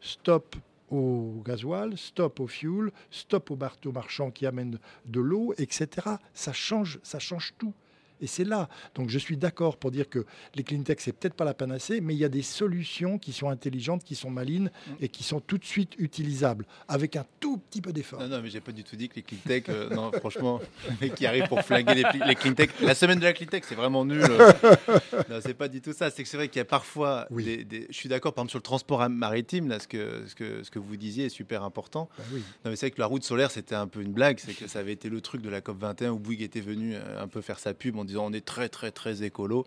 Stop 0.00 0.54
au 0.90 1.42
gasoil, 1.44 1.98
stop 1.98 2.38
au 2.38 2.46
fuel, 2.46 2.92
stop 3.10 3.50
au 3.50 3.56
bateau 3.56 3.90
marchand 3.90 4.30
qui 4.30 4.46
amène 4.46 4.78
de 5.06 5.20
l'eau, 5.20 5.52
etc. 5.58 5.88
Ça 6.32 6.52
change, 6.52 7.00
ça 7.02 7.18
change 7.18 7.54
tout. 7.58 7.74
Et 8.20 8.26
c'est 8.26 8.44
là. 8.44 8.68
Donc 8.94 9.10
je 9.10 9.18
suis 9.18 9.36
d'accord 9.36 9.76
pour 9.76 9.90
dire 9.90 10.08
que 10.08 10.24
les 10.54 10.62
clean 10.62 10.82
tech, 10.82 10.98
c'est 11.00 11.12
peut-être 11.12 11.34
pas 11.34 11.44
la 11.44 11.54
panacée, 11.54 12.00
mais 12.00 12.14
il 12.14 12.18
y 12.18 12.24
a 12.24 12.28
des 12.28 12.42
solutions 12.42 13.18
qui 13.18 13.32
sont 13.32 13.48
intelligentes, 13.48 14.04
qui 14.04 14.14
sont 14.14 14.30
malines 14.30 14.70
mm. 14.86 14.92
et 15.00 15.08
qui 15.08 15.22
sont 15.22 15.40
tout 15.40 15.58
de 15.58 15.64
suite 15.64 15.92
utilisables, 15.98 16.66
avec 16.88 17.16
un 17.16 17.26
tout 17.40 17.58
petit 17.58 17.80
peu 17.80 17.92
d'effort. 17.92 18.20
Non, 18.20 18.28
non, 18.28 18.42
mais 18.42 18.50
j'ai 18.50 18.60
pas 18.60 18.72
du 18.72 18.84
tout 18.84 18.96
dit 18.96 19.08
que 19.08 19.16
les 19.16 19.22
clean 19.22 19.38
tech, 19.46 19.64
euh, 19.68 19.90
non, 19.90 20.10
franchement, 20.12 20.60
les 21.00 21.10
qui 21.10 21.26
arrivent 21.26 21.48
pour 21.48 21.62
flinguer 21.62 21.94
les, 21.94 22.34
clean 22.34 22.54
tech. 22.54 22.70
La 22.80 22.94
semaine 22.94 23.18
de 23.18 23.24
la 23.24 23.32
clean 23.32 23.46
tech, 23.46 23.64
c'est 23.66 23.74
vraiment 23.74 24.04
nul. 24.04 24.20
non, 25.30 25.40
c'est 25.40 25.54
pas 25.54 25.68
du 25.68 25.80
tout 25.80 25.92
ça. 25.92 26.10
C'est 26.10 26.22
que 26.22 26.28
c'est 26.28 26.36
vrai 26.36 26.48
qu'il 26.48 26.58
y 26.58 26.62
a 26.62 26.66
parfois 26.66 27.26
des, 27.30 27.86
Je 27.90 27.96
suis 27.96 28.08
d'accord, 28.08 28.32
par 28.32 28.42
exemple, 28.42 28.50
sur 28.50 28.58
le 28.58 28.62
transport 28.62 29.08
maritime, 29.08 29.68
là, 29.68 29.78
ce 29.78 29.88
que, 29.88 30.24
ce 30.26 30.34
que, 30.34 30.62
ce 30.62 30.70
que 30.70 30.78
vous 30.78 30.96
disiez 30.96 31.26
est 31.26 31.30
super 31.30 31.62
important. 31.62 32.08
Bah 32.18 32.24
oui. 32.32 32.42
Non, 32.64 32.70
mais 32.70 32.76
c'est 32.76 32.86
vrai 32.86 32.90
que 32.92 33.00
la 33.00 33.06
route 33.06 33.24
solaire, 33.24 33.50
c'était 33.50 33.74
un 33.74 33.86
peu 33.86 34.00
une 34.00 34.12
blague. 34.12 34.38
C'est 34.38 34.54
que 34.54 34.68
ça 34.68 34.78
avait 34.78 34.92
été 34.92 35.08
le 35.08 35.20
truc 35.20 35.42
de 35.42 35.50
la 35.50 35.60
COP 35.60 35.78
21 35.78 36.12
où 36.12 36.18
Bouygues 36.18 36.42
était 36.42 36.60
venu 36.60 36.94
euh, 36.94 37.22
un 37.22 37.28
peu 37.28 37.40
faire 37.40 37.58
sa 37.58 37.74
pub 37.74 37.96
disant 38.06 38.26
on 38.26 38.32
est 38.32 38.44
très 38.44 38.68
très 38.68 38.90
très 38.90 39.22
écolo. 39.22 39.66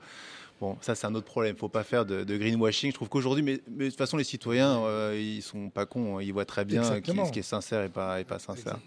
Bon, 0.60 0.78
ça 0.82 0.94
c'est 0.94 1.08
un 1.08 1.16
autre 1.16 1.26
problème. 1.26 1.52
Il 1.52 1.56
ne 1.56 1.60
faut 1.60 1.70
pas 1.70 1.84
faire 1.84 2.06
de, 2.06 2.24
greenwashing. 2.38 2.90
Je 2.92 2.96
trouve 2.96 3.08
qu'aujourd'hui, 3.08 3.44
mais, 3.44 3.62
de 3.68 3.90
toute 3.90 3.98
façon, 3.98 4.18
les 4.18 4.26
citoyens, 4.26 4.82
euh, 4.84 5.18
ils 5.18 5.42
sont 5.42 5.70
pas 5.70 5.86
cons. 5.86 6.18
Hein. 6.18 6.24
Ils 6.24 6.34
voient 6.34 6.46
très 6.46 6.66
bien 6.66 6.84
ce 6.84 7.32
qui 7.32 7.40
est 7.40 7.44
sincère 7.44 7.84
et 7.84 7.90
pas, 7.90 8.20
et 8.20 8.26
pas 8.26 8.40
sincère. 8.40 8.78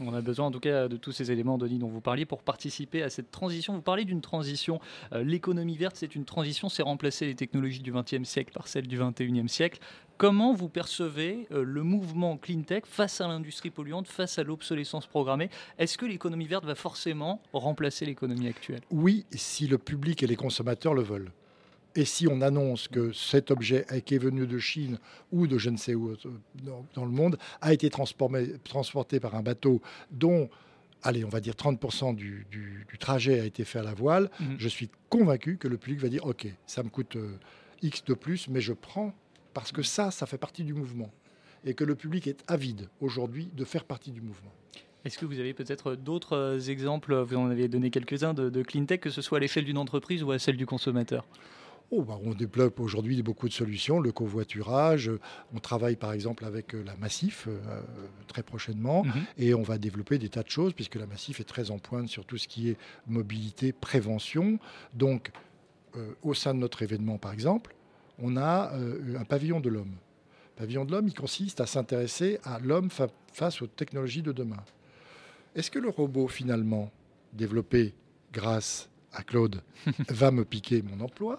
On 0.00 0.12
a 0.14 0.20
besoin 0.20 0.46
en 0.46 0.50
tout 0.50 0.60
cas 0.60 0.88
de 0.88 0.96
tous 0.96 1.12
ces 1.12 1.30
éléments, 1.30 1.56
Denis, 1.56 1.78
dont 1.78 1.88
vous 1.88 2.02
parliez, 2.02 2.26
pour 2.26 2.42
participer 2.42 3.02
à 3.02 3.08
cette 3.08 3.30
transition. 3.30 3.74
Vous 3.74 3.82
parlez 3.82 4.04
d'une 4.04 4.20
transition. 4.20 4.78
Euh, 5.12 5.24
l'économie 5.24 5.76
verte, 5.76 5.96
c'est 5.96 6.14
une 6.14 6.26
transition. 6.26 6.68
C'est 6.68 6.82
remplacer 6.82 7.24
les 7.24 7.34
technologies 7.34 7.80
du 7.80 7.92
XXe 7.92 8.24
siècle 8.24 8.52
par 8.52 8.68
celles 8.68 8.86
du 8.86 8.98
XXIe 8.98 9.48
siècle. 9.48 9.80
Comment 10.18 10.54
vous 10.54 10.68
percevez 10.68 11.46
euh, 11.50 11.64
le 11.64 11.82
mouvement 11.82 12.36
clean 12.36 12.62
tech 12.62 12.84
face 12.86 13.20
à 13.20 13.28
l'industrie 13.28 13.70
polluante, 13.70 14.06
face 14.06 14.38
à 14.38 14.44
l'obsolescence 14.44 15.06
programmée? 15.06 15.50
Est-ce 15.78 15.98
que 15.98 16.06
l'économie 16.06 16.46
verte 16.46 16.64
va 16.64 16.74
forcément 16.74 17.42
remplacer 17.52 18.06
l'économie 18.06 18.48
actuelle? 18.48 18.80
Oui, 18.90 19.24
si 19.32 19.66
le 19.66 19.78
public 19.78 20.22
et 20.22 20.26
les 20.26 20.36
consommateurs 20.36 20.94
le 20.94 21.02
veulent. 21.02 21.32
Et 21.94 22.04
si 22.04 22.26
on 22.26 22.40
annonce 22.40 22.88
que 22.88 23.12
cet 23.12 23.50
objet 23.50 23.84
qui 24.06 24.14
est 24.14 24.18
venu 24.18 24.46
de 24.46 24.58
Chine 24.58 24.98
ou 25.30 25.46
de 25.46 25.58
je 25.58 25.68
ne 25.68 25.76
sais 25.76 25.94
où 25.94 26.10
euh, 26.10 26.16
dans 26.94 27.04
le 27.04 27.10
monde 27.10 27.36
a 27.60 27.72
été 27.72 27.90
transporté 27.90 29.20
par 29.20 29.34
un 29.34 29.42
bateau 29.42 29.82
dont 30.10 30.48
allez, 31.02 31.24
on 31.24 31.28
va 31.28 31.40
dire 31.40 31.54
30% 31.54 32.14
du, 32.14 32.46
trajet 32.98 33.40
a 33.40 33.44
été 33.44 33.64
fait 33.64 33.80
à 33.80 33.82
la 33.82 33.94
voile, 33.94 34.30
mhm. 34.40 34.56
je 34.58 34.68
suis 34.68 34.88
convaincu 35.08 35.56
que 35.56 35.68
le 35.68 35.76
public 35.76 36.00
va 36.00 36.08
dire, 36.08 36.24
OK, 36.24 36.46
ça 36.66 36.82
me 36.82 36.88
coûte 36.88 37.16
euh, 37.16 37.38
X 37.82 38.04
de 38.04 38.14
plus, 38.14 38.48
mais 38.48 38.60
je 38.60 38.72
prends 38.72 39.12
parce 39.54 39.72
que 39.72 39.82
ça, 39.82 40.10
ça 40.10 40.26
fait 40.26 40.38
partie 40.38 40.64
du 40.64 40.74
mouvement. 40.74 41.10
Et 41.64 41.74
que 41.74 41.84
le 41.84 41.94
public 41.94 42.26
est 42.26 42.42
avide 42.48 42.88
aujourd'hui 43.00 43.50
de 43.54 43.64
faire 43.64 43.84
partie 43.84 44.10
du 44.10 44.20
mouvement. 44.20 44.52
Est-ce 45.04 45.18
que 45.18 45.26
vous 45.26 45.40
avez 45.40 45.52
peut-être 45.52 45.96
d'autres 45.96 46.36
euh, 46.36 46.60
exemples, 46.60 47.14
vous 47.22 47.36
en 47.36 47.50
avez 47.50 47.68
donné 47.68 47.90
quelques-uns, 47.90 48.34
de, 48.34 48.50
de 48.50 48.62
clean 48.62 48.84
tech, 48.84 49.00
que 49.00 49.10
ce 49.10 49.20
soit 49.20 49.38
à 49.38 49.40
l'échelle 49.40 49.64
d'une 49.64 49.78
entreprise 49.78 50.22
ou 50.22 50.30
à 50.30 50.38
celle 50.38 50.56
du 50.56 50.66
consommateur? 50.66 51.24
Oh, 51.90 52.02
bah, 52.02 52.18
on 52.24 52.32
développe 52.32 52.80
aujourd'hui 52.80 53.20
beaucoup 53.22 53.48
de 53.48 53.52
solutions, 53.52 54.00
le 54.00 54.12
covoiturage. 54.12 55.10
On 55.52 55.58
travaille 55.58 55.96
par 55.96 56.12
exemple 56.12 56.44
avec 56.44 56.74
euh, 56.74 56.82
la 56.84 56.96
Massif 56.96 57.46
euh, 57.48 57.82
très 58.28 58.42
prochainement 58.42 59.04
mhm. 59.04 59.12
et 59.38 59.54
on 59.54 59.62
va 59.62 59.76
développer 59.76 60.18
des 60.18 60.28
tas 60.28 60.42
de 60.42 60.50
choses 60.50 60.72
puisque 60.72 60.94
la 60.94 61.06
Massif 61.06 61.40
est 61.40 61.44
très 61.44 61.70
en 61.70 61.78
pointe 61.78 62.08
sur 62.08 62.24
tout 62.24 62.38
ce 62.38 62.46
qui 62.46 62.70
est 62.70 62.78
mobilité, 63.06 63.72
prévention. 63.72 64.58
Donc, 64.94 65.32
au 66.22 66.32
sein 66.32 66.54
de 66.54 66.58
notre 66.58 66.80
événement 66.80 67.18
par 67.18 67.34
exemple, 67.34 67.74
on 68.18 68.36
a 68.36 68.72
euh, 68.74 69.18
un 69.18 69.24
pavillon 69.24 69.60
de 69.60 69.68
l'homme. 69.68 69.94
Pavillon 70.56 70.84
de 70.84 70.92
l'homme, 70.92 71.08
il 71.08 71.14
consiste 71.14 71.60
à 71.60 71.66
s'intéresser 71.66 72.38
à 72.44 72.58
l'homme 72.58 72.88
face 73.32 73.62
aux 73.62 73.66
technologies 73.66 74.22
de 74.22 74.32
demain. 74.32 74.62
Est-ce 75.54 75.70
que 75.70 75.78
le 75.78 75.88
robot, 75.88 76.28
finalement, 76.28 76.90
développé 77.32 77.94
grâce 78.32 78.88
à 79.12 79.22
Claude, 79.22 79.62
va 80.08 80.30
me 80.30 80.44
piquer 80.44 80.82
mon 80.82 81.00
emploi 81.04 81.38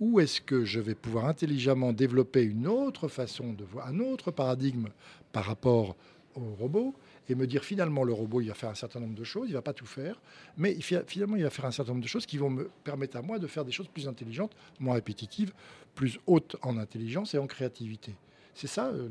Ou 0.00 0.20
est-ce 0.20 0.40
que 0.40 0.64
je 0.64 0.80
vais 0.80 0.94
pouvoir 0.94 1.26
intelligemment 1.26 1.92
développer 1.92 2.42
une 2.42 2.66
autre 2.66 3.08
façon 3.08 3.52
de 3.52 3.64
voir, 3.64 3.86
un 3.86 4.00
autre 4.00 4.30
paradigme 4.30 4.88
par 5.32 5.44
rapport 5.44 5.96
au 6.34 6.54
robot 6.58 6.94
et 7.28 7.34
me 7.34 7.46
dire 7.46 7.64
finalement 7.64 8.04
le 8.04 8.12
robot 8.12 8.40
il 8.40 8.48
va 8.48 8.54
faire 8.54 8.70
un 8.70 8.74
certain 8.74 9.00
nombre 9.00 9.14
de 9.14 9.24
choses, 9.24 9.48
il 9.48 9.54
va 9.54 9.62
pas 9.62 9.72
tout 9.72 9.86
faire, 9.86 10.20
mais 10.56 10.76
finalement 10.80 11.36
il 11.36 11.42
va 11.42 11.50
faire 11.50 11.64
un 11.64 11.72
certain 11.72 11.92
nombre 11.92 12.02
de 12.02 12.08
choses 12.08 12.26
qui 12.26 12.38
vont 12.38 12.50
me 12.50 12.70
permettre 12.84 13.16
à 13.16 13.22
moi 13.22 13.38
de 13.38 13.46
faire 13.46 13.64
des 13.64 13.72
choses 13.72 13.88
plus 13.88 14.08
intelligentes, 14.08 14.52
moins 14.78 14.94
répétitives, 14.94 15.52
plus 15.94 16.18
hautes 16.26 16.56
en 16.62 16.76
intelligence 16.78 17.34
et 17.34 17.38
en 17.38 17.46
créativité. 17.46 18.14
C'est 18.54 18.68
ça 18.68 18.86
euh, 18.86 19.08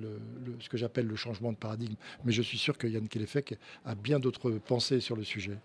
ce 0.59 0.69
que 0.69 0.77
j'appelle 0.77 1.05
le 1.05 1.15
changement 1.15 1.51
de 1.51 1.57
paradigme. 1.57 1.95
Mais 2.23 2.31
je 2.31 2.41
suis 2.41 2.57
sûr 2.57 2.77
que 2.77 2.87
Yann 2.87 3.07
Kelefek 3.07 3.57
a 3.85 3.93
bien 3.93 4.19
d'autres 4.19 4.51
pensées 4.51 5.01
sur 5.01 5.15
le 5.15 5.23
sujet. 5.23 5.57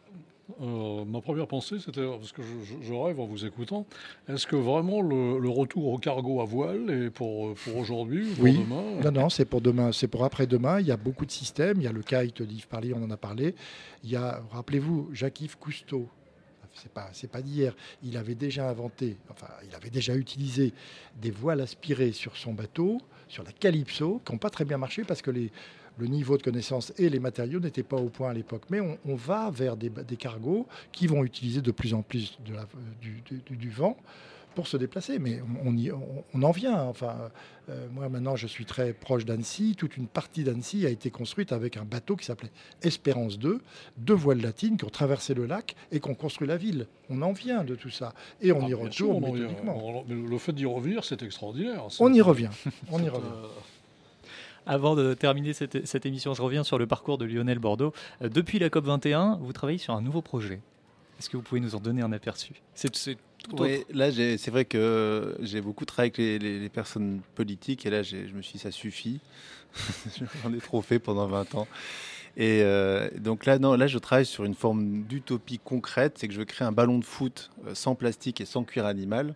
Euh, 0.62 1.04
ma 1.04 1.20
première 1.20 1.46
pensée, 1.46 1.76
c'était, 1.78 2.06
parce 2.06 2.32
que 2.32 2.42
je, 2.82 2.92
rêve 2.92 3.20
en 3.20 3.26
vous 3.26 3.44
écoutant, 3.44 3.84
est-ce 4.28 4.46
que 4.46 4.56
vraiment 4.56 5.02
le, 5.02 5.48
retour 5.48 5.88
au 5.88 5.98
cargo 5.98 6.40
à 6.40 6.44
voile 6.44 6.90
est 6.90 7.10
pour, 7.10 7.54
pour 7.54 7.76
aujourd'hui 7.76 8.30
ou 8.30 8.42
oui. 8.42 8.54
pour 8.54 8.64
demain? 8.64 9.00
Non, 9.04 9.22
non, 9.22 9.28
c'est 9.28 9.44
pour 9.44 9.60
demain, 9.60 9.92
c'est 9.92 10.08
pour 10.08 10.24
après-demain. 10.24 10.80
Il 10.80 10.86
y 10.86 10.92
a 10.92 10.96
beaucoup 10.96 11.26
de 11.26 11.30
systèmes. 11.30 11.78
Il 11.78 11.84
y 11.84 11.86
a 11.86 11.92
le 11.92 12.02
kite 12.02 12.42
d'Yves 12.42 12.66
Parly, 12.66 12.94
on 12.94 13.02
en 13.02 13.10
a 13.10 13.16
parlé. 13.16 13.54
Il 14.04 14.10
y 14.10 14.16
a, 14.16 14.42
rappelez-vous, 14.50 15.10
Jacques-Yves 15.12 15.58
Cousteau, 15.58 16.08
c'est 16.74 16.92
pas, 16.92 17.10
c'est 17.12 17.30
pas 17.30 17.42
d'hier. 17.42 17.74
Il 18.02 18.16
avait 18.16 18.34
déjà 18.34 18.68
inventé, 18.68 19.16
enfin, 19.30 19.48
il 19.68 19.74
avait 19.74 19.90
déjà 19.90 20.14
utilisé 20.14 20.72
des 21.20 21.30
voiles 21.30 21.60
aspirées 21.60 22.12
sur 22.12 22.36
son 22.36 22.54
bateau, 22.54 22.98
sur 23.28 23.42
la 23.42 23.52
Calypso, 23.52 24.22
qui 24.24 24.32
n'ont 24.32 24.38
pas 24.38 24.50
très 24.50 24.64
bien 24.64 24.78
marché 24.78 25.04
parce 25.04 25.20
que 25.20 25.30
les, 25.30 25.50
le 25.98 26.06
niveau 26.06 26.36
de 26.36 26.42
connaissance 26.42 26.92
et 26.96 27.08
les 27.08 27.18
matériaux 27.18 27.60
n'étaient 27.60 27.82
pas 27.82 27.96
au 27.96 28.08
point 28.08 28.30
à 28.30 28.34
l'époque. 28.34 28.62
Mais 28.70 28.80
on, 28.80 29.14
va 29.14 29.50
vers 29.50 29.76
des, 29.76 29.90
cargos 30.16 30.66
qui 30.92 31.06
vont 31.06 31.24
utiliser 31.24 31.60
de 31.60 31.70
plus 31.70 31.94
en 31.94 32.02
plus 32.02 32.38
de 32.46 32.54
la, 32.54 32.66
du, 33.00 33.70
vent 33.70 33.96
pour 34.54 34.68
se 34.68 34.76
déplacer. 34.76 35.18
Mais 35.18 35.40
on, 35.64 35.74
on, 36.34 36.42
en 36.42 36.50
vient. 36.52 36.82
Enfin, 36.84 37.30
euh, 37.68 37.88
moi 37.92 38.08
maintenant, 38.08 38.36
je 38.36 38.46
suis 38.46 38.64
très 38.64 38.92
proche 38.92 39.24
d'Annecy. 39.24 39.74
Toute 39.76 39.96
une 39.96 40.06
partie 40.06 40.44
d'Annecy 40.44 40.86
a 40.86 40.88
été 40.88 41.10
construite 41.10 41.52
avec 41.52 41.76
un 41.76 41.84
bateau 41.84 42.14
qui 42.14 42.24
s'appelait 42.24 42.52
Espérance 42.82 43.38
2, 43.38 43.60
deux 43.96 44.14
voiles 44.14 44.40
latines 44.40 44.76
qui 44.76 44.84
ont 44.84 44.90
traversé 44.90 45.34
le 45.34 45.46
lac 45.46 45.74
et 45.90 45.98
qui 45.98 46.08
ont 46.08 46.14
construit 46.14 46.46
la 46.46 46.56
ville. 46.56 46.86
On 47.10 47.22
en 47.22 47.32
vient 47.32 47.64
de 47.64 47.74
tout 47.74 47.90
ça. 47.90 48.14
Et 48.40 48.52
on 48.52 48.64
ah, 48.64 48.68
y 48.68 48.74
retourne 48.74 49.24
méthodiquement. 49.32 50.04
le 50.08 50.38
fait 50.38 50.52
d'y 50.52 50.66
revenir, 50.66 51.04
c'est 51.04 51.22
extraordinaire. 51.22 51.88
On 51.98 52.12
y 52.12 52.20
revient. 52.20 52.50
On 52.92 53.02
y 53.02 53.08
revient. 53.08 53.26
Avant 54.68 54.94
de 54.94 55.14
terminer 55.14 55.54
cette, 55.54 56.04
émission, 56.04 56.34
je 56.34 56.42
reviens 56.42 56.62
sur 56.62 56.76
le 56.76 56.86
parcours 56.86 57.16
de 57.16 57.24
Lionel 57.24 57.58
Bordeaux. 57.58 57.94
Euh, 58.20 58.28
depuis 58.28 58.58
la 58.58 58.68
COP21, 58.68 59.40
vous 59.40 59.52
travaillez 59.54 59.78
sur 59.78 59.94
un 59.94 60.02
nouveau 60.02 60.20
projet. 60.20 60.60
Est-ce 61.18 61.30
que 61.30 61.38
vous 61.38 61.42
pouvez 61.42 61.62
nous 61.62 61.74
en 61.74 61.80
donner 61.80 62.02
un 62.02 62.12
aperçu? 62.12 62.52
C'est, 62.74 63.16
oui, 63.52 63.84
là, 63.90 64.12
c'est 64.12 64.50
vrai 64.50 64.66
que 64.66 65.38
j'ai 65.40 65.62
beaucoup 65.62 65.86
travaillé 65.86 66.12
avec 66.14 66.42
les, 66.42 66.68
personnes 66.68 67.22
politiques 67.34 67.86
et 67.86 67.90
là, 67.90 68.02
je 68.02 68.16
me 68.34 68.42
suis 68.42 68.52
dit, 68.52 68.58
ça 68.58 68.70
suffit. 68.70 69.20
J'en 70.44 70.52
ai 70.52 70.58
trop 70.58 70.82
fait 70.82 70.98
pendant 70.98 71.26
20 71.26 71.54
ans. 71.54 71.66
Et 72.36 72.62
euh, 72.62 73.08
donc 73.18 73.46
là, 73.46 73.58
non, 73.58 73.74
là, 73.74 73.86
je 73.86 73.98
travaille 73.98 74.26
sur 74.26 74.44
une 74.44 74.54
forme 74.54 75.02
d'utopie 75.02 75.58
concrète, 75.58 76.18
c'est 76.18 76.28
que 76.28 76.34
je 76.34 76.38
veux 76.38 76.44
créer 76.44 76.66
un 76.66 76.72
ballon 76.72 76.98
de 76.98 77.04
foot 77.04 77.50
euh, 77.66 77.74
sans 77.74 77.94
plastique 77.94 78.40
et 78.40 78.44
sans 78.44 78.64
cuir 78.64 78.86
animal, 78.86 79.34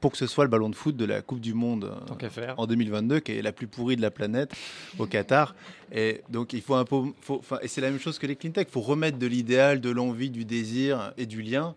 pour 0.00 0.12
que 0.12 0.18
ce 0.18 0.26
soit 0.26 0.44
le 0.44 0.50
ballon 0.50 0.68
de 0.68 0.74
foot 0.74 0.96
de 0.96 1.04
la 1.04 1.22
Coupe 1.22 1.40
du 1.40 1.54
Monde 1.54 1.90
euh, 2.20 2.54
en 2.56 2.66
2022, 2.66 3.20
qui 3.20 3.32
est 3.32 3.42
la 3.42 3.52
plus 3.52 3.66
pourrie 3.66 3.96
de 3.96 4.02
la 4.02 4.10
planète 4.10 4.52
au 4.98 5.06
Qatar. 5.06 5.54
Et 5.92 6.22
donc 6.28 6.52
il 6.52 6.60
faut 6.60 6.74
un 6.74 6.84
peu, 6.84 6.96
et 7.62 7.68
c'est 7.68 7.80
la 7.80 7.90
même 7.90 8.00
chose 8.00 8.18
que 8.18 8.26
les 8.26 8.36
clean 8.36 8.50
tech, 8.50 8.66
il 8.68 8.72
faut 8.72 8.80
remettre 8.80 9.18
de 9.18 9.26
l'idéal, 9.26 9.80
de 9.80 9.90
l'envie, 9.90 10.30
du 10.30 10.44
désir 10.44 11.12
et 11.16 11.26
du 11.26 11.40
lien 11.42 11.74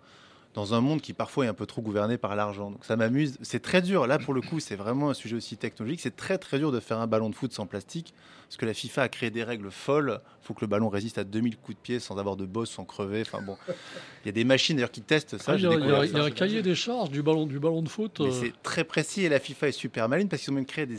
dans 0.55 0.73
un 0.73 0.81
monde 0.81 0.99
qui 0.99 1.13
parfois 1.13 1.45
est 1.45 1.47
un 1.47 1.53
peu 1.53 1.65
trop 1.65 1.81
gouverné 1.81 2.17
par 2.17 2.35
l'argent. 2.35 2.71
Donc 2.71 2.83
ça 2.83 2.95
m'amuse. 2.95 3.37
C'est 3.41 3.61
très 3.61 3.81
dur. 3.81 4.07
Là, 4.07 4.17
pour 4.19 4.33
le 4.33 4.41
coup, 4.41 4.59
c'est 4.59 4.75
vraiment 4.75 5.09
un 5.09 5.13
sujet 5.13 5.35
aussi 5.35 5.57
technologique. 5.57 6.01
C'est 6.01 6.15
très 6.15 6.37
très 6.37 6.57
dur 6.57 6.71
de 6.71 6.79
faire 6.79 6.99
un 6.99 7.07
ballon 7.07 7.29
de 7.29 7.35
foot 7.35 7.53
sans 7.53 7.65
plastique 7.65 8.13
parce 8.49 8.57
que 8.57 8.65
la 8.65 8.73
FIFA 8.73 9.03
a 9.03 9.09
créé 9.09 9.29
des 9.29 9.43
règles 9.43 9.69
folles. 9.69 10.21
Il 10.41 10.47
faut 10.47 10.55
que 10.55 10.61
le 10.61 10.67
ballon 10.67 10.89
résiste 10.89 11.19
à 11.19 11.23
2000 11.23 11.57
coups 11.57 11.77
de 11.77 11.81
pied 11.83 11.99
sans 11.99 12.17
avoir 12.17 12.35
de 12.35 12.47
bosse, 12.47 12.71
sans 12.71 12.83
crever. 12.83 13.21
Enfin 13.21 13.43
bon, 13.43 13.55
il 13.67 14.25
y 14.25 14.29
a 14.29 14.31
des 14.31 14.43
machines 14.43 14.75
d'ailleurs 14.75 14.89
qui 14.89 15.03
testent 15.03 15.37
ça. 15.37 15.51
Ah, 15.51 15.55
il 15.55 15.61
y 15.61 16.17
a, 16.17 16.23
un 16.23 16.31
cahier 16.31 16.63
des 16.63 16.73
charges 16.73 17.11
du 17.11 17.21
ballon, 17.21 17.45
du 17.45 17.59
ballon 17.59 17.83
de 17.83 17.89
foot. 17.89 18.21
Euh. 18.21 18.31
C'est 18.31 18.53
très 18.63 18.83
précis 18.83 19.23
et 19.23 19.29
la 19.29 19.39
FIFA 19.39 19.67
est 19.67 19.71
super 19.71 20.09
maline 20.09 20.29
parce 20.29 20.41
qu'ils 20.41 20.51
ont 20.51 20.55
même 20.55 20.65
créé 20.65 20.87
des, 20.87 20.97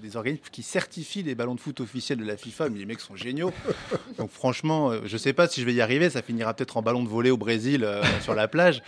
des, 0.00 0.16
organismes 0.16 0.44
qui 0.52 0.62
certifient 0.62 1.24
les 1.24 1.34
ballons 1.34 1.56
de 1.56 1.60
foot 1.60 1.80
officiels 1.80 2.18
de 2.18 2.24
la 2.24 2.36
FIFA. 2.36 2.68
Mais 2.68 2.78
les 2.78 2.86
mecs 2.86 3.00
sont 3.00 3.16
géniaux. 3.16 3.50
Donc 4.18 4.30
franchement, 4.30 4.92
euh, 4.92 5.00
je 5.04 5.16
sais 5.16 5.32
pas 5.32 5.48
si 5.48 5.60
je 5.60 5.66
vais 5.66 5.74
y 5.74 5.80
arriver. 5.80 6.08
Ça 6.08 6.22
finira 6.22 6.54
peut-être 6.54 6.76
en 6.76 6.82
ballon 6.82 7.02
de 7.02 7.08
volée 7.08 7.32
au 7.32 7.36
Brésil 7.36 7.82
euh, 7.82 8.00
sur 8.22 8.36
la 8.36 8.46
plage. 8.46 8.80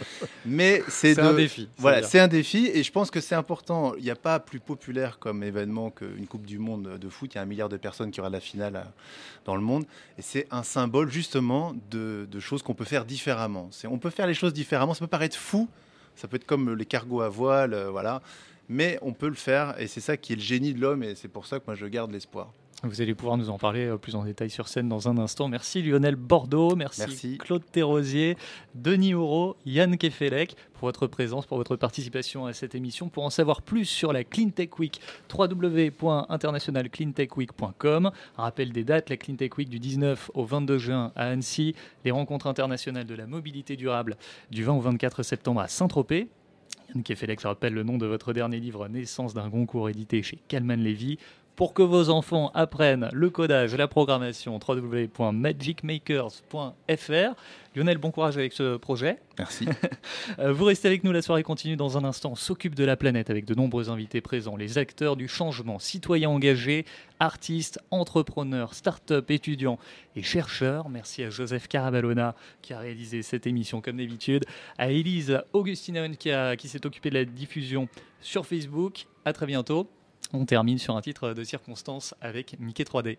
Mais 0.47 0.85
c'est 0.87 1.19
un 1.19 1.35
défi. 1.35 1.69
Voilà, 1.79 2.05
c'est 2.05 2.21
un 2.21 2.29
défi 2.29 2.71
et 2.73 2.85
je 2.85 2.93
pense 2.93 3.11
que 3.11 3.21
c'est 3.21 3.35
important. 3.35 3.97
Il 3.97 4.05
n'y 4.05 4.11
a 4.11 4.17
pas 4.17 4.39
plus 4.39 4.61
populaire 4.61 5.19
comme 5.19 5.43
événement 5.43 5.91
qu'une 5.91 6.29
Coupe 6.29 6.47
du 6.47 6.61
Monde 6.61 7.01
de 7.01 7.09
foot. 7.09 7.35
Il 7.35 7.39
y 7.39 7.39
a 7.41 7.43
un 7.43 7.47
milliard 7.47 7.69
de 7.69 7.77
personnes 7.77 8.04
qui 8.11 8.21
aura 8.21 8.31
la 8.31 8.41
finale 8.41 8.77
euh, 8.77 8.83
dans 9.45 9.57
le 9.57 9.63
monde. 9.63 9.85
Et 10.19 10.23
c'est 10.23 10.47
un 10.51 10.63
symbole 10.63 11.11
justement 11.11 11.75
de, 11.91 12.27
choses 12.41 12.63
qu'on 12.63 12.75
peut 12.75 12.85
faire 12.85 13.05
différemment. 13.05 13.71
On 13.85 13.99
peut 13.99 14.11
faire 14.11 14.27
les 14.27 14.35
choses 14.35 14.53
différemment. 14.53 14.95
Ça 14.95 15.01
peut 15.01 15.07
paraître 15.07 15.37
fou. 15.37 15.69
Ça 16.17 16.29
peut 16.29 16.37
être 16.37 16.47
comme 16.47 16.75
les 16.75 16.87
cargos 16.87 17.23
à 17.23 17.29
voile, 17.29 17.75
euh, 17.75 17.91
voilà. 17.91 18.23
Mais 18.69 18.99
on 19.03 19.13
peut 19.13 19.29
le 19.29 19.35
faire 19.35 19.79
et 19.81 19.87
c'est 19.87 20.01
ça 20.01 20.17
qui 20.17 20.33
est 20.33 20.37
le 20.37 20.43
génie 20.43 20.73
de 20.73 20.81
l'homme 20.81 21.03
et 21.03 21.15
c'est 21.15 21.29
pour 21.29 21.47
ça 21.47 21.59
que 21.59 21.65
moi 21.67 21.75
je 21.75 21.87
garde 21.87 22.11
l'espoir. 22.13 22.51
Vous 22.87 23.01
allez 23.01 23.15
pouvoir 23.15 23.39
nous 23.39 23.49
en 23.49 23.57
parler 23.57 23.87
euh, 23.87 23.97
plus 23.97 24.15
en 24.15 24.25
détail 24.25 24.51
sur 24.51 24.69
scène 24.69 24.91
dans 24.91 25.09
un 25.09 25.17
instant. 25.17 25.49
Merci 25.49 25.81
Lionel 25.83 26.17
Bordeaux, 26.17 26.77
merci, 26.77 27.39
Claude 27.39 27.63
Thérosier, 27.73 28.37
Denis 28.75 29.15
Auro, 29.15 29.57
Yann 29.65 29.97
Kefelec 29.97 30.55
pour 30.75 30.89
votre 30.89 31.07
présence, 31.07 31.47
pour 31.47 31.57
votre 31.57 31.77
participation 31.77 32.45
à 32.45 32.53
cette 32.53 32.75
émission. 32.75 33.09
Pour 33.09 33.25
en 33.25 33.31
savoir 33.31 33.63
plus 33.63 33.87
sur 33.87 34.13
la 34.13 34.23
CleanTech 34.23 34.79
Week, 34.79 35.01
www.internationalcleantechweek.com. 35.33 38.11
Rappel 38.37 38.73
des 38.73 38.85
dates, 38.85 39.09
la 39.09 39.17
CleanTech 39.17 39.57
Week 39.57 39.71
du 39.71 39.79
19 39.79 40.33
au 40.35 40.45
22 40.45 40.79
juin 40.79 41.11
à 41.17 41.29
Annecy, 41.29 41.75
les 42.05 42.11
rencontres 42.11 42.49
internationales 42.49 43.07
de 43.07 43.15
la 43.15 43.27
mobilité 43.27 43.77
durable 43.77 44.19
du 44.51 44.63
20 44.63 44.75
au 44.75 44.81
24 44.81 45.23
septembre 45.23 45.63
à 45.63 45.69
Saint-Tropez. 45.69 46.29
Yann 46.95 47.03
Kefelec, 47.03 47.41
je 47.41 47.47
rappelle 47.47 47.73
le 47.73 47.83
nom 47.83 47.97
de 47.97 48.05
votre 48.07 48.35
dernier 48.35 48.61
livre, 48.61 48.89
Naissance 48.89 49.33
d'un 49.33 49.49
concours 49.49 49.89
édité 49.89 50.23
chez 50.23 50.39
Calman 50.49 50.77
Levy 50.77 51.17
pour 51.57 51.75
que 51.75 51.83
vos 51.83 52.11
enfants 52.11 52.53
apprennent 52.55 53.09
le 53.13 53.31
codage 53.31 53.75
et 53.75 53.77
la 53.77 53.89
programmation 53.89 54.61
www.magicmakers.fr. 54.67 57.35
Lionel, 57.77 57.99
bon 57.99 58.13
courage 58.13 58.37
avec 58.37 58.53
ce 58.53 58.77
projet. 58.77 59.19
Merci. 59.39 59.67
Euh, 60.39 60.53
vous 60.53 60.65
restez 60.65 60.87
avec 60.89 61.05
nous, 61.05 61.13
la 61.13 61.23
soirée 61.23 61.45
continue 61.45 61.77
dans 61.77 61.99
un 61.99 62.05
instant. 62.05 62.33
On 62.33 62.35
s'occupe 62.35 62.75
de 62.75 62.83
la 62.85 62.97
planète 62.97 63.31
avec 63.31 63.45
de 63.45 63.55
nombreux 63.55 63.91
invités 63.91 64.21
présents, 64.21 64.57
les 64.57 64.79
acteurs 64.79 65.15
du 65.17 65.29
changement, 65.29 65.79
citoyens 65.79 66.31
engagés, 66.31 66.85
artistes, 67.21 67.79
entrepreneurs, 67.91 68.75
start-up, 68.75 69.31
étudiants 69.31 69.79
et 70.17 70.23
chercheurs. 70.23 70.89
Merci 70.89 71.23
à 71.23 71.31
Joseph 71.31 71.69
Carabalona 71.69 72.35
qui 72.63 72.73
a 72.73 72.81
réalisé 72.81 73.23
cette 73.23 73.47
émission 73.47 73.81
comme 73.81 73.99
d'habitude, 73.99 74.45
à 74.79 74.91
Elise 74.91 75.41
Augustinen 75.53 76.17
qui, 76.17 76.33
qui 76.59 76.69
s'est 76.69 76.85
occupée 76.87 77.11
de 77.11 77.19
la 77.19 77.25
diffusion 77.25 77.89
sur 78.21 78.45
Facebook. 78.47 79.07
À 79.25 79.33
très 79.33 79.47
bientôt. 79.47 79.89
On 80.33 80.47
termine 80.47 80.79
sur 80.79 80.97
un 80.97 81.01
titre 81.01 81.33
de 81.33 81.45
circonstance 81.45 82.15
avec 82.21 82.59
Mickey 82.59 82.85
3D. 82.85 83.19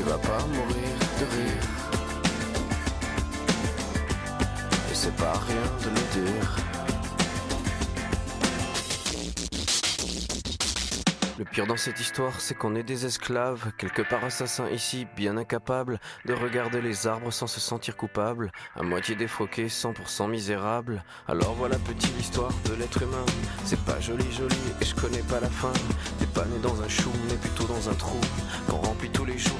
Tu 0.00 0.06
vas 0.06 0.16
pas 0.16 0.38
mourir 0.46 0.88
de 1.20 1.24
rire. 1.26 1.62
Et 4.90 4.94
c'est 4.94 5.14
pas 5.14 5.34
rien 5.46 5.66
de 5.82 5.88
le 5.90 6.24
dire. 6.24 6.56
Le 11.38 11.44
pire 11.44 11.66
dans 11.66 11.76
cette 11.76 12.00
histoire, 12.00 12.40
c'est 12.40 12.54
qu'on 12.54 12.74
est 12.76 12.82
des 12.82 13.04
esclaves, 13.04 13.72
quelque 13.76 14.00
part 14.00 14.24
assassins 14.24 14.70
ici, 14.70 15.06
bien 15.16 15.36
incapables 15.36 16.00
de 16.24 16.32
regarder 16.32 16.80
les 16.80 17.06
arbres 17.06 17.30
sans 17.30 17.46
se 17.46 17.60
sentir 17.60 17.98
coupables, 17.98 18.52
à 18.76 18.82
moitié 18.82 19.16
défroqués, 19.16 19.66
100% 19.66 20.30
misérables. 20.30 21.04
Alors 21.28 21.52
voilà 21.54 21.76
petite 21.76 22.16
l'histoire 22.16 22.52
de 22.64 22.74
l'être 22.74 23.02
humain. 23.02 23.26
C'est 23.64 23.84
pas 23.84 24.00
joli 24.00 24.32
joli 24.32 24.56
et 24.80 24.84
je 24.86 24.94
connais 24.94 25.22
pas 25.24 25.40
la 25.40 25.50
fin. 25.50 25.72
T'es 26.18 26.26
pas 26.26 26.46
né 26.46 26.58
dans 26.62 26.80
un 26.82 26.88
chou, 26.88 27.10
mais 27.28 27.36
plutôt 27.36 27.64
dans 27.64 27.90
un 27.90 27.94
trou 27.94 28.18
qu'on 28.66 28.76
remplit 28.76 29.10
tous 29.10 29.26
les 29.26 29.36
jours 29.36 29.59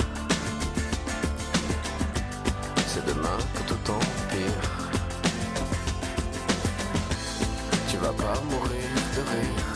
Demain 3.13 3.37
tout 3.67 3.91
empire. 3.91 4.61
Tu 7.89 7.97
vas 7.97 8.13
pas 8.13 8.39
mourir 8.49 8.91
de 9.15 9.21
rire. 9.31 9.67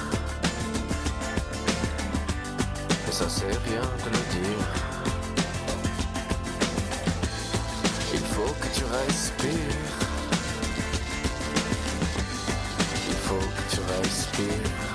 Et 3.07 3.11
ça 3.11 3.25
c'est 3.27 3.57
rien 3.67 3.87
de 4.03 4.09
le 4.15 4.23
dire. 4.37 4.67
Il 8.13 8.25
faut 8.33 8.53
que 8.61 8.67
tu 8.77 8.83
respires. 8.85 9.95
Il 13.09 13.17
faut 13.25 13.47
que 13.55 13.75
tu 13.75 13.81
respires. 13.95 14.94